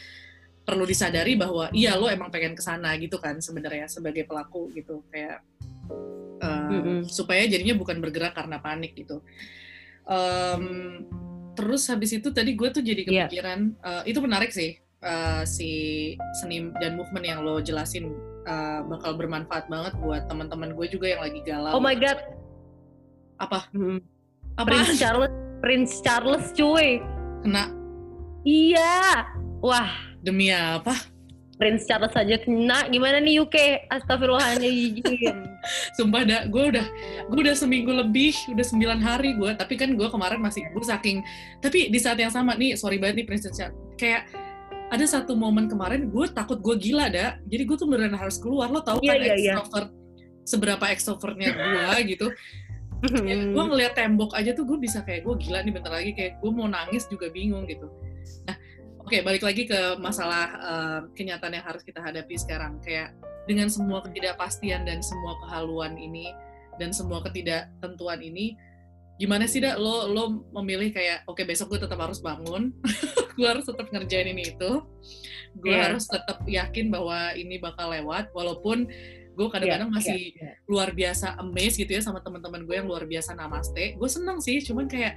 perlu 0.68 0.84
disadari 0.84 1.40
bahwa 1.40 1.72
iya 1.72 1.96
lo 1.96 2.12
emang 2.12 2.28
pengen 2.28 2.52
ke 2.52 2.60
sana 2.60 2.92
gitu 3.00 3.16
kan 3.24 3.40
sebenarnya 3.40 3.88
sebagai 3.88 4.28
pelaku 4.28 4.68
gitu 4.76 5.00
kayak 5.08 5.40
uh, 6.44 6.68
mm 6.68 6.82
-hmm. 6.84 7.00
supaya 7.08 7.48
jadinya 7.48 7.80
bukan 7.80 8.04
bergerak 8.04 8.36
karena 8.36 8.60
panik 8.60 8.92
gitu. 9.00 9.24
Um, 10.04 11.08
terus 11.56 11.88
habis 11.88 12.12
itu 12.12 12.28
tadi 12.36 12.54
gue 12.54 12.70
tuh 12.70 12.84
jadi 12.84 13.02
iya. 13.08 13.26
kepikiran 13.32 13.60
yeah. 13.80 13.88
uh, 13.88 14.04
itu 14.04 14.20
menarik 14.20 14.52
sih 14.52 14.76
uh, 15.04 15.48
si 15.48 16.14
seni 16.44 16.70
dan 16.84 17.00
movement 17.00 17.26
yang 17.26 17.40
lo 17.42 17.64
jelasin 17.64 18.12
uh, 18.46 18.84
bakal 18.86 19.18
bermanfaat 19.18 19.72
banget 19.72 19.96
buat 20.04 20.28
teman-teman 20.28 20.76
gue 20.76 20.88
juga 20.92 21.16
yang 21.16 21.22
lagi 21.24 21.40
galau. 21.48 21.80
Oh 21.80 21.84
my 21.84 21.96
god. 21.96 22.20
Apa? 23.40 23.72
Hmm. 23.72 24.04
Apa? 24.60 24.68
Prince 24.68 25.00
Charles, 25.00 25.34
Prince 25.64 25.94
Charles 26.04 26.46
cuy. 26.54 27.00
Kena. 27.46 27.72
Iya. 28.44 29.28
Wah. 29.64 30.07
Demi 30.28 30.52
apa? 30.52 30.92
Prince 31.56 31.88
Charles 31.88 32.12
saja 32.12 32.36
kena. 32.36 32.92
Gimana 32.92 33.24
nih 33.24 33.40
UK 33.48 33.88
astagfirullahaladzim. 33.88 35.00
Sumpah 35.98 36.28
dah 36.28 36.42
gue 36.52 36.64
udah 36.76 36.86
gue 37.32 37.40
udah 37.48 37.56
seminggu 37.56 37.96
lebih 37.96 38.36
udah 38.52 38.66
sembilan 38.68 39.00
hari 39.00 39.40
gue 39.40 39.52
tapi 39.56 39.80
kan 39.80 39.96
gue 39.96 40.08
kemarin 40.08 40.40
masih 40.40 40.68
gue 40.70 40.86
saking 40.86 41.26
tapi 41.60 41.90
di 41.90 42.00
saat 42.00 42.22
yang 42.22 42.32
sama 42.32 42.56
nih 42.56 42.78
sorry 42.78 43.02
banget 43.02 43.20
nih 43.20 43.26
Prince 43.28 43.52
Charles 43.52 43.76
kayak 44.00 44.32
ada 44.88 45.04
satu 45.04 45.36
momen 45.36 45.68
kemarin 45.68 46.08
gue 46.08 46.26
takut 46.32 46.64
gue 46.64 46.76
gila 46.80 47.12
dah 47.12 47.36
jadi 47.50 47.64
gue 47.68 47.76
tuh 47.80 47.88
beneran 47.90 48.20
harus 48.20 48.38
keluar. 48.38 48.68
Lo 48.68 48.84
tau 48.84 49.00
yeah, 49.00 49.16
kan 49.16 49.18
yeah, 49.24 49.36
iya. 49.36 49.54
extrovert 49.56 49.90
yeah. 49.90 50.46
seberapa 50.48 50.86
extrovertnya 50.92 51.50
gue 51.56 51.88
gitu. 52.16 52.28
Ya, 53.30 53.38
gue 53.54 53.64
ngeliat 53.70 53.94
tembok 53.94 54.34
aja 54.34 54.58
tuh 54.58 54.66
gue 54.66 54.78
bisa 54.82 55.06
kayak 55.06 55.26
gue 55.26 55.36
gila 55.42 55.64
nih 55.66 55.74
bentar 55.74 55.92
lagi. 55.92 56.12
Kayak 56.14 56.40
gue 56.40 56.52
mau 56.54 56.70
nangis 56.70 57.06
juga 57.10 57.28
bingung 57.34 57.68
gitu. 57.68 57.90
Nah 58.48 58.56
oke 59.08 59.16
okay, 59.16 59.24
balik 59.24 59.40
lagi 59.40 59.64
ke 59.64 59.96
masalah 60.04 60.46
uh, 60.60 61.00
kenyataan 61.16 61.56
yang 61.56 61.64
harus 61.64 61.80
kita 61.80 62.04
hadapi 62.04 62.36
sekarang 62.36 62.76
kayak 62.84 63.16
dengan 63.48 63.72
semua 63.72 64.04
ketidakpastian 64.04 64.84
dan 64.84 65.00
semua 65.00 65.40
kehaluan 65.48 65.96
ini 65.96 66.36
dan 66.76 66.92
semua 66.92 67.24
ketidaktentuan 67.24 68.20
ini 68.20 68.60
gimana 69.16 69.48
sih 69.48 69.64
dak 69.64 69.80
lo 69.80 70.12
lo 70.12 70.44
memilih 70.60 70.92
kayak 70.92 71.24
oke 71.24 71.40
okay, 71.40 71.48
besok 71.48 71.72
gue 71.72 71.88
tetap 71.88 72.04
harus 72.04 72.20
bangun 72.20 72.76
gue 73.40 73.48
harus 73.48 73.64
tetap 73.64 73.88
ngerjain 73.96 74.28
ini 74.28 74.52
itu 74.52 74.84
gue 75.56 75.72
yeah. 75.72 75.88
harus 75.88 76.04
tetap 76.04 76.44
yakin 76.44 76.92
bahwa 76.92 77.32
ini 77.32 77.64
bakal 77.64 77.96
lewat 77.96 78.36
walaupun 78.36 78.92
gue 79.40 79.48
kadang-kadang 79.48 79.88
yeah, 79.88 79.98
masih 80.04 80.22
yeah, 80.36 80.52
yeah. 80.52 80.56
luar 80.68 80.92
biasa 80.92 81.40
amazed 81.40 81.80
gitu 81.80 81.96
ya 81.96 82.04
sama 82.04 82.20
teman-teman 82.20 82.68
gue 82.68 82.76
yang 82.76 82.92
luar 82.92 83.08
biasa 83.08 83.40
namaste 83.40 83.96
gue 83.96 84.10
seneng 84.12 84.44
sih 84.44 84.60
cuman 84.68 84.92
kayak 84.92 85.16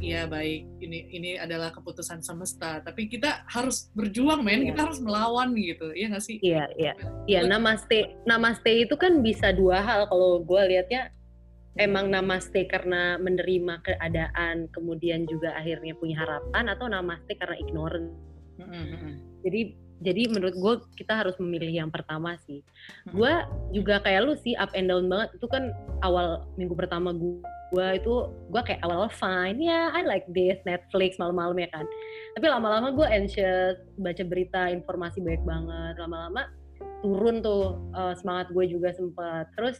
Iya 0.00 0.24
baik, 0.24 0.80
ini 0.80 1.12
ini 1.12 1.30
adalah 1.36 1.68
keputusan 1.76 2.24
semesta. 2.24 2.80
Tapi 2.80 3.04
kita 3.04 3.44
harus 3.44 3.92
berjuang, 3.92 4.40
men. 4.40 4.64
Yeah. 4.64 4.72
Kita 4.72 4.80
harus 4.88 5.00
melawan 5.04 5.52
gitu, 5.52 5.92
iya 5.92 6.08
nggak 6.08 6.24
sih? 6.24 6.36
Iya, 6.40 6.72
iya, 6.80 6.92
iya. 7.28 7.40
Namaste, 7.44 8.16
namaste 8.24 8.88
itu 8.88 8.96
kan 8.96 9.20
bisa 9.20 9.52
dua 9.52 9.84
hal. 9.84 10.08
Kalau 10.08 10.40
gue 10.40 10.62
liatnya 10.72 11.12
emang 11.78 12.10
namaste 12.10 12.66
karena 12.66 13.20
menerima 13.20 13.84
keadaan 13.86 14.66
kemudian 14.74 15.28
juga 15.30 15.54
akhirnya 15.54 15.94
punya 15.94 16.18
harapan 16.18 16.72
atau 16.72 16.90
namaste 16.90 17.38
karena 17.38 17.56
ignorant 17.62 18.10
mm-hmm. 18.58 19.14
jadi 19.46 19.60
jadi 20.00 20.22
menurut 20.32 20.56
gue 20.56 20.74
kita 20.96 21.24
harus 21.24 21.36
memilih 21.38 21.70
yang 21.70 21.90
pertama 21.92 22.34
sih 22.42 22.60
mm-hmm. 22.60 23.14
gue 23.14 23.32
juga 23.80 24.02
kayak 24.02 24.20
lu 24.26 24.34
sih 24.42 24.58
up 24.58 24.74
and 24.74 24.90
down 24.90 25.06
banget 25.06 25.30
itu 25.38 25.46
kan 25.46 25.70
awal 26.02 26.42
minggu 26.58 26.74
pertama 26.74 27.14
gue 27.14 27.38
gue 27.70 27.88
itu 28.02 28.14
gue 28.50 28.62
kayak 28.66 28.82
awal 28.82 29.06
fine 29.06 29.62
ya 29.62 29.70
yeah, 29.70 29.84
I 29.94 30.02
like 30.02 30.26
this 30.34 30.58
Netflix 30.66 31.16
malam-malam 31.22 31.54
ya 31.58 31.70
kan. 31.70 31.86
Tapi 32.34 32.46
lama-lama 32.50 32.90
gue 32.90 33.06
anxious 33.06 33.78
baca 33.98 34.22
berita 34.26 34.70
informasi 34.74 35.22
banyak 35.22 35.44
banget. 35.46 35.94
Lama-lama 36.02 36.50
turun 37.00 37.40
tuh 37.40 37.78
uh, 37.94 38.14
semangat 38.18 38.50
gue 38.50 38.64
juga 38.66 38.90
sempet. 38.90 39.46
Terus 39.54 39.78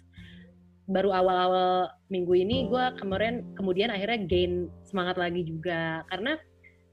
baru 0.91 1.15
awal-awal 1.15 1.91
minggu 2.11 2.35
ini 2.35 2.67
gue 2.71 2.85
kemarin 2.99 3.47
kemudian 3.55 3.91
akhirnya 3.91 4.23
gain 4.27 4.71
semangat 4.87 5.19
lagi 5.19 5.43
juga. 5.43 6.07
Karena 6.07 6.39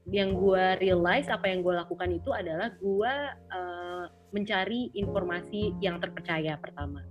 yang 0.08 0.34
gue 0.34 0.82
realize 0.82 1.28
apa 1.30 1.46
yang 1.46 1.60
gue 1.62 1.74
lakukan 1.78 2.10
itu 2.10 2.34
adalah 2.34 2.74
gue 2.74 3.14
uh, 3.54 4.04
mencari 4.34 4.90
informasi 4.98 5.78
yang 5.78 6.02
terpercaya 6.02 6.58
pertama. 6.58 7.04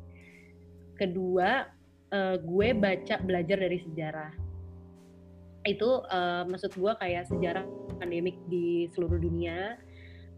Kedua 0.97 1.76
uh, 2.11 2.35
gue 2.39 2.67
baca 2.75 3.15
belajar 3.23 3.57
dari 3.59 3.79
sejarah 3.83 4.31
itu 5.67 5.89
uh, 6.07 6.47
maksud 6.47 6.71
gue 6.79 6.93
kayak 6.95 7.27
sejarah 7.27 7.67
pandemik 7.99 8.39
di 8.47 8.87
seluruh 8.95 9.19
dunia 9.19 9.75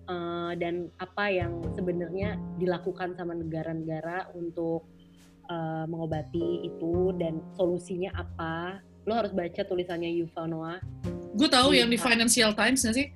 uh, 0.09 0.57
dan 0.57 0.89
apa 0.97 1.29
yang 1.29 1.61
sebenarnya 1.77 2.39
dilakukan 2.57 3.13
sama 3.13 3.37
negara-negara 3.37 4.33
untuk 4.33 4.89
uh, 5.53 5.85
mengobati 5.85 6.65
itu 6.65 7.13
dan 7.21 7.37
solusinya 7.53 8.09
apa 8.17 8.81
lo 9.05 9.13
harus 9.13 9.33
baca 9.33 9.61
tulisannya 9.61 10.09
Yuval 10.17 10.49
Noah 10.49 10.81
gue 11.37 11.49
tahu 11.49 11.77
yang 11.77 11.93
di 11.93 11.97
Financial 12.01 12.51
Times 12.57 12.81
nggak 12.81 12.97
sih 12.97 13.09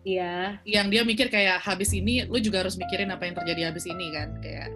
Iya. 0.00 0.64
Yang 0.64 0.86
dia 0.96 1.02
mikir 1.04 1.26
kayak 1.28 1.60
habis 1.60 1.92
ini, 1.92 2.24
lo 2.24 2.40
juga 2.40 2.64
harus 2.64 2.80
mikirin 2.80 3.12
apa 3.12 3.28
yang 3.28 3.36
terjadi 3.36 3.68
habis 3.68 3.84
ini 3.84 4.08
kan, 4.16 4.32
kayak. 4.40 4.72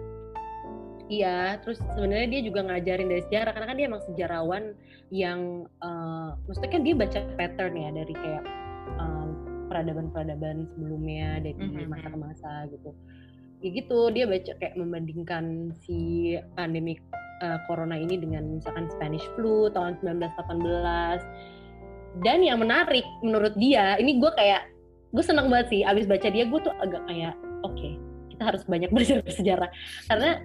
Iya, 1.05 1.61
terus 1.61 1.77
sebenarnya 1.77 2.27
dia 2.33 2.41
juga 2.41 2.65
ngajarin 2.65 3.13
dari 3.13 3.21
sejarah 3.29 3.53
karena 3.53 3.67
kan 3.69 3.77
dia 3.77 3.85
emang 3.85 4.03
sejarawan 4.09 4.63
yang, 5.13 5.69
uh, 5.85 6.33
maksudnya 6.49 6.71
kan 6.73 6.81
dia 6.81 6.95
baca 6.97 7.19
pattern 7.37 7.77
ya 7.77 7.89
dari 7.93 8.13
kayak 8.17 8.43
um, 8.97 9.37
peradaban-peradaban 9.69 10.65
sebelumnya 10.73 11.45
dari 11.45 11.85
masa 11.85 12.09
ke 12.09 12.17
masa 12.17 12.51
gitu. 12.73 12.89
Ya 13.61 13.69
gitu 13.69 14.09
dia 14.13 14.25
baca 14.25 14.51
kayak 14.57 14.75
membandingkan 14.81 15.77
si 15.85 16.33
pandemi 16.57 16.97
uh, 17.45 17.61
corona 17.69 17.97
ini 17.97 18.17
dengan 18.17 18.57
misalkan 18.57 18.89
Spanish 18.93 19.25
flu 19.37 19.69
tahun 19.73 19.97
1918 20.01 22.23
dan 22.23 22.39
yang 22.39 22.63
menarik 22.63 23.03
menurut 23.19 23.51
dia 23.59 23.99
ini 23.99 24.21
gue 24.21 24.31
kayak 24.37 24.71
gue 25.11 25.23
seneng 25.23 25.51
banget 25.51 25.67
sih 25.71 25.81
abis 25.83 26.07
baca 26.07 26.27
dia 26.31 26.45
gue 26.47 26.59
tuh 26.63 26.71
agak 26.79 27.03
kayak 27.09 27.35
oke 27.63 27.75
okay, 27.75 27.99
kita 28.31 28.43
harus 28.53 28.63
banyak 28.67 28.89
belajar 28.95 29.19
bersejarah 29.23 29.69
karena 30.07 30.39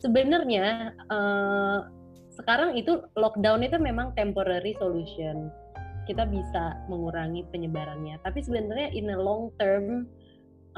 sebenarnya 0.00 0.92
uh, 1.08 1.88
sekarang 2.36 2.76
itu 2.76 3.00
lockdown 3.16 3.64
itu 3.64 3.76
memang 3.80 4.12
temporary 4.12 4.76
solution. 4.76 5.48
Kita 6.06 6.28
bisa 6.28 6.78
mengurangi 6.86 7.42
penyebarannya. 7.50 8.20
Tapi 8.22 8.38
sebenarnya 8.44 8.94
in 8.94 9.10
a 9.10 9.18
long 9.18 9.50
term 9.58 10.06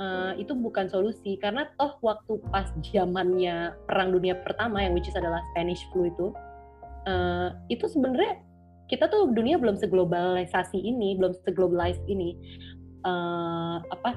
uh, 0.00 0.32
itu 0.38 0.56
bukan 0.56 0.88
solusi. 0.88 1.36
Karena 1.36 1.68
toh 1.76 1.98
waktu 2.00 2.40
pas 2.48 2.70
zamannya 2.80 3.76
perang 3.84 4.14
dunia 4.14 4.38
pertama 4.40 4.80
yang 4.80 4.96
which 4.96 5.10
is 5.10 5.18
adalah 5.18 5.42
Spanish 5.52 5.82
flu 5.92 6.08
itu 6.08 6.32
uh, 7.08 7.48
itu 7.72 7.84
sebenarnya 7.88 8.40
kita 8.88 9.08
tuh 9.12 9.32
dunia 9.32 9.60
belum 9.60 9.76
seglobalisasi 9.76 10.80
ini 10.80 11.20
belum 11.20 11.36
seglobalized 11.44 12.04
ini 12.08 12.36
uh, 13.04 13.84
apa 13.84 14.16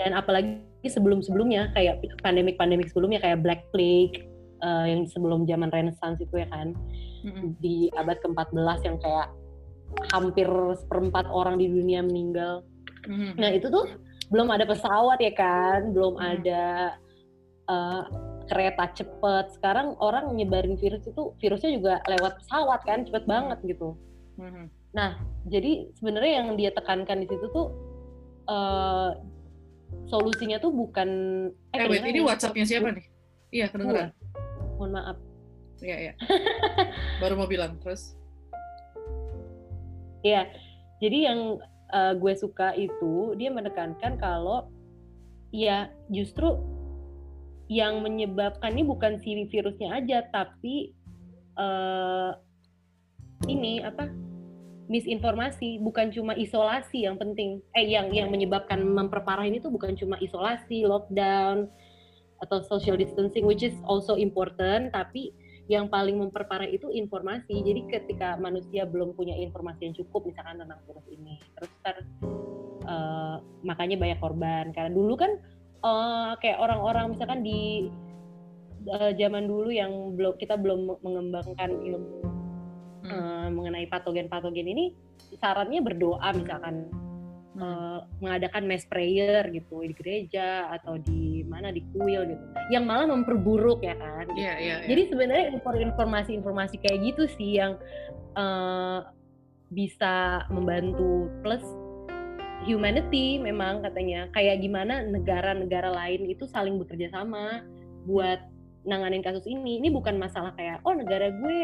dan 0.00 0.16
apalagi 0.16 0.64
sebelum-sebelumnya 0.88 1.76
kayak 1.76 2.00
pandemik-pandemik 2.24 2.88
sebelumnya 2.88 3.20
kayak 3.20 3.44
Black 3.44 3.68
Plague 3.68 4.24
uh, 4.64 4.88
yang 4.88 5.04
sebelum 5.04 5.44
zaman 5.44 5.68
Renaissance 5.68 6.16
itu 6.24 6.40
ya 6.40 6.48
kan 6.48 6.72
mm-hmm. 7.28 7.52
di 7.60 7.92
abad 8.00 8.16
ke-14 8.24 8.80
yang 8.88 8.96
kayak 8.96 9.28
hampir 10.16 10.48
seperempat 10.80 11.28
orang 11.28 11.60
di 11.60 11.68
dunia 11.68 12.00
meninggal. 12.00 12.64
Mm-hmm. 13.04 13.32
Nah 13.36 13.50
itu 13.52 13.68
tuh 13.68 13.84
belum 14.30 14.48
ada 14.48 14.64
pesawat 14.64 15.18
ya 15.18 15.34
kan, 15.34 15.90
belum 15.90 16.14
hmm. 16.16 16.26
ada 16.38 16.62
uh, 17.66 18.02
kereta 18.46 18.94
cepet. 18.94 19.44
Sekarang 19.58 19.98
orang 19.98 20.30
nyebarin 20.38 20.78
virus 20.78 21.02
itu 21.04 21.34
virusnya 21.42 21.70
juga 21.74 21.94
lewat 22.06 22.38
pesawat 22.38 22.80
kan, 22.86 23.02
cepet 23.02 23.26
banget 23.26 23.58
gitu. 23.66 23.98
Hmm. 24.38 24.70
Nah, 24.94 25.18
jadi 25.50 25.90
sebenarnya 25.98 26.32
yang 26.42 26.48
dia 26.54 26.70
tekankan 26.70 27.22
di 27.22 27.26
situ 27.26 27.46
tuh 27.50 27.74
uh, 28.46 29.18
solusinya 30.10 30.58
tuh 30.58 30.74
bukan 30.74 31.08
eh, 31.74 31.78
eh 31.78 31.86
wait, 31.86 32.04
ini 32.06 32.20
WhatsAppnya 32.22 32.66
siapa 32.66 32.90
nih? 32.90 33.06
Iya, 33.50 33.66
kedengeran. 33.70 34.10
Mohon 34.78 34.90
maaf. 34.98 35.16
Iya, 35.80 35.96
iya. 35.96 36.12
Baru 37.22 37.34
mau 37.38 37.48
bilang 37.50 37.78
terus. 37.82 38.14
Iya. 40.22 40.50
Jadi 41.00 41.18
yang 41.24 41.58
uh, 41.94 42.12
gue 42.14 42.34
suka 42.36 42.76
itu 42.76 43.34
dia 43.38 43.50
menekankan 43.50 44.20
kalau 44.20 44.70
ya 45.50 45.90
justru 46.12 46.60
yang 47.70 48.02
menyebabkan 48.02 48.74
ini 48.74 48.82
bukan 48.82 49.22
si 49.22 49.46
virusnya 49.46 49.94
aja 49.94 50.26
tapi 50.30 50.90
uh, 51.54 52.34
ini 53.46 53.82
apa 53.82 54.10
misinformasi 54.90 55.78
bukan 55.78 56.10
cuma 56.10 56.34
isolasi 56.34 57.06
yang 57.06 57.14
penting. 57.14 57.62
Eh 57.78 57.86
yang 57.86 58.10
yang 58.10 58.28
menyebabkan 58.28 58.82
memperparah 58.82 59.46
ini 59.46 59.62
tuh 59.62 59.70
bukan 59.70 59.94
cuma 59.94 60.18
isolasi 60.18 60.82
lockdown 60.82 61.70
atau 62.42 62.58
social 62.66 62.98
distancing 62.98 63.46
which 63.46 63.62
is 63.62 63.76
also 63.86 64.18
important 64.18 64.90
tapi 64.90 65.30
yang 65.70 65.86
paling 65.86 66.18
memperparah 66.18 66.66
itu 66.66 66.90
informasi. 66.90 67.62
Jadi 67.62 67.86
ketika 67.86 68.34
manusia 68.42 68.82
belum 68.82 69.14
punya 69.14 69.38
informasi 69.38 69.86
yang 69.86 69.94
cukup 69.94 70.26
misalkan 70.26 70.58
tentang 70.58 70.82
virus 70.82 71.06
ini 71.06 71.38
terus 71.54 71.70
ter 71.86 71.96
uh, 72.90 73.38
makanya 73.62 73.94
banyak 73.94 74.18
korban. 74.18 74.74
Karena 74.74 74.90
dulu 74.90 75.14
kan 75.14 75.38
uh, 75.86 76.34
kayak 76.42 76.58
orang-orang 76.58 77.14
misalkan 77.14 77.46
di 77.46 77.86
uh, 78.90 79.14
zaman 79.14 79.46
dulu 79.46 79.70
yang 79.70 80.18
belum 80.18 80.34
kita 80.34 80.58
belum 80.58 80.98
mengembangkan 80.98 81.70
ilmu 81.78 82.19
hmm. 83.10 83.18
uh, 83.18 83.48
mengenai 83.50 83.86
patogen-patogen 83.90 84.66
ini 84.70 84.94
sarannya 85.38 85.82
berdoa 85.82 86.30
misalkan 86.32 86.86
hmm. 87.54 87.60
uh, 87.60 87.98
mengadakan 88.22 88.70
mass 88.70 88.86
prayer 88.86 89.44
gitu 89.50 89.82
di 89.82 89.94
gereja 89.94 90.70
atau 90.80 90.96
di 90.96 91.42
mana 91.46 91.74
di 91.74 91.82
kuil 91.90 92.24
gitu 92.30 92.44
yang 92.70 92.86
malah 92.86 93.10
memperburuk 93.10 93.82
ya 93.82 93.98
kan 93.98 94.30
gitu. 94.30 94.40
yeah, 94.40 94.56
yeah, 94.56 94.78
yeah. 94.80 94.88
jadi 94.88 95.02
sebenarnya 95.10 95.46
informasi-informasi 95.92 96.76
kayak 96.78 96.98
gitu 97.12 97.24
sih 97.34 97.58
yang 97.58 97.74
uh, 98.38 99.04
bisa 99.70 100.46
membantu 100.50 101.30
plus 101.46 101.62
humanity 102.66 103.40
memang 103.40 103.80
katanya 103.80 104.28
kayak 104.36 104.60
gimana 104.60 105.00
negara-negara 105.06 105.88
lain 105.88 106.28
itu 106.28 106.44
saling 106.44 106.76
bekerja 106.76 107.08
sama 107.14 107.64
buat 108.04 108.40
nanganin 108.84 109.20
kasus 109.20 109.44
ini 109.44 109.80
ini 109.80 109.88
bukan 109.92 110.16
masalah 110.16 110.56
kayak 110.56 110.80
oh 110.84 110.92
negara 110.96 111.28
gue 111.32 111.58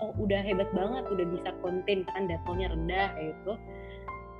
oh 0.00 0.12
udah 0.16 0.40
hebat 0.40 0.70
banget 0.72 1.04
udah 1.10 1.26
bisa 1.34 1.50
konten 1.60 1.98
kan 2.08 2.22
datanya 2.30 2.66
rendah 2.72 3.08
kayak 3.16 3.28
gitu 3.36 3.52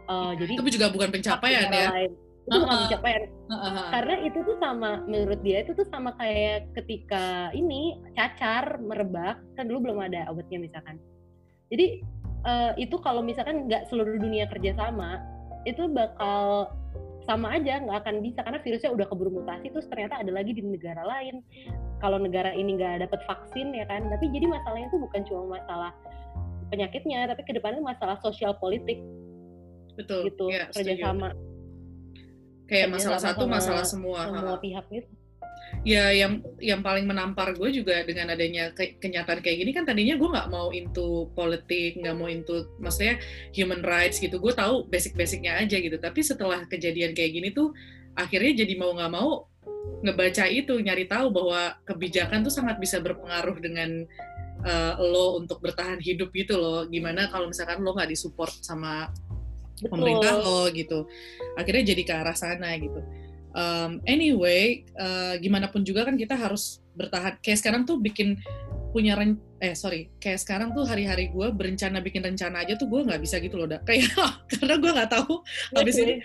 uh, 0.08 0.32
jadi 0.38 0.52
itu 0.56 0.70
juga 0.78 0.86
bukan 0.88 1.08
pencapaian 1.12 1.68
ya 1.68 1.88
lain. 1.92 2.12
itu 2.42 2.50
uh 2.50 2.54
-huh. 2.54 2.62
bukan 2.64 2.78
pencapaian 2.86 3.22
uh 3.22 3.54
-huh. 3.54 3.86
karena 3.92 4.14
itu 4.24 4.38
tuh 4.42 4.56
sama 4.58 4.90
menurut 5.04 5.40
dia 5.44 5.58
itu 5.62 5.72
tuh 5.76 5.86
sama 5.90 6.10
kayak 6.16 6.72
ketika 6.78 7.50
ini 7.52 8.00
cacar 8.16 8.80
merebak 8.80 9.38
kan 9.54 9.64
dulu 9.68 9.90
belum 9.90 9.98
ada 10.02 10.30
obatnya 10.32 10.58
misalkan 10.62 10.96
jadi 11.68 12.00
uh, 12.44 12.72
itu 12.76 12.96
kalau 13.00 13.22
misalkan 13.24 13.66
nggak 13.66 13.88
seluruh 13.88 14.18
dunia 14.18 14.46
kerjasama 14.50 15.22
itu 15.62 15.86
bakal 15.90 16.70
sama 17.22 17.54
aja 17.54 17.78
nggak 17.78 17.98
akan 18.02 18.16
bisa 18.18 18.42
karena 18.42 18.58
virusnya 18.60 18.90
udah 18.90 19.06
keburu 19.06 19.30
mutasi 19.30 19.70
terus 19.70 19.86
ternyata 19.86 20.18
ada 20.18 20.32
lagi 20.34 20.52
di 20.54 20.62
negara 20.62 21.02
lain. 21.06 21.40
Kalau 22.02 22.18
negara 22.18 22.50
ini 22.50 22.74
nggak 22.74 23.06
dapat 23.06 23.20
vaksin 23.30 23.70
ya 23.72 23.86
kan? 23.86 24.10
Tapi 24.10 24.26
jadi 24.34 24.50
masalahnya 24.50 24.90
itu 24.90 24.98
bukan 24.98 25.20
cuma 25.30 25.42
masalah 25.58 25.94
penyakitnya 26.74 27.30
tapi 27.30 27.46
ke 27.46 27.52
depannya 27.54 27.82
masalah 27.84 28.18
sosial 28.18 28.58
politik. 28.58 28.98
Betul 29.94 30.32
gitu 30.32 30.50
ya, 30.50 30.66
kerjasama. 30.72 31.36
Kayak 32.66 32.98
masalah 32.98 33.20
satu 33.20 33.44
masalah 33.46 33.84
semua 33.86 34.26
semua 34.26 34.56
pihak 34.58 34.86
gitu 34.90 35.21
ya 35.82 36.14
yang 36.14 36.44
yang 36.62 36.78
paling 36.78 37.10
menampar 37.10 37.58
gue 37.58 37.68
juga 37.74 38.06
dengan 38.06 38.30
adanya 38.30 38.70
ke, 38.70 39.02
kenyataan 39.02 39.42
kayak 39.42 39.66
gini 39.66 39.70
kan 39.74 39.82
tadinya 39.82 40.14
gue 40.14 40.28
nggak 40.30 40.48
mau 40.52 40.70
into 40.70 41.26
politik 41.34 41.98
nggak 41.98 42.14
mau 42.14 42.30
into 42.30 42.70
maksudnya 42.78 43.18
human 43.50 43.82
rights 43.82 44.22
gitu. 44.22 44.38
Gue 44.38 44.54
tahu 44.54 44.86
basic-basicnya 44.86 45.58
aja 45.58 45.76
gitu. 45.80 45.98
Tapi 45.98 46.20
setelah 46.22 46.62
kejadian 46.70 47.16
kayak 47.18 47.32
gini 47.34 47.48
tuh 47.50 47.74
akhirnya 48.14 48.62
jadi 48.62 48.74
mau 48.78 48.94
nggak 48.94 49.12
mau 49.12 49.50
ngebaca 50.06 50.46
itu 50.46 50.78
nyari 50.78 51.10
tahu 51.10 51.34
bahwa 51.34 51.74
kebijakan 51.82 52.46
tuh 52.46 52.54
sangat 52.54 52.78
bisa 52.78 53.02
berpengaruh 53.02 53.58
dengan 53.58 54.06
uh, 54.62 54.94
lo 55.02 55.42
untuk 55.42 55.58
bertahan 55.58 55.98
hidup 55.98 56.30
gitu 56.30 56.62
loh. 56.62 56.86
Gimana 56.86 57.26
kalau 57.26 57.50
misalkan 57.50 57.82
lo 57.82 57.90
nggak 57.90 58.10
disupport 58.14 58.54
sama 58.62 59.10
Betul. 59.82 59.98
pemerintah 59.98 60.38
lo 60.38 60.70
gitu. 60.70 61.10
Akhirnya 61.58 61.90
jadi 61.90 62.02
ke 62.06 62.14
arah 62.14 62.38
sana 62.38 62.70
gitu 62.78 63.02
um, 63.52 64.00
anyway 64.08 64.84
uh, 64.98 65.36
gimana 65.40 65.68
pun 65.68 65.84
juga 65.84 66.04
kan 66.04 66.16
kita 66.16 66.36
harus 66.36 66.82
bertahan. 66.96 67.40
Kayak 67.40 67.58
sekarang 67.64 67.82
tuh 67.88 68.00
bikin 68.00 68.36
punya 68.92 69.16
ren 69.16 69.40
eh 69.64 69.72
sorry. 69.72 70.12
Kayak 70.20 70.44
sekarang 70.44 70.76
tuh 70.76 70.84
hari-hari 70.84 71.32
gue 71.32 71.48
berencana 71.52 72.04
bikin 72.04 72.20
rencana 72.20 72.64
aja 72.64 72.76
tuh 72.76 72.88
gue 72.88 73.00
nggak 73.08 73.20
bisa 73.24 73.40
gitu 73.40 73.56
loh 73.56 73.68
dah 73.68 73.80
kayak 73.88 74.12
karena 74.52 74.74
gue 74.76 74.90
nggak 74.92 75.10
tahu 75.10 75.40
habis 75.72 75.96
ini 75.96 76.20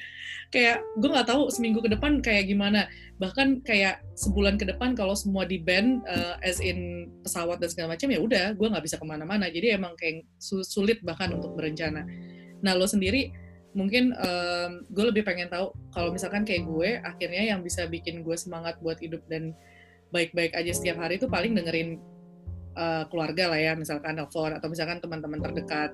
kayak 0.47 0.79
gue 0.95 1.09
nggak 1.11 1.27
tahu 1.27 1.51
seminggu 1.51 1.79
ke 1.79 1.89
depan 1.91 2.19
kayak 2.19 2.51
gimana. 2.51 2.91
Bahkan 3.17 3.63
kayak 3.63 4.03
sebulan 4.19 4.59
ke 4.59 4.67
depan 4.67 4.93
kalau 4.93 5.15
semua 5.15 5.47
di 5.47 5.59
band 5.59 6.03
uh, 6.07 6.35
as 6.43 6.59
in 6.59 7.09
pesawat 7.23 7.63
dan 7.63 7.71
segala 7.71 7.95
macam 7.95 8.11
ya 8.11 8.19
udah 8.19 8.45
gue 8.55 8.67
nggak 8.67 8.83
bisa 8.83 8.99
ke 8.99 9.05
mana-mana. 9.07 9.47
Jadi 9.47 9.75
emang 9.75 9.95
kayak 9.95 10.27
sulit 10.39 10.99
bahkan 11.03 11.31
untuk 11.31 11.55
berencana. 11.55 12.03
Nah 12.63 12.73
lo 12.75 12.87
sendiri 12.87 13.46
mungkin 13.77 14.09
um, 14.17 14.81
gue 14.89 15.05
lebih 15.13 15.21
pengen 15.21 15.53
tahu 15.53 15.69
kalau 15.93 16.09
misalkan 16.09 16.41
kayak 16.41 16.65
gue 16.65 16.97
akhirnya 17.05 17.53
yang 17.53 17.61
bisa 17.61 17.85
bikin 17.85 18.25
gue 18.25 18.33
semangat 18.33 18.81
buat 18.81 18.97
hidup 18.97 19.21
dan 19.29 19.53
baik-baik 20.09 20.57
aja 20.57 20.73
setiap 20.73 20.97
hari 20.97 21.21
itu 21.21 21.29
paling 21.29 21.53
dengerin 21.53 22.01
uh, 22.73 23.03
keluarga 23.09 23.53
lah 23.53 23.59
ya 23.59 23.73
misalkan 23.77 24.17
telepon 24.17 24.57
atau 24.57 24.67
misalkan 24.69 24.97
teman-teman 24.97 25.39
terdekat. 25.41 25.91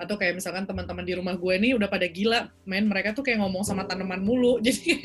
Atau 0.00 0.16
kayak 0.20 0.40
misalkan 0.40 0.68
teman-teman 0.68 1.04
di 1.04 1.12
rumah 1.16 1.34
gue 1.34 1.54
nih 1.56 1.72
udah 1.76 1.88
pada 1.88 2.08
gila 2.08 2.52
main 2.68 2.88
mereka 2.88 3.12
tuh 3.16 3.24
kayak 3.24 3.44
ngomong 3.44 3.64
sama 3.64 3.88
tanaman 3.88 4.24
mulu. 4.24 4.56
Jadi 4.66 5.00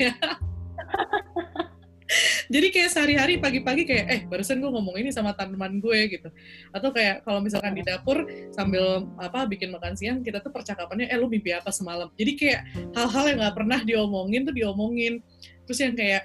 jadi 2.48 2.66
kayak 2.68 2.90
sehari-hari 2.92 3.34
pagi-pagi 3.38 3.82
kayak 3.88 4.06
eh 4.08 4.20
barusan 4.28 4.60
gue 4.60 4.70
ngomong 4.70 4.96
ini 5.00 5.10
sama 5.14 5.32
tanaman 5.32 5.78
gue 5.78 5.98
gitu. 6.18 6.28
Atau 6.74 6.90
kayak 6.92 7.24
kalau 7.24 7.40
misalkan 7.40 7.72
di 7.72 7.82
dapur 7.84 8.24
sambil 8.52 9.08
apa 9.16 9.46
bikin 9.48 9.72
makan 9.72 9.96
siang 9.96 10.20
kita 10.20 10.40
tuh 10.40 10.52
percakapannya 10.52 11.08
eh 11.08 11.18
lu 11.18 11.30
mimpi 11.30 11.54
apa 11.54 11.72
semalam? 11.72 12.10
Jadi 12.16 12.32
kayak 12.36 12.60
hal-hal 12.96 13.24
yang 13.32 13.38
nggak 13.42 13.56
pernah 13.56 13.80
diomongin 13.82 14.40
tuh 14.44 14.54
diomongin. 14.54 15.22
Terus 15.64 15.78
yang 15.80 15.94
kayak 15.94 16.22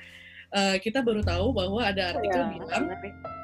uh, 0.52 0.76
kita 0.82 1.00
baru 1.06 1.22
tahu 1.24 1.54
bahwa 1.56 1.82
ada 1.86 2.18
artikel 2.18 2.42
ya, 2.42 2.50
bilang 2.58 2.86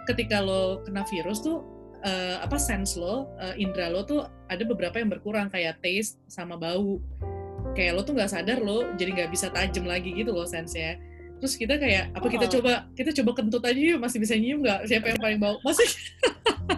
ketika 0.10 0.44
lo 0.44 0.84
kena 0.84 1.08
virus 1.08 1.40
tuh 1.40 1.64
uh, 2.04 2.44
apa 2.44 2.60
sense 2.60 3.00
lo 3.00 3.32
uh, 3.40 3.56
indera 3.56 3.88
lo 3.88 4.04
tuh 4.04 4.28
ada 4.52 4.64
beberapa 4.68 5.00
yang 5.00 5.10
berkurang 5.12 5.48
kayak 5.48 5.80
taste 5.80 6.20
sama 6.28 6.60
bau. 6.60 7.00
Kayak 7.74 7.94
lo 7.98 8.02
tuh 8.06 8.14
nggak 8.14 8.32
sadar 8.32 8.60
lo 8.62 8.94
jadi 9.00 9.10
nggak 9.24 9.32
bisa 9.34 9.50
tajam 9.50 9.88
lagi 9.88 10.14
gitu 10.14 10.30
loh 10.30 10.46
sense-nya 10.46 11.00
terus 11.44 11.60
kita 11.60 11.76
kayak 11.76 12.16
apa 12.16 12.28
kita 12.32 12.48
oh. 12.48 12.52
coba 12.56 12.88
kita 12.96 13.12
coba 13.20 13.44
kentut 13.44 13.60
aja 13.68 13.76
yuk 13.76 14.00
masih 14.00 14.24
bisa 14.24 14.40
nyium 14.40 14.64
nggak? 14.64 14.88
Siapa 14.88 15.12
yang 15.12 15.20
paling 15.20 15.40
bau? 15.44 15.60
Masih 15.60 15.92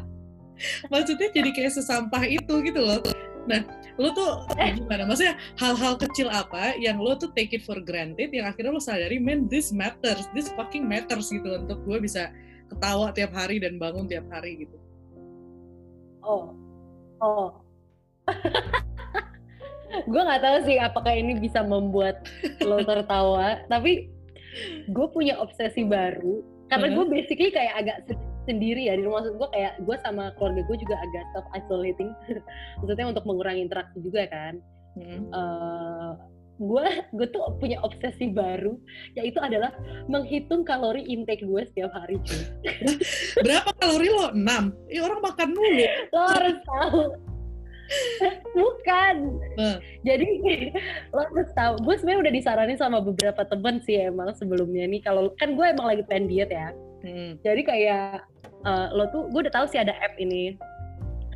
maksudnya 0.89 1.29
jadi 1.29 1.49
kayak 1.53 1.77
sesampah 1.77 2.25
itu 2.25 2.53
gitu 2.65 2.81
loh. 2.81 2.97
Nah 3.45 3.61
lo 4.01 4.09
tuh 4.17 4.49
eh. 4.57 4.73
gimana? 4.73 5.05
Maksudnya 5.05 5.37
hal-hal 5.61 6.01
kecil 6.01 6.33
apa 6.33 6.73
yang 6.81 6.97
lo 6.97 7.13
tuh 7.13 7.29
take 7.37 7.53
it 7.53 7.61
for 7.61 7.77
granted 7.77 8.33
yang 8.33 8.49
akhirnya 8.49 8.73
lo 8.73 8.81
sadari 8.81 9.21
man 9.21 9.45
this 9.45 9.69
matters 9.69 10.25
this 10.33 10.49
fucking 10.57 10.89
matters 10.89 11.29
gitu 11.29 11.45
untuk 11.45 11.85
gue 11.85 12.01
bisa 12.01 12.33
ketawa 12.73 13.13
tiap 13.13 13.37
hari 13.37 13.61
dan 13.61 13.77
bangun 13.77 14.09
tiap 14.09 14.25
hari 14.33 14.65
gitu. 14.65 14.81
Oh. 16.25 16.57
Oh. 17.21 17.61
Gue 20.09 20.21
nggak 20.25 20.43
tahu 20.43 20.57
sih 20.67 20.75
apakah 20.81 21.13
ini 21.13 21.37
bisa 21.39 21.63
membuat 21.63 22.25
lo 22.59 22.83
tertawa 22.83 23.63
tapi 23.71 24.14
gue 24.89 25.07
punya 25.11 25.37
obsesi 25.39 25.83
baru 25.85 26.41
karena 26.69 26.87
gue 26.97 27.05
basically 27.09 27.53
kayak 27.53 27.73
agak 27.77 27.97
sendiri 28.45 28.89
ya 28.89 28.97
di 28.97 29.03
rumah 29.05 29.25
maksud 29.25 29.37
gue 29.41 29.49
kayak 29.53 29.73
gue 29.81 29.95
sama 30.05 30.33
keluarga 30.37 30.61
gue 30.65 30.77
juga 30.81 30.95
agak 30.97 31.23
self 31.33 31.47
isolating 31.57 32.09
maksudnya 32.81 33.05
untuk 33.09 33.25
mengurangi 33.25 33.61
interaksi 33.65 33.97
juga 34.01 34.29
kan. 34.29 34.55
Hmm. 34.95 35.27
uh, 35.35 36.15
gue 36.55 36.87
gue 37.19 37.27
tuh 37.35 37.43
punya 37.59 37.83
obsesi 37.83 38.31
baru 38.31 38.79
yaitu 39.19 39.35
adalah 39.43 39.75
menghitung 40.07 40.63
kalori 40.63 41.03
intake 41.03 41.43
gue 41.43 41.61
setiap 41.67 41.91
hari 41.91 42.15
cuy. 42.23 42.43
Berapa 43.45 43.75
kalori 43.75 44.07
lo? 44.07 44.31
6? 44.31 44.39
ya 44.87 45.01
orang 45.03 45.19
makan 45.19 45.49
mulu. 45.51 45.85
Lo 46.15 46.21
harus 46.31 46.57
tahu 46.63 47.01
Bukan. 48.55 49.15
Uh. 49.59 49.77
Jadi 50.01 50.27
lo 51.13 51.21
harus 51.25 51.51
tahu, 51.53 51.73
gue 51.83 51.95
sebenarnya 51.99 52.21
udah 52.29 52.33
disaranin 52.33 52.79
sama 52.79 52.99
beberapa 53.01 53.45
temen 53.45 53.81
sih 53.83 54.09
emang 54.09 54.33
sebelumnya 54.33 54.85
nih. 54.89 55.01
Kalau 55.03 55.33
kan 55.37 55.53
gue 55.53 55.65
emang 55.65 55.87
lagi 55.89 56.03
pengen 56.05 56.29
diet 56.29 56.51
ya. 56.51 56.73
Hmm. 57.05 57.37
Jadi 57.45 57.61
kayak 57.61 58.25
uh, 58.65 58.87
lo 58.93 59.09
tuh, 59.13 59.29
gue 59.29 59.45
udah 59.45 59.53
tahu 59.53 59.65
sih 59.69 59.77
ada 59.77 59.93
app 60.01 60.17
ini, 60.17 60.57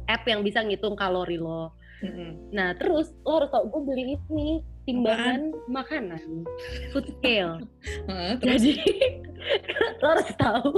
app 0.09 0.25
yang 0.25 0.41
bisa 0.41 0.65
ngitung 0.65 0.97
kalori 0.97 1.37
lo. 1.37 1.73
Hmm. 1.99 2.39
Nah 2.55 2.73
terus 2.79 3.11
lo 3.27 3.43
harus 3.43 3.51
tau, 3.51 3.67
gue 3.67 3.81
beli 3.83 4.15
ini 4.15 4.63
timbangan 4.83 5.51
makanan. 5.67 6.23
Food 6.91 7.07
scale. 7.19 7.59
Jadi 8.43 8.79
lo 10.01 10.07
harus 10.15 10.29
tahu. 10.35 10.71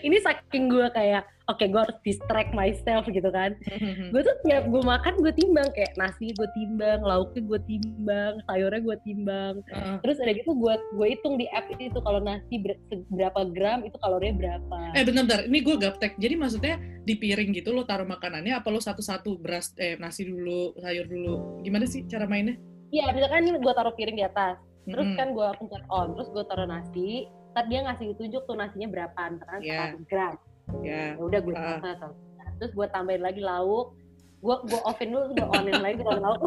Ini 0.00 0.16
saking 0.24 0.72
gue 0.72 0.88
kayak 0.90 1.28
oke 1.48 1.60
gue 1.60 1.80
harus 1.80 1.98
distract 2.02 2.52
myself 2.52 3.04
gitu 3.08 3.28
kan. 3.28 3.52
Gue 4.12 4.24
tuh 4.24 4.36
tiap 4.44 4.64
gue 4.64 4.80
makan 4.80 5.20
gue 5.20 5.32
timbang. 5.32 5.68
Kayak 5.76 5.92
nasi 5.96 6.32
gue 6.32 6.48
timbang 6.56 7.04
lauknya 7.04 7.44
gue 7.44 7.60
timbang 7.68 8.40
sayurnya 8.48 8.80
gue 8.80 8.96
timbang. 9.04 9.54
Heeh. 9.68 9.96
terus 10.00 10.16
ada 10.20 10.32
gitu 10.32 10.56
gue 10.56 10.74
gue 10.96 11.06
hitung 11.08 11.36
di 11.36 11.44
app 11.52 11.68
itu 11.72 11.98
kalau 12.00 12.20
nasi 12.20 12.60
ber- 12.60 12.80
berapa 13.12 13.40
gram 13.52 13.84
itu 13.84 13.96
kalorinya 14.00 14.34
berapa. 14.36 14.78
Eh 14.96 15.04
bentar-bentar, 15.04 15.44
ini 15.44 15.58
gue 15.60 15.76
gaptek. 15.76 16.12
Jadi 16.16 16.34
maksudnya 16.36 16.74
di 17.04 17.14
piring 17.16 17.52
gitu 17.52 17.72
lo 17.72 17.84
taruh 17.84 18.08
makanannya 18.08 18.56
apa 18.56 18.68
lo 18.72 18.80
satu-satu? 18.80 19.36
Beras 19.40 19.76
eh 19.76 20.00
nasi 20.00 20.24
dulu, 20.24 20.72
sayur 20.80 21.04
dulu. 21.04 21.60
Gimana 21.60 21.84
sih 21.84 22.08
cara 22.08 22.24
mainnya? 22.24 22.56
Iya, 22.88 23.12
misalkan 23.12 23.44
ini 23.44 23.58
gue 23.60 23.72
taruh 23.76 23.92
piring 23.92 24.16
di 24.16 24.24
atas, 24.24 24.56
terus 24.88 25.04
Mm-mm. 25.04 25.18
kan 25.20 25.28
gue 25.36 25.48
pencet 25.60 25.84
on, 25.92 26.16
terus 26.16 26.28
gue 26.32 26.44
taruh 26.48 26.64
nasi, 26.64 27.28
ntar 27.52 27.68
dia 27.68 27.84
ngasih 27.84 28.16
tunjuk 28.16 28.42
tuh 28.48 28.56
nasinya 28.56 28.88
berapa, 28.88 29.20
misalkan. 29.36 29.60
100 29.60 30.08
gram. 30.08 30.34
Ya. 30.80 31.16
Ya 31.16 31.20
udah 31.20 31.40
gue 31.40 31.54
uh. 31.56 32.12
terus 32.58 32.72
gue 32.74 32.86
tambahin 32.90 33.22
lagi 33.22 33.38
lauk, 33.44 33.94
gue 34.40 34.56
gue 34.66 34.80
offin 34.88 35.14
dulu, 35.14 35.30
gue 35.36 35.48
onin 35.52 35.78
lagi 35.78 36.00
gue 36.00 36.16
lauk. 36.16 36.40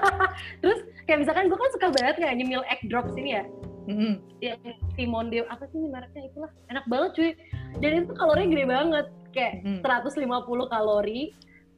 terus 0.64 0.80
kayak 1.06 1.22
misalkan 1.22 1.46
gue 1.52 1.58
kan 1.60 1.70
suka 1.76 1.88
banget 1.94 2.16
kayak 2.20 2.34
nyemil 2.40 2.64
egg 2.66 2.80
drops 2.88 3.14
ini 3.14 3.38
ya, 3.38 3.44
Mm-mm. 3.86 4.18
yang 4.40 4.58
Simonde 4.96 5.44
apa 5.46 5.68
sih 5.68 5.78
mereknya 5.84 6.32
itulah, 6.32 6.50
enak 6.72 6.84
banget 6.88 7.10
cuy. 7.14 7.30
Dan 7.78 8.08
itu 8.08 8.12
kalorinya 8.16 8.48
gede 8.50 8.66
banget, 8.66 9.06
kayak 9.34 9.52
Mm. 9.66 9.80
150 9.82 10.72
kalori 10.72 11.20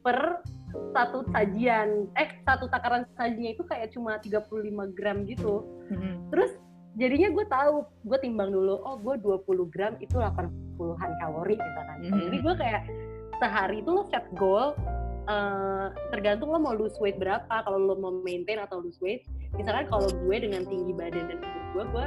per 0.07 0.45
satu 0.93 1.23
sajian 1.31 2.11
eh 2.15 2.29
satu 2.43 2.67
takaran 2.67 3.07
sajinya 3.15 3.51
itu 3.53 3.63
kayak 3.63 3.91
cuma 3.91 4.19
35 4.19 4.43
gram 4.93 5.23
gitu 5.25 5.63
Mm-mm. 5.89 6.29
terus 6.29 6.53
jadinya 6.95 7.29
gue 7.29 7.45
tahu 7.47 7.75
gue 8.03 8.19
timbang 8.19 8.51
dulu 8.51 8.81
oh 8.81 8.97
gue 8.97 9.15
20 9.21 9.45
gram 9.69 9.95
itu 9.99 10.17
80-an 10.17 11.11
kalori 11.21 11.55
misalkan 11.55 11.97
Mhm. 12.03 12.21
jadi 12.23 12.37
gue 12.39 12.55
kayak 12.57 12.83
sehari 13.37 13.77
itu 13.81 13.91
lo 13.91 14.09
set 14.09 14.25
goal 14.35 14.73
eh, 15.27 15.87
tergantung 16.11 16.49
lo 16.49 16.59
mau 16.59 16.73
lose 16.73 16.97
weight 16.97 17.17
berapa 17.17 17.51
kalau 17.63 17.77
lo 17.77 17.95
mau 17.95 18.13
maintain 18.21 18.57
atau 18.59 18.81
lose 18.81 18.97
weight 18.99 19.25
misalkan 19.55 19.87
kalau 19.87 20.09
gue 20.09 20.37
dengan 20.39 20.65
tinggi 20.65 20.93
badan 20.93 21.29
dan 21.29 21.39
umur 21.39 21.65
gue 21.73 21.85
gue 21.93 22.07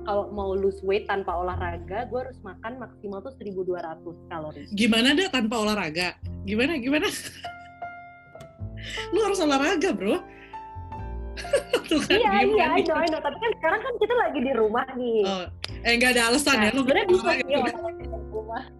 kalau 0.00 0.24
mau 0.30 0.54
lose 0.54 0.80
weight 0.80 1.04
tanpa 1.04 1.34
olahraga 1.34 2.06
gue 2.06 2.18
harus 2.18 2.38
makan 2.40 2.78
maksimal 2.78 3.20
tuh 3.20 3.34
1200 3.36 4.00
kalori 4.28 4.64
Gimana 4.72 5.12
deh 5.12 5.28
tanpa 5.28 5.60
olahraga? 5.60 6.16
Gimana 6.42 6.78
gimana? 6.78 7.06
Lu 9.10 9.18
harus 9.20 9.38
olahraga, 9.40 9.90
Bro. 9.92 10.16
Tuh 11.88 12.00
kan, 12.04 12.14
iya 12.14 12.32
iya 12.44 12.66
I 12.76 12.82
dia. 12.84 12.92
know, 12.92 12.98
I 13.00 13.08
know. 13.08 13.20
tapi 13.22 13.36
kan 13.38 13.50
sekarang 13.58 13.80
kan 13.80 13.94
kita 13.96 14.14
lagi 14.14 14.40
di 14.44 14.52
rumah 14.52 14.84
nih 14.92 15.24
Oh, 15.24 15.44
eh 15.80 15.92
nggak 15.96 16.12
ada 16.12 16.22
alasan 16.28 16.54
Nah, 16.58 16.64
ya 16.68 16.70
lu 16.76 16.80
sebenarnya 16.84 17.06
bisa 17.08 17.30
gitu. 17.38 17.48
di 17.48 18.06
rumah. 18.28 18.64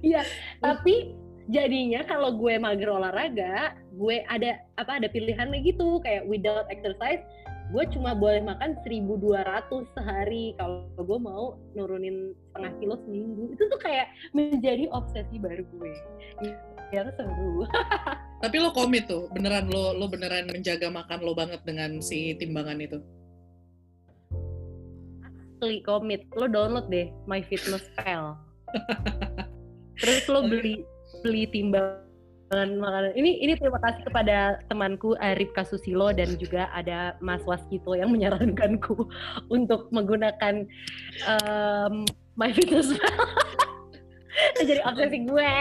Iya, 0.00 0.22
tapi 0.62 1.10
jadinya 1.48 2.06
kalau 2.06 2.38
gue 2.38 2.54
mager 2.54 2.86
olahraga, 2.86 3.74
gue 3.90 4.22
ada 4.28 4.62
apa 4.76 5.02
ada 5.02 5.08
pilihannya 5.10 5.58
gitu 5.64 5.98
kayak 6.00 6.22
without 6.24 6.70
exercise, 6.70 7.18
gue 7.70 7.84
cuma 7.90 8.14
boleh 8.14 8.38
makan 8.40 8.78
1200 8.86 9.42
sehari 9.90 10.54
kalau 10.54 10.86
gue 10.94 11.18
mau 11.18 11.58
nurunin 11.74 12.30
setengah 12.46 12.72
kilo 12.78 12.94
seminggu. 13.02 13.42
Itu 13.50 13.62
tuh 13.66 13.80
kayak 13.82 14.06
menjadi 14.30 14.86
obsesi 14.94 15.34
baru 15.38 15.66
gue. 15.66 15.92
Ya 16.90 17.06
seru. 17.14 17.66
Tapi 18.42 18.56
lo 18.58 18.74
komit 18.74 19.06
tuh, 19.06 19.30
beneran 19.30 19.70
lo 19.70 19.94
lo 19.94 20.10
beneran 20.10 20.50
menjaga 20.50 20.90
makan 20.90 21.20
lo 21.22 21.36
banget 21.36 21.62
dengan 21.62 22.02
si 22.02 22.34
timbangan 22.34 22.82
itu. 22.82 22.98
Asli 25.60 25.84
komit, 25.84 26.24
lo 26.34 26.48
download 26.48 26.88
deh 26.88 27.12
MyFitnessPal. 27.28 28.34
Terus 30.00 30.24
lo 30.32 30.48
beli 30.48 30.82
beli 31.20 31.44
timbangan 31.52 32.80
makanan. 32.80 33.12
Ini 33.14 33.30
ini 33.44 33.52
terima 33.60 33.78
kasih 33.84 34.08
kepada 34.08 34.58
temanku 34.66 35.14
Arif 35.20 35.52
Kasusilo 35.52 36.10
dan 36.10 36.34
juga 36.40 36.72
ada 36.72 37.20
Mas 37.20 37.44
Waskito 37.44 37.92
yang 37.92 38.10
menyarankanku 38.10 39.04
untuk 39.56 39.92
menggunakan 39.92 40.66
um, 41.28 42.08
MyFitnessPal. 42.34 43.20
Jadi 44.64 44.80
obsesi 44.82 45.28
gue. 45.28 45.54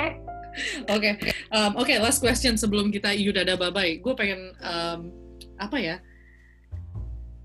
Oke, 0.89 1.09
um, 1.53 1.71
oke 1.79 1.93
last 2.01 2.19
question 2.19 2.55
sebelum 2.55 2.89
kita 2.89 3.13
Yudada 3.15 3.55
babai. 3.55 3.99
Gue 4.01 4.13
pengen 4.15 4.53
um, 4.59 4.99
apa 5.59 5.77
ya? 5.79 5.95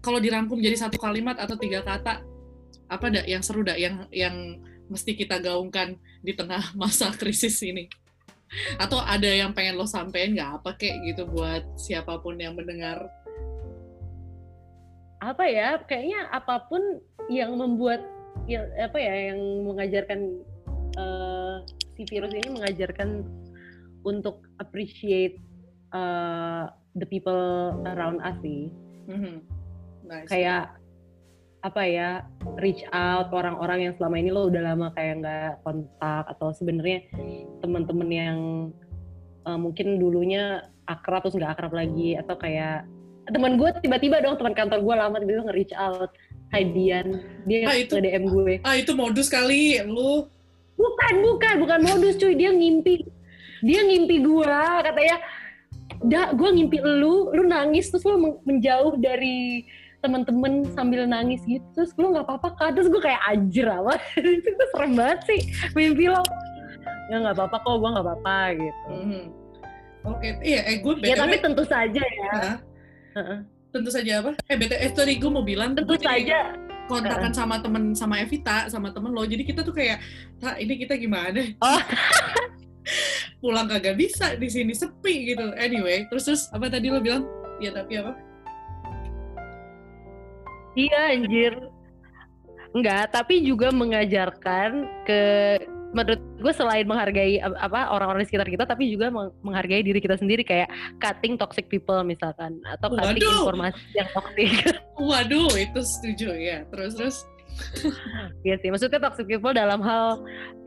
Kalau 0.05 0.21
dirangkum 0.21 0.61
jadi 0.61 0.77
satu 0.77 1.01
kalimat 1.01 1.41
atau 1.41 1.57
tiga 1.57 1.81
kata, 1.81 2.21
apa 2.89 3.07
dak 3.09 3.27
yang 3.27 3.41
seru 3.41 3.65
dak 3.65 3.81
yang 3.81 4.05
yang 4.13 4.61
mesti 4.93 5.17
kita 5.17 5.41
gaungkan 5.41 5.97
di 6.21 6.37
tengah 6.37 6.73
masa 6.81 7.11
krisis 7.15 7.59
ini? 7.65 7.89
Atau 8.79 9.01
ada 9.03 9.27
yang 9.27 9.51
pengen 9.57 9.81
lo 9.81 9.89
sampein 9.89 10.37
nggak 10.37 10.63
apa 10.63 10.71
kek 10.79 10.95
gitu 11.09 11.27
buat 11.27 11.65
siapa 11.75 12.21
pun 12.21 12.39
yang 12.39 12.55
mendengar? 12.55 13.09
Apa 15.19 15.49
ya? 15.49 15.81
Kayaknya 15.83 16.29
apa 16.31 16.69
pun 16.69 16.83
yang 17.33 17.57
membuat 17.57 18.05
ya 18.45 18.61
apa 18.77 18.99
ya 19.01 19.33
yang 19.33 19.41
mengajarkan 19.65 20.21
eh, 21.01 21.57
si 21.95 22.03
virus 22.07 22.31
ini 22.31 22.49
mengajarkan 22.51 23.23
untuk 24.05 24.45
appreciate 24.59 25.41
uh, 25.91 26.69
the 26.95 27.07
people 27.07 27.73
around 27.87 28.21
us 28.21 28.37
sih. 28.41 28.69
Mhm. 29.09 29.41
Nice. 30.05 30.29
Kayak 30.29 30.77
apa 31.65 31.83
ya, 31.89 32.09
reach 32.61 32.85
out 32.93 33.33
ke 33.33 33.35
orang-orang 33.35 33.89
yang 33.89 33.93
selama 33.97 34.21
ini 34.21 34.29
lo 34.29 34.53
udah 34.53 34.63
lama 34.63 34.93
kayak 34.93 35.25
nggak 35.25 35.51
kontak 35.65 36.25
atau 36.29 36.53
sebenarnya 36.53 37.09
teman-teman 37.65 38.09
yang 38.13 38.39
uh, 39.49 39.57
mungkin 39.57 39.97
dulunya 39.97 40.61
akrab 40.85 41.25
terus 41.25 41.41
nggak 41.41 41.57
akrab 41.57 41.73
lagi 41.73 42.21
atau 42.21 42.37
kayak 42.37 42.85
teman 43.33 43.57
gue 43.57 43.73
tiba-tiba 43.81 44.21
dong 44.21 44.37
teman 44.37 44.53
kantor 44.53 44.85
gue 44.85 44.95
lama 44.95 45.17
tiba-tiba 45.17 45.49
nge-reach 45.49 45.73
out 45.81 46.13
Hai 46.53 46.69
Dian 46.69 47.25
dia 47.49 47.65
Ah, 47.65 47.81
itu- 47.81 47.97
nge-DM 47.97 48.25
gue 48.29 48.55
ah 48.61 48.77
itu 48.77 48.93
modus 48.93 49.33
kali 49.33 49.81
lu. 49.89 50.29
Bukan, 50.75 51.15
bukan, 51.23 51.55
bukan 51.63 51.81
modus 51.83 52.19
cuy. 52.19 52.35
Dia 52.35 52.51
ngimpi. 52.51 53.07
Dia 53.65 53.81
ngimpi 53.83 54.21
gua, 54.21 54.83
katanya. 54.83 55.17
Dah, 56.05 56.35
gua 56.37 56.53
ngimpi 56.53 56.83
lu, 56.83 57.33
lu 57.33 57.43
nangis 57.47 57.89
terus 57.89 58.05
lu 58.05 58.21
men- 58.21 58.41
menjauh 58.45 58.99
dari 58.99 59.65
temen-temen 60.05 60.69
sambil 60.77 61.09
nangis 61.09 61.41
gitu. 61.49 61.65
Terus 61.73 61.97
lu 61.97 62.13
nggak 62.13 62.29
apa-apa 62.29 62.49
kan? 62.61 62.71
Terus 62.77 62.93
gua 62.93 63.01
kayak 63.01 63.23
anjir 63.25 63.65
apa? 63.65 63.97
itu 64.21 64.51
tuh 64.53 64.69
serem 64.75 64.93
banget 64.99 65.19
sih. 65.25 65.41
Mimpi 65.73 66.13
lo. 66.13 66.21
Ya 67.09 67.21
nggak 67.25 67.37
apa-apa 67.41 67.57
kok, 67.63 67.77
gua 67.81 67.91
nggak 67.97 68.07
apa-apa 68.07 68.37
gitu. 68.59 68.91
Mhm. 68.93 69.25
Oke, 70.05 70.37
iya, 70.45 70.61
eh 70.69 70.85
gue 70.85 71.01
Ya 71.01 71.17
tapi 71.17 71.41
tentu 71.41 71.65
saja 71.65 72.03
ya. 72.05 72.29
Hah? 72.37 72.57
Heeh. 73.17 73.39
tentu 73.73 73.89
saja 73.91 74.21
apa? 74.21 74.31
Eh, 74.53 74.55
BT, 74.55 74.73
eh 74.77 74.93
tadi 74.93 75.17
gue 75.17 75.31
mau 75.33 75.41
bilang, 75.41 75.73
Tentu 75.73 75.97
gue 75.97 76.05
saja. 76.05 76.53
Kontakan 76.87 77.33
sama 77.33 77.61
temen 77.61 77.97
sama 77.97 78.21
Evita, 78.21 78.69
sama 78.69 78.93
temen 78.93 79.11
lo. 79.11 79.25
Jadi 79.25 79.43
kita 79.45 79.65
tuh 79.65 79.75
kayak, 79.75 80.01
"Tak, 80.39 80.61
ini 80.61 80.75
kita 80.81 80.95
gimana? 81.01 81.41
Oh. 81.61 81.81
Pulang 83.41 83.69
kagak 83.69 83.97
bisa 83.97 84.37
di 84.37 84.49
sini 84.49 84.73
sepi 84.73 85.33
gitu. 85.33 85.53
Anyway, 85.57 86.05
terus 86.09 86.25
terus 86.29 86.43
apa 86.53 86.69
tadi 86.69 86.89
lo 86.89 87.01
bilang? 87.01 87.25
Ya 87.61 87.73
tapi 87.73 88.01
apa? 88.01 88.13
Iya 90.75 91.01
anjir. 91.15 91.55
Enggak, 92.75 93.15
tapi 93.15 93.47
juga 93.47 93.71
mengajarkan 93.71 94.83
ke 95.07 95.23
menurut 95.95 96.21
gue 96.43 96.53
selain 96.53 96.85
menghargai 96.85 97.39
ap- 97.39 97.57
apa 97.57 97.95
orang-orang 97.95 98.27
di 98.27 98.29
sekitar 98.29 98.51
kita 98.51 98.67
tapi 98.67 98.91
juga 98.91 99.09
meng- 99.09 99.33
menghargai 99.41 99.81
diri 99.81 100.03
kita 100.03 100.19
sendiri 100.19 100.43
kayak 100.43 100.67
cutting 100.99 101.39
toxic 101.39 101.71
people 101.71 102.03
misalkan 102.03 102.59
atau 102.67 102.91
cutting 102.91 103.23
Waduh. 103.23 103.39
informasi 103.47 103.81
yang 103.95 104.09
toxic. 104.11 104.51
Waduh, 105.11 105.51
itu 105.55 105.81
setuju 105.81 106.35
ya. 106.35 106.67
Terus 106.69 106.93
terus. 106.99 107.17
Iya 108.43 108.59
sih, 108.59 108.67
maksudnya 108.67 108.99
toxic 108.99 109.31
people 109.31 109.55
dalam 109.55 109.79
hal 109.79 110.19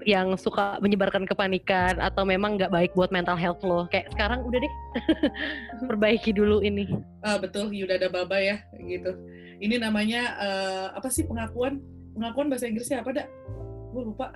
yang 0.08 0.40
suka 0.40 0.80
menyebarkan 0.80 1.28
kepanikan 1.28 2.00
atau 2.00 2.24
memang 2.24 2.56
nggak 2.56 2.72
baik 2.72 2.92
buat 2.96 3.12
mental 3.12 3.36
health 3.36 3.60
lo. 3.68 3.92
Kayak 3.92 4.16
sekarang 4.16 4.48
udah 4.48 4.60
deh 4.64 4.74
perbaiki 5.92 6.32
dulu 6.32 6.64
ini. 6.64 6.88
Ah 7.28 7.36
betul, 7.36 7.76
Yuda 7.76 8.00
ada 8.00 8.08
baba 8.08 8.40
ya, 8.40 8.64
gitu. 8.80 9.12
Ini 9.60 9.84
namanya 9.84 10.22
eh, 10.40 10.88
apa 10.96 11.12
sih 11.12 11.28
pengakuan? 11.28 11.84
Pengakuan 12.16 12.48
bahasa 12.48 12.72
Inggrisnya 12.72 13.04
apa 13.04 13.12
dak? 13.12 13.28
Gue 13.92 14.08
lupa. 14.08 14.32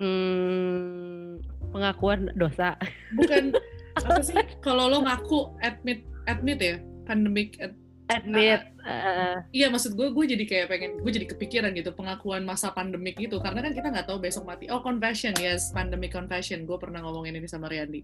Hmm, 0.00 1.38
pengakuan 1.70 2.32
dosa. 2.34 2.80
Bukan 3.14 3.52
apa 4.00 4.20
sih? 4.24 4.36
Kalau 4.64 4.88
lo 4.88 5.04
ngaku 5.04 5.60
admit 5.60 6.08
admit 6.24 6.58
ya, 6.60 6.76
pandemic 7.04 7.60
ad- 7.60 7.78
Admit. 8.10 8.66
eh, 8.90 9.38
Iya 9.54 9.70
maksud 9.70 9.94
gue, 9.94 10.10
gue 10.10 10.24
jadi 10.34 10.42
kayak 10.42 10.66
pengen, 10.66 10.98
gue 10.98 11.12
jadi 11.14 11.30
kepikiran 11.30 11.70
gitu 11.78 11.94
pengakuan 11.94 12.42
masa 12.42 12.74
pandemik 12.74 13.14
itu 13.22 13.38
karena 13.38 13.62
kan 13.62 13.70
kita 13.70 13.86
nggak 13.86 14.10
tahu 14.10 14.18
besok 14.18 14.50
mati. 14.50 14.66
Oh 14.66 14.82
confession, 14.82 15.30
yes, 15.38 15.70
pandemic 15.70 16.10
confession. 16.10 16.66
Gue 16.66 16.74
pernah 16.74 17.06
ngomongin 17.06 17.38
ini 17.38 17.46
sama 17.46 17.70
Riyandi. 17.70 18.02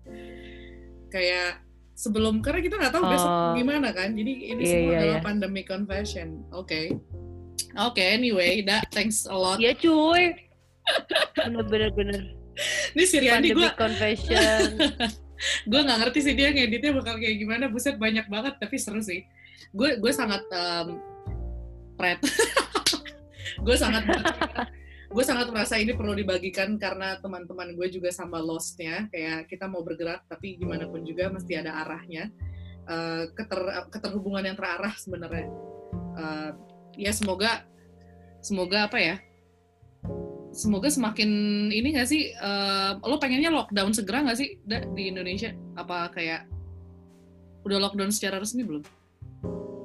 kayak 1.06 1.66
sebelum 1.96 2.44
karena 2.44 2.60
kita 2.60 2.76
nggak 2.76 2.92
tahu 2.92 3.04
oh. 3.08 3.10
besok 3.10 3.32
gimana 3.56 3.88
kan 3.96 4.12
jadi 4.12 4.32
ini 4.52 4.62
yeah, 4.62 4.68
semua 4.68 4.90
yeah, 4.92 5.00
adalah 5.00 5.16
yeah. 5.16 5.24
pandemic 5.24 5.64
confession 5.64 6.28
oke 6.52 6.68
okay. 6.68 6.92
oke 7.72 7.96
okay, 7.96 8.12
anyway 8.12 8.60
that 8.60 8.84
thanks 8.92 9.24
a 9.24 9.32
lot 9.32 9.56
ya 9.56 9.72
yeah, 9.72 9.74
cuy 9.80 10.36
bener 11.70 11.90
bener. 11.92 12.22
Ini 12.96 13.04
si 13.04 13.16
Riani 13.20 13.52
gue 13.52 13.70
confession. 13.76 14.80
Gue 15.68 15.80
nggak 15.84 16.00
ngerti 16.00 16.18
sih 16.24 16.32
dia 16.32 16.48
ngeditnya 16.48 16.96
bakal 16.96 17.20
kayak 17.20 17.36
gimana. 17.36 17.68
Buset 17.68 18.00
banyak 18.00 18.24
banget 18.32 18.56
tapi 18.56 18.80
seru 18.80 19.04
sih. 19.04 19.28
Gue 19.76 20.00
gue 20.00 20.12
sangat 20.12 20.40
um, 20.48 20.96
pret. 22.00 22.16
Gue 23.66 23.76
sangat 23.76 24.08
gue 25.06 25.24
sangat 25.24 25.48
merasa 25.48 25.80
ini 25.80 25.96
perlu 25.96 26.12
dibagikan 26.12 26.76
karena 26.76 27.16
teman-teman 27.20 27.76
gue 27.76 27.88
juga 27.92 28.08
sama 28.08 28.40
lostnya. 28.40 29.12
Kayak 29.12 29.52
kita 29.52 29.68
mau 29.68 29.84
bergerak 29.84 30.24
tapi 30.24 30.56
gimana 30.56 30.88
pun 30.88 31.04
juga 31.04 31.28
mesti 31.28 31.52
ada 31.60 31.84
arahnya. 31.84 32.32
Uh, 32.86 33.28
keter 33.34 33.90
keterhubungan 33.92 34.46
yang 34.46 34.56
terarah 34.56 34.94
sebenarnya. 34.96 35.52
Uh, 36.16 36.50
ya 36.96 37.12
semoga 37.12 37.68
semoga 38.40 38.88
apa 38.88 38.96
ya 38.96 39.16
semoga 40.56 40.88
semakin 40.88 41.30
ini 41.68 41.92
gak 41.92 42.08
sih 42.08 42.32
uh, 42.40 42.96
lo 43.04 43.20
pengennya 43.20 43.52
lockdown 43.52 43.92
segera 43.92 44.24
gak 44.24 44.40
sih 44.40 44.56
da, 44.64 44.80
di 44.96 45.12
Indonesia? 45.12 45.52
Apa 45.76 46.08
kayak 46.10 46.48
udah 47.68 47.78
lockdown 47.78 48.08
secara 48.08 48.40
resmi 48.40 48.64
belum? 48.64 48.82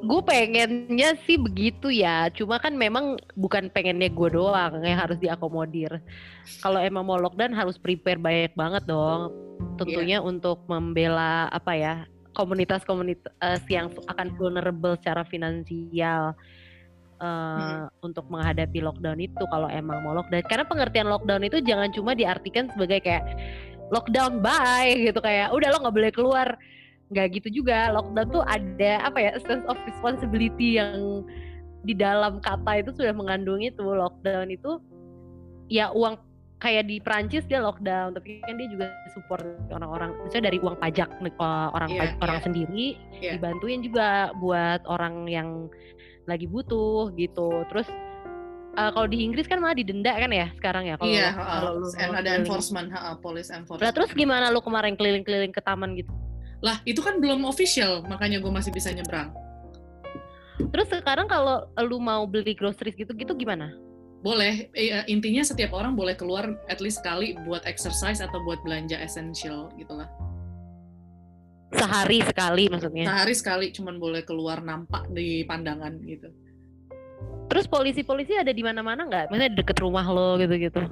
gue 0.01 0.21
pengennya 0.27 1.15
sih 1.23 1.39
begitu 1.39 1.87
ya. 1.87 2.27
Cuma 2.33 2.59
kan 2.59 2.75
memang 2.75 3.15
bukan 3.37 3.71
pengennya 3.71 4.11
gue 4.11 4.29
doang 4.33 4.81
yang 4.83 4.99
harus 4.99 5.15
diakomodir. 5.21 6.03
Kalau 6.59 6.81
emang 6.81 7.07
mau 7.07 7.15
lockdown 7.15 7.55
harus 7.55 7.79
prepare 7.79 8.19
banyak 8.19 8.51
banget 8.57 8.83
dong. 8.89 9.31
Tentunya 9.79 10.19
yeah. 10.19 10.25
untuk 10.25 10.65
membela 10.67 11.47
apa 11.53 11.71
ya 11.77 11.93
komunitas-komunitas 12.35 13.63
yang 13.71 13.91
akan 14.07 14.35
vulnerable 14.35 14.99
secara 14.99 15.23
finansial 15.27 16.35
uh, 17.21 17.87
hmm. 17.87 18.03
untuk 18.03 18.25
menghadapi 18.27 18.81
lockdown 18.81 19.21
itu 19.21 19.43
kalau 19.53 19.69
emang 19.69 20.01
mau 20.01 20.17
lockdown 20.17 20.43
karena 20.49 20.65
pengertian 20.65 21.07
lockdown 21.07 21.45
itu 21.45 21.61
jangan 21.61 21.93
cuma 21.93 22.17
diartikan 22.17 22.67
sebagai 22.73 22.99
kayak 23.05 23.23
lockdown 23.93 24.41
bye 24.41 24.91
gitu 24.97 25.21
kayak 25.21 25.53
udah 25.53 25.69
lo 25.69 25.77
nggak 25.85 25.95
boleh 25.95 26.11
keluar 26.11 26.47
nggak 27.11 27.27
gitu 27.37 27.61
juga 27.63 27.91
lockdown 27.91 28.27
tuh 28.31 28.43
ada 28.47 29.05
apa 29.05 29.19
ya 29.19 29.31
sense 29.43 29.63
of 29.69 29.77
responsibility 29.85 30.79
yang 30.81 31.23
di 31.85 31.93
dalam 31.93 32.39
kata 32.41 32.81
itu 32.81 32.91
sudah 32.95 33.13
mengandung 33.13 33.61
itu 33.61 33.81
lockdown 33.83 34.49
itu 34.49 34.79
ya 35.67 35.91
uang 35.91 36.19
kayak 36.61 36.85
di 36.85 37.01
Prancis 37.01 37.43
dia 37.49 37.57
lockdown 37.57 38.13
tapi 38.13 38.37
kan 38.45 38.53
dia 38.55 38.69
juga 38.69 38.93
support 39.17 39.43
orang-orang 39.73 40.13
misalnya 40.23 40.53
dari 40.53 40.59
uang 40.61 40.77
pajak 40.77 41.09
eh, 41.09 41.33
orang 41.73 41.89
yeah, 41.89 41.99
pajak, 41.99 42.15
yeah. 42.15 42.23
orang 42.23 42.39
sendiri 42.45 42.85
yeah. 43.17 43.33
dibantuin 43.35 43.81
juga 43.81 44.29
buat 44.37 44.85
orang 44.85 45.25
yang 45.25 45.67
lagi 46.29 46.45
butuh 46.45 47.09
gitu 47.17 47.65
terus 47.69 47.87
uh, 48.77 48.91
kalau 48.93 49.07
di 49.09 49.23
Inggris 49.23 49.47
kan 49.47 49.59
malah 49.59 49.75
didenda 49.75 50.13
kan 50.15 50.31
ya 50.31 50.47
sekarang 50.55 50.83
ya 50.87 50.95
kalau 50.95 51.11
yeah, 51.11 51.31
kalau 51.35 51.81
uh, 51.83 52.13
ada 52.15 52.31
enforcement 52.37 52.87
uh, 52.93 53.17
police 53.19 53.51
enforcement. 53.51 53.83
Nah, 53.83 53.91
terus 53.91 54.11
gimana 54.15 54.53
lu 54.53 54.63
kemarin 54.63 54.95
keliling-keliling 54.95 55.51
ke 55.51 55.59
taman 55.63 55.97
gitu? 55.97 56.11
Lah, 56.61 56.77
itu 56.85 57.01
kan 57.01 57.17
belum 57.17 57.41
official, 57.49 58.05
makanya 58.05 58.37
gue 58.37 58.51
masih 58.53 58.69
bisa 58.69 58.93
nyebrang. 58.93 59.33
Terus 60.61 60.87
sekarang 60.93 61.25
kalau 61.25 61.65
lu 61.81 61.97
mau 61.97 62.29
beli 62.29 62.53
groceries 62.53 62.93
gitu-gitu 62.93 63.33
gimana? 63.33 63.73
Boleh, 64.21 64.69
eh, 64.77 65.01
intinya 65.09 65.41
setiap 65.41 65.73
orang 65.73 65.97
boleh 65.97 66.13
keluar 66.13 66.53
at 66.69 66.77
least 66.77 67.01
sekali 67.01 67.33
buat 67.49 67.65
exercise 67.65 68.21
atau 68.21 68.37
buat 68.45 68.61
belanja 68.61 68.93
essential 69.01 69.73
gitu 69.81 69.97
lah. 69.97 70.05
Sehari 71.71 72.19
sekali 72.21 72.63
maksudnya? 72.67 73.05
Sehari 73.07 73.33
sekali, 73.35 73.65
cuman 73.71 73.95
boleh 73.97 74.21
keluar 74.27 74.59
nampak 74.59 75.07
di 75.11 75.47
pandangan 75.47 75.95
gitu. 76.03 76.29
Terus 77.51 77.65
polisi-polisi 77.67 78.35
ada 78.35 78.51
di 78.51 78.63
mana-mana 78.63 79.07
nggak? 79.07 79.31
Maksudnya 79.31 79.51
deket 79.51 79.77
rumah 79.79 80.05
lo 80.07 80.39
gitu-gitu? 80.39 80.83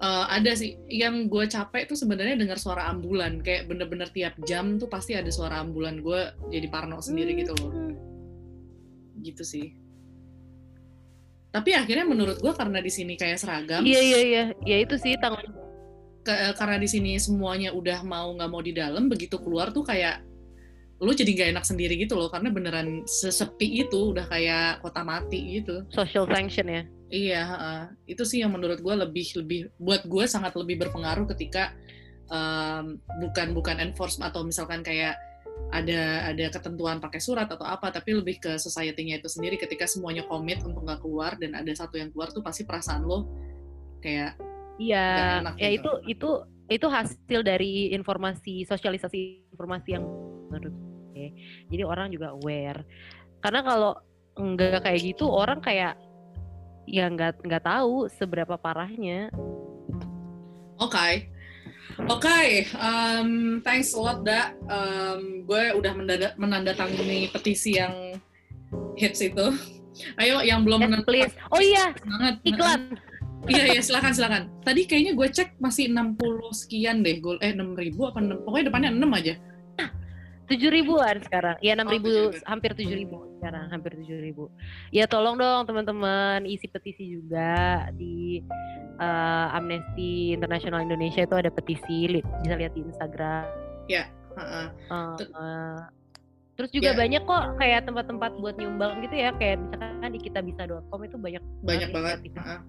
uh, 0.00 0.24
ada 0.28 0.52
sih 0.56 0.76
yang 0.90 1.28
gue 1.28 1.44
capek 1.48 1.88
tuh 1.88 1.96
sebenarnya 1.96 2.36
dengar 2.36 2.60
suara 2.60 2.88
ambulan 2.90 3.40
kayak 3.40 3.68
bener-bener 3.68 4.08
tiap 4.12 4.36
jam 4.44 4.76
tuh 4.76 4.88
pasti 4.90 5.16
ada 5.16 5.28
suara 5.32 5.60
ambulan 5.62 6.00
gue 6.00 6.20
jadi 6.52 6.66
parno 6.68 7.00
sendiri 7.00 7.36
gitu 7.36 7.52
loh 7.56 7.70
hmm. 7.72 7.94
gitu 9.24 9.42
sih 9.44 9.72
tapi 11.52 11.72
akhirnya 11.72 12.04
menurut 12.04 12.36
gue 12.36 12.52
karena 12.52 12.84
di 12.84 12.92
sini 12.92 13.16
kayak 13.16 13.40
seragam 13.40 13.82
iya 13.84 14.00
iya 14.00 14.20
iya 14.20 14.44
ya 14.64 14.76
itu 14.84 14.96
sih 15.00 15.16
tanggung 15.16 15.65
ke, 16.26 16.34
karena 16.58 16.76
di 16.82 16.88
sini 16.90 17.14
semuanya 17.22 17.70
udah 17.70 18.02
mau 18.02 18.34
nggak 18.34 18.50
mau 18.50 18.58
di 18.58 18.74
dalam 18.74 19.06
begitu 19.06 19.38
keluar 19.38 19.70
tuh 19.70 19.86
kayak 19.86 20.26
lu 20.96 21.12
jadi 21.12 21.28
gak 21.36 21.48
enak 21.52 21.64
sendiri 21.68 21.94
gitu 22.00 22.16
loh 22.16 22.32
karena 22.32 22.48
beneran 22.48 23.04
sesepi 23.04 23.84
itu 23.84 24.16
udah 24.16 24.24
kayak 24.32 24.80
kota 24.80 25.04
mati 25.04 25.60
gitu. 25.60 25.84
Social 25.92 26.24
sanction 26.24 26.66
ya? 26.72 26.82
Iya, 27.12 27.42
uh, 27.44 27.84
itu 28.08 28.24
sih 28.24 28.40
yang 28.40 28.56
menurut 28.56 28.80
gue 28.80 28.94
lebih 28.96 29.28
lebih 29.44 29.60
buat 29.76 30.08
gue 30.08 30.24
sangat 30.24 30.56
lebih 30.56 30.80
berpengaruh 30.88 31.28
ketika 31.36 31.76
um, 32.32 32.96
bukan 33.20 33.52
bukan 33.52 33.76
enforcement 33.78 34.32
atau 34.32 34.42
misalkan 34.42 34.80
kayak 34.80 35.20
ada 35.70 36.32
ada 36.32 36.46
ketentuan 36.48 36.96
pakai 36.98 37.20
surat 37.20 37.48
atau 37.48 37.64
apa, 37.64 37.92
tapi 37.92 38.16
lebih 38.16 38.40
ke 38.40 38.56
society-nya 38.56 39.20
itu 39.20 39.28
sendiri. 39.28 39.60
Ketika 39.60 39.84
semuanya 39.84 40.24
komit 40.24 40.64
untuk 40.64 40.80
nggak 40.80 41.04
keluar 41.04 41.36
dan 41.36 41.54
ada 41.60 41.72
satu 41.76 42.00
yang 42.00 42.08
keluar 42.08 42.32
tuh 42.32 42.40
pasti 42.40 42.64
perasaan 42.64 43.04
lo 43.04 43.28
kayak 44.00 44.36
Iya, 44.76 45.06
ya 45.56 45.68
gitu. 45.72 46.00
itu 46.04 46.18
itu 46.18 46.30
itu 46.66 46.86
hasil 46.90 47.40
dari 47.46 47.94
informasi 47.94 48.66
sosialisasi 48.66 49.48
informasi 49.54 49.88
yang 49.96 50.04
menurut 50.50 50.74
gue. 51.14 51.26
Jadi 51.72 51.82
orang 51.86 52.12
juga 52.12 52.34
aware. 52.34 52.84
Karena 53.40 53.60
kalau 53.64 53.92
enggak 54.36 54.84
kayak 54.84 55.00
gitu 55.00 55.30
orang 55.30 55.64
kayak 55.64 55.96
ya 56.84 57.08
nggak 57.08 57.40
nggak 57.40 57.64
tahu 57.64 58.10
seberapa 58.12 58.58
parahnya. 58.60 59.32
Oke. 60.76 60.92
Okay. 60.92 61.12
Oke, 61.96 62.28
okay, 62.28 62.48
um, 62.76 63.62
thanks 63.64 63.96
a 63.96 64.00
lot, 64.02 64.20
Da. 64.20 64.52
Um, 64.68 65.48
gue 65.48 65.72
udah 65.80 65.96
menandatangani 66.36 67.32
petisi 67.32 67.80
yang 67.80 68.20
hits 69.00 69.24
itu. 69.24 69.56
Ayo, 70.20 70.44
yang 70.44 70.60
belum 70.60 70.92
yes, 70.92 71.00
please. 71.08 71.34
Oh 71.48 71.56
iya, 71.56 71.96
iklan. 72.44 73.00
Iya, 73.52 73.64
iya, 73.74 73.80
silakan, 73.82 74.12
silakan. 74.12 74.42
Tadi 74.62 74.86
kayaknya 74.86 75.12
gue 75.14 75.28
cek 75.30 75.58
masih 75.62 75.90
60 75.90 76.16
sekian 76.54 77.02
deh. 77.02 77.18
Gue 77.22 77.38
eh 77.42 77.54
6 77.54 77.62
ribu 77.74 78.06
apa 78.08 78.18
6, 78.18 78.44
pokoknya 78.46 78.64
depannya 78.70 78.90
6 78.94 79.18
aja 79.22 79.34
tujuh 80.46 80.70
ribuan 80.70 81.18
sekarang 81.26 81.58
ya 81.58 81.74
enam 81.74 81.90
ribu 81.90 82.30
oh, 82.30 82.30
hampir 82.46 82.70
tujuh 82.78 82.94
ribu 82.94 83.26
sekarang 83.38 83.66
hampir 83.66 83.98
tujuh 83.98 84.18
ribu 84.22 84.44
ya 84.94 85.10
tolong 85.10 85.34
dong 85.34 85.66
teman-teman 85.66 86.46
isi 86.46 86.70
petisi 86.70 87.18
juga 87.18 87.90
di 87.98 88.40
uh, 89.02 89.56
Amnesty 89.58 90.38
International 90.38 90.86
Indonesia 90.86 91.26
itu 91.26 91.34
ada 91.34 91.50
petisi 91.50 92.22
bisa 92.22 92.54
lihat 92.54 92.72
di 92.78 92.82
Instagram 92.86 93.44
ya 93.90 94.06
uh, 94.38 94.40
uh. 94.40 94.66
Uh, 94.86 95.18
uh, 95.34 95.78
terus 96.56 96.72
juga 96.72 96.92
yeah. 96.92 96.98
banyak 96.98 97.22
kok 97.28 97.44
kayak 97.60 97.80
tempat-tempat 97.84 98.32
buat 98.40 98.56
nyumbang 98.56 99.04
gitu 99.04 99.16
ya 99.16 99.30
kayak 99.36 99.60
misalkan 99.60 100.10
di 100.12 100.20
kitabisa.com 100.24 101.00
itu 101.04 101.16
banyak 101.20 101.42
banyak 101.60 101.88
banget 101.92 102.18
uh. 102.40 102.60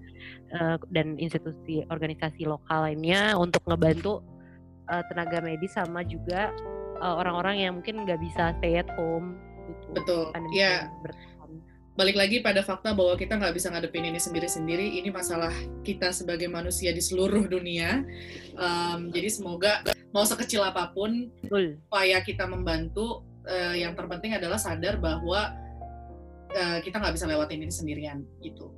Uh, 0.52 0.76
dan 0.92 1.16
institusi 1.16 1.84
organisasi 1.88 2.44
lokal 2.44 2.84
lainnya 2.84 3.32
untuk 3.36 3.64
ngebantu 3.64 4.20
uh, 4.92 5.02
tenaga 5.08 5.40
medis 5.40 5.72
sama 5.72 6.04
juga 6.04 6.52
uh, 7.00 7.14
orang-orang 7.20 7.64
yang 7.64 7.72
mungkin 7.80 8.04
nggak 8.04 8.20
bisa 8.20 8.52
stay 8.58 8.80
at 8.80 8.88
home 8.96 9.38
gitu. 9.68 9.86
Betul. 9.94 10.22
Ya. 10.56 10.88
Balik 11.98 12.14
lagi 12.14 12.38
pada 12.38 12.62
fakta 12.62 12.94
bahwa 12.94 13.18
kita 13.18 13.34
nggak 13.34 13.58
bisa 13.58 13.74
ngadepin 13.74 14.06
ini 14.06 14.22
sendiri-sendiri. 14.22 15.02
Ini 15.02 15.10
masalah 15.10 15.50
kita 15.82 16.14
sebagai 16.14 16.46
manusia 16.46 16.94
di 16.94 17.02
seluruh 17.02 17.50
dunia. 17.50 18.06
Um, 18.54 19.10
jadi 19.10 19.28
semoga 19.34 19.82
mau 20.14 20.22
sekecil 20.22 20.62
apa 20.62 20.94
pun, 20.94 21.26
Betul. 21.42 21.82
upaya 21.90 22.22
kita 22.22 22.46
membantu. 22.46 23.26
Uh, 23.48 23.72
yang 23.72 23.96
terpenting 23.96 24.36
adalah 24.36 24.60
sadar 24.60 25.00
bahwa 25.00 25.56
uh, 26.52 26.78
kita 26.84 27.00
nggak 27.00 27.16
bisa 27.16 27.24
lewatin 27.24 27.64
ini 27.64 27.72
sendirian 27.72 28.20
gitu. 28.44 28.68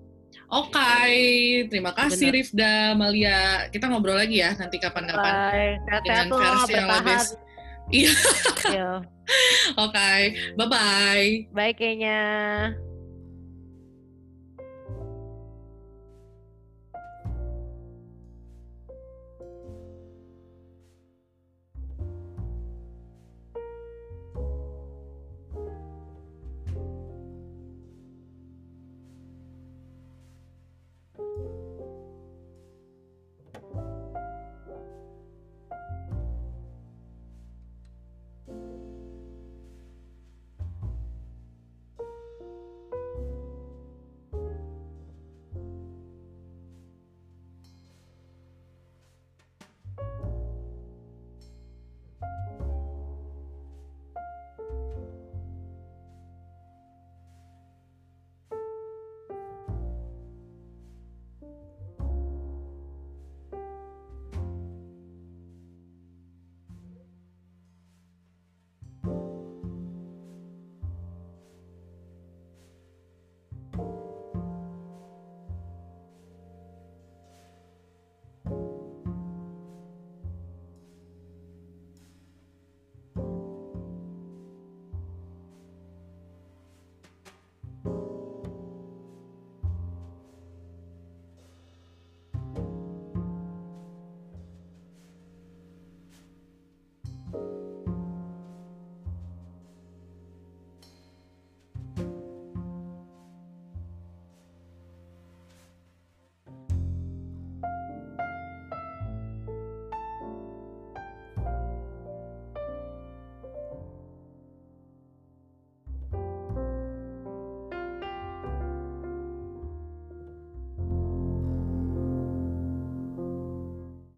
Oke, 0.51 0.75
okay. 0.75 1.15
terima 1.67 1.91
kasih 1.91 2.31
Bener. 2.31 2.39
Rifda, 2.43 2.75
Malia. 2.95 3.67
Kita 3.71 3.91
ngobrol 3.91 4.19
lagi 4.19 4.43
ya 4.43 4.55
nanti 4.55 4.79
kapan-kapan 4.79 5.79
dengan 6.07 6.27
versi 6.31 6.73
yang 6.75 6.87
lebih 6.87 7.19
Iya. 7.91 8.15
Oke, 9.83 9.95
okay. 9.95 10.21
bye 10.55 10.67
bye. 10.71 11.31
Bye 11.55 11.75
kayaknya. 11.75 12.90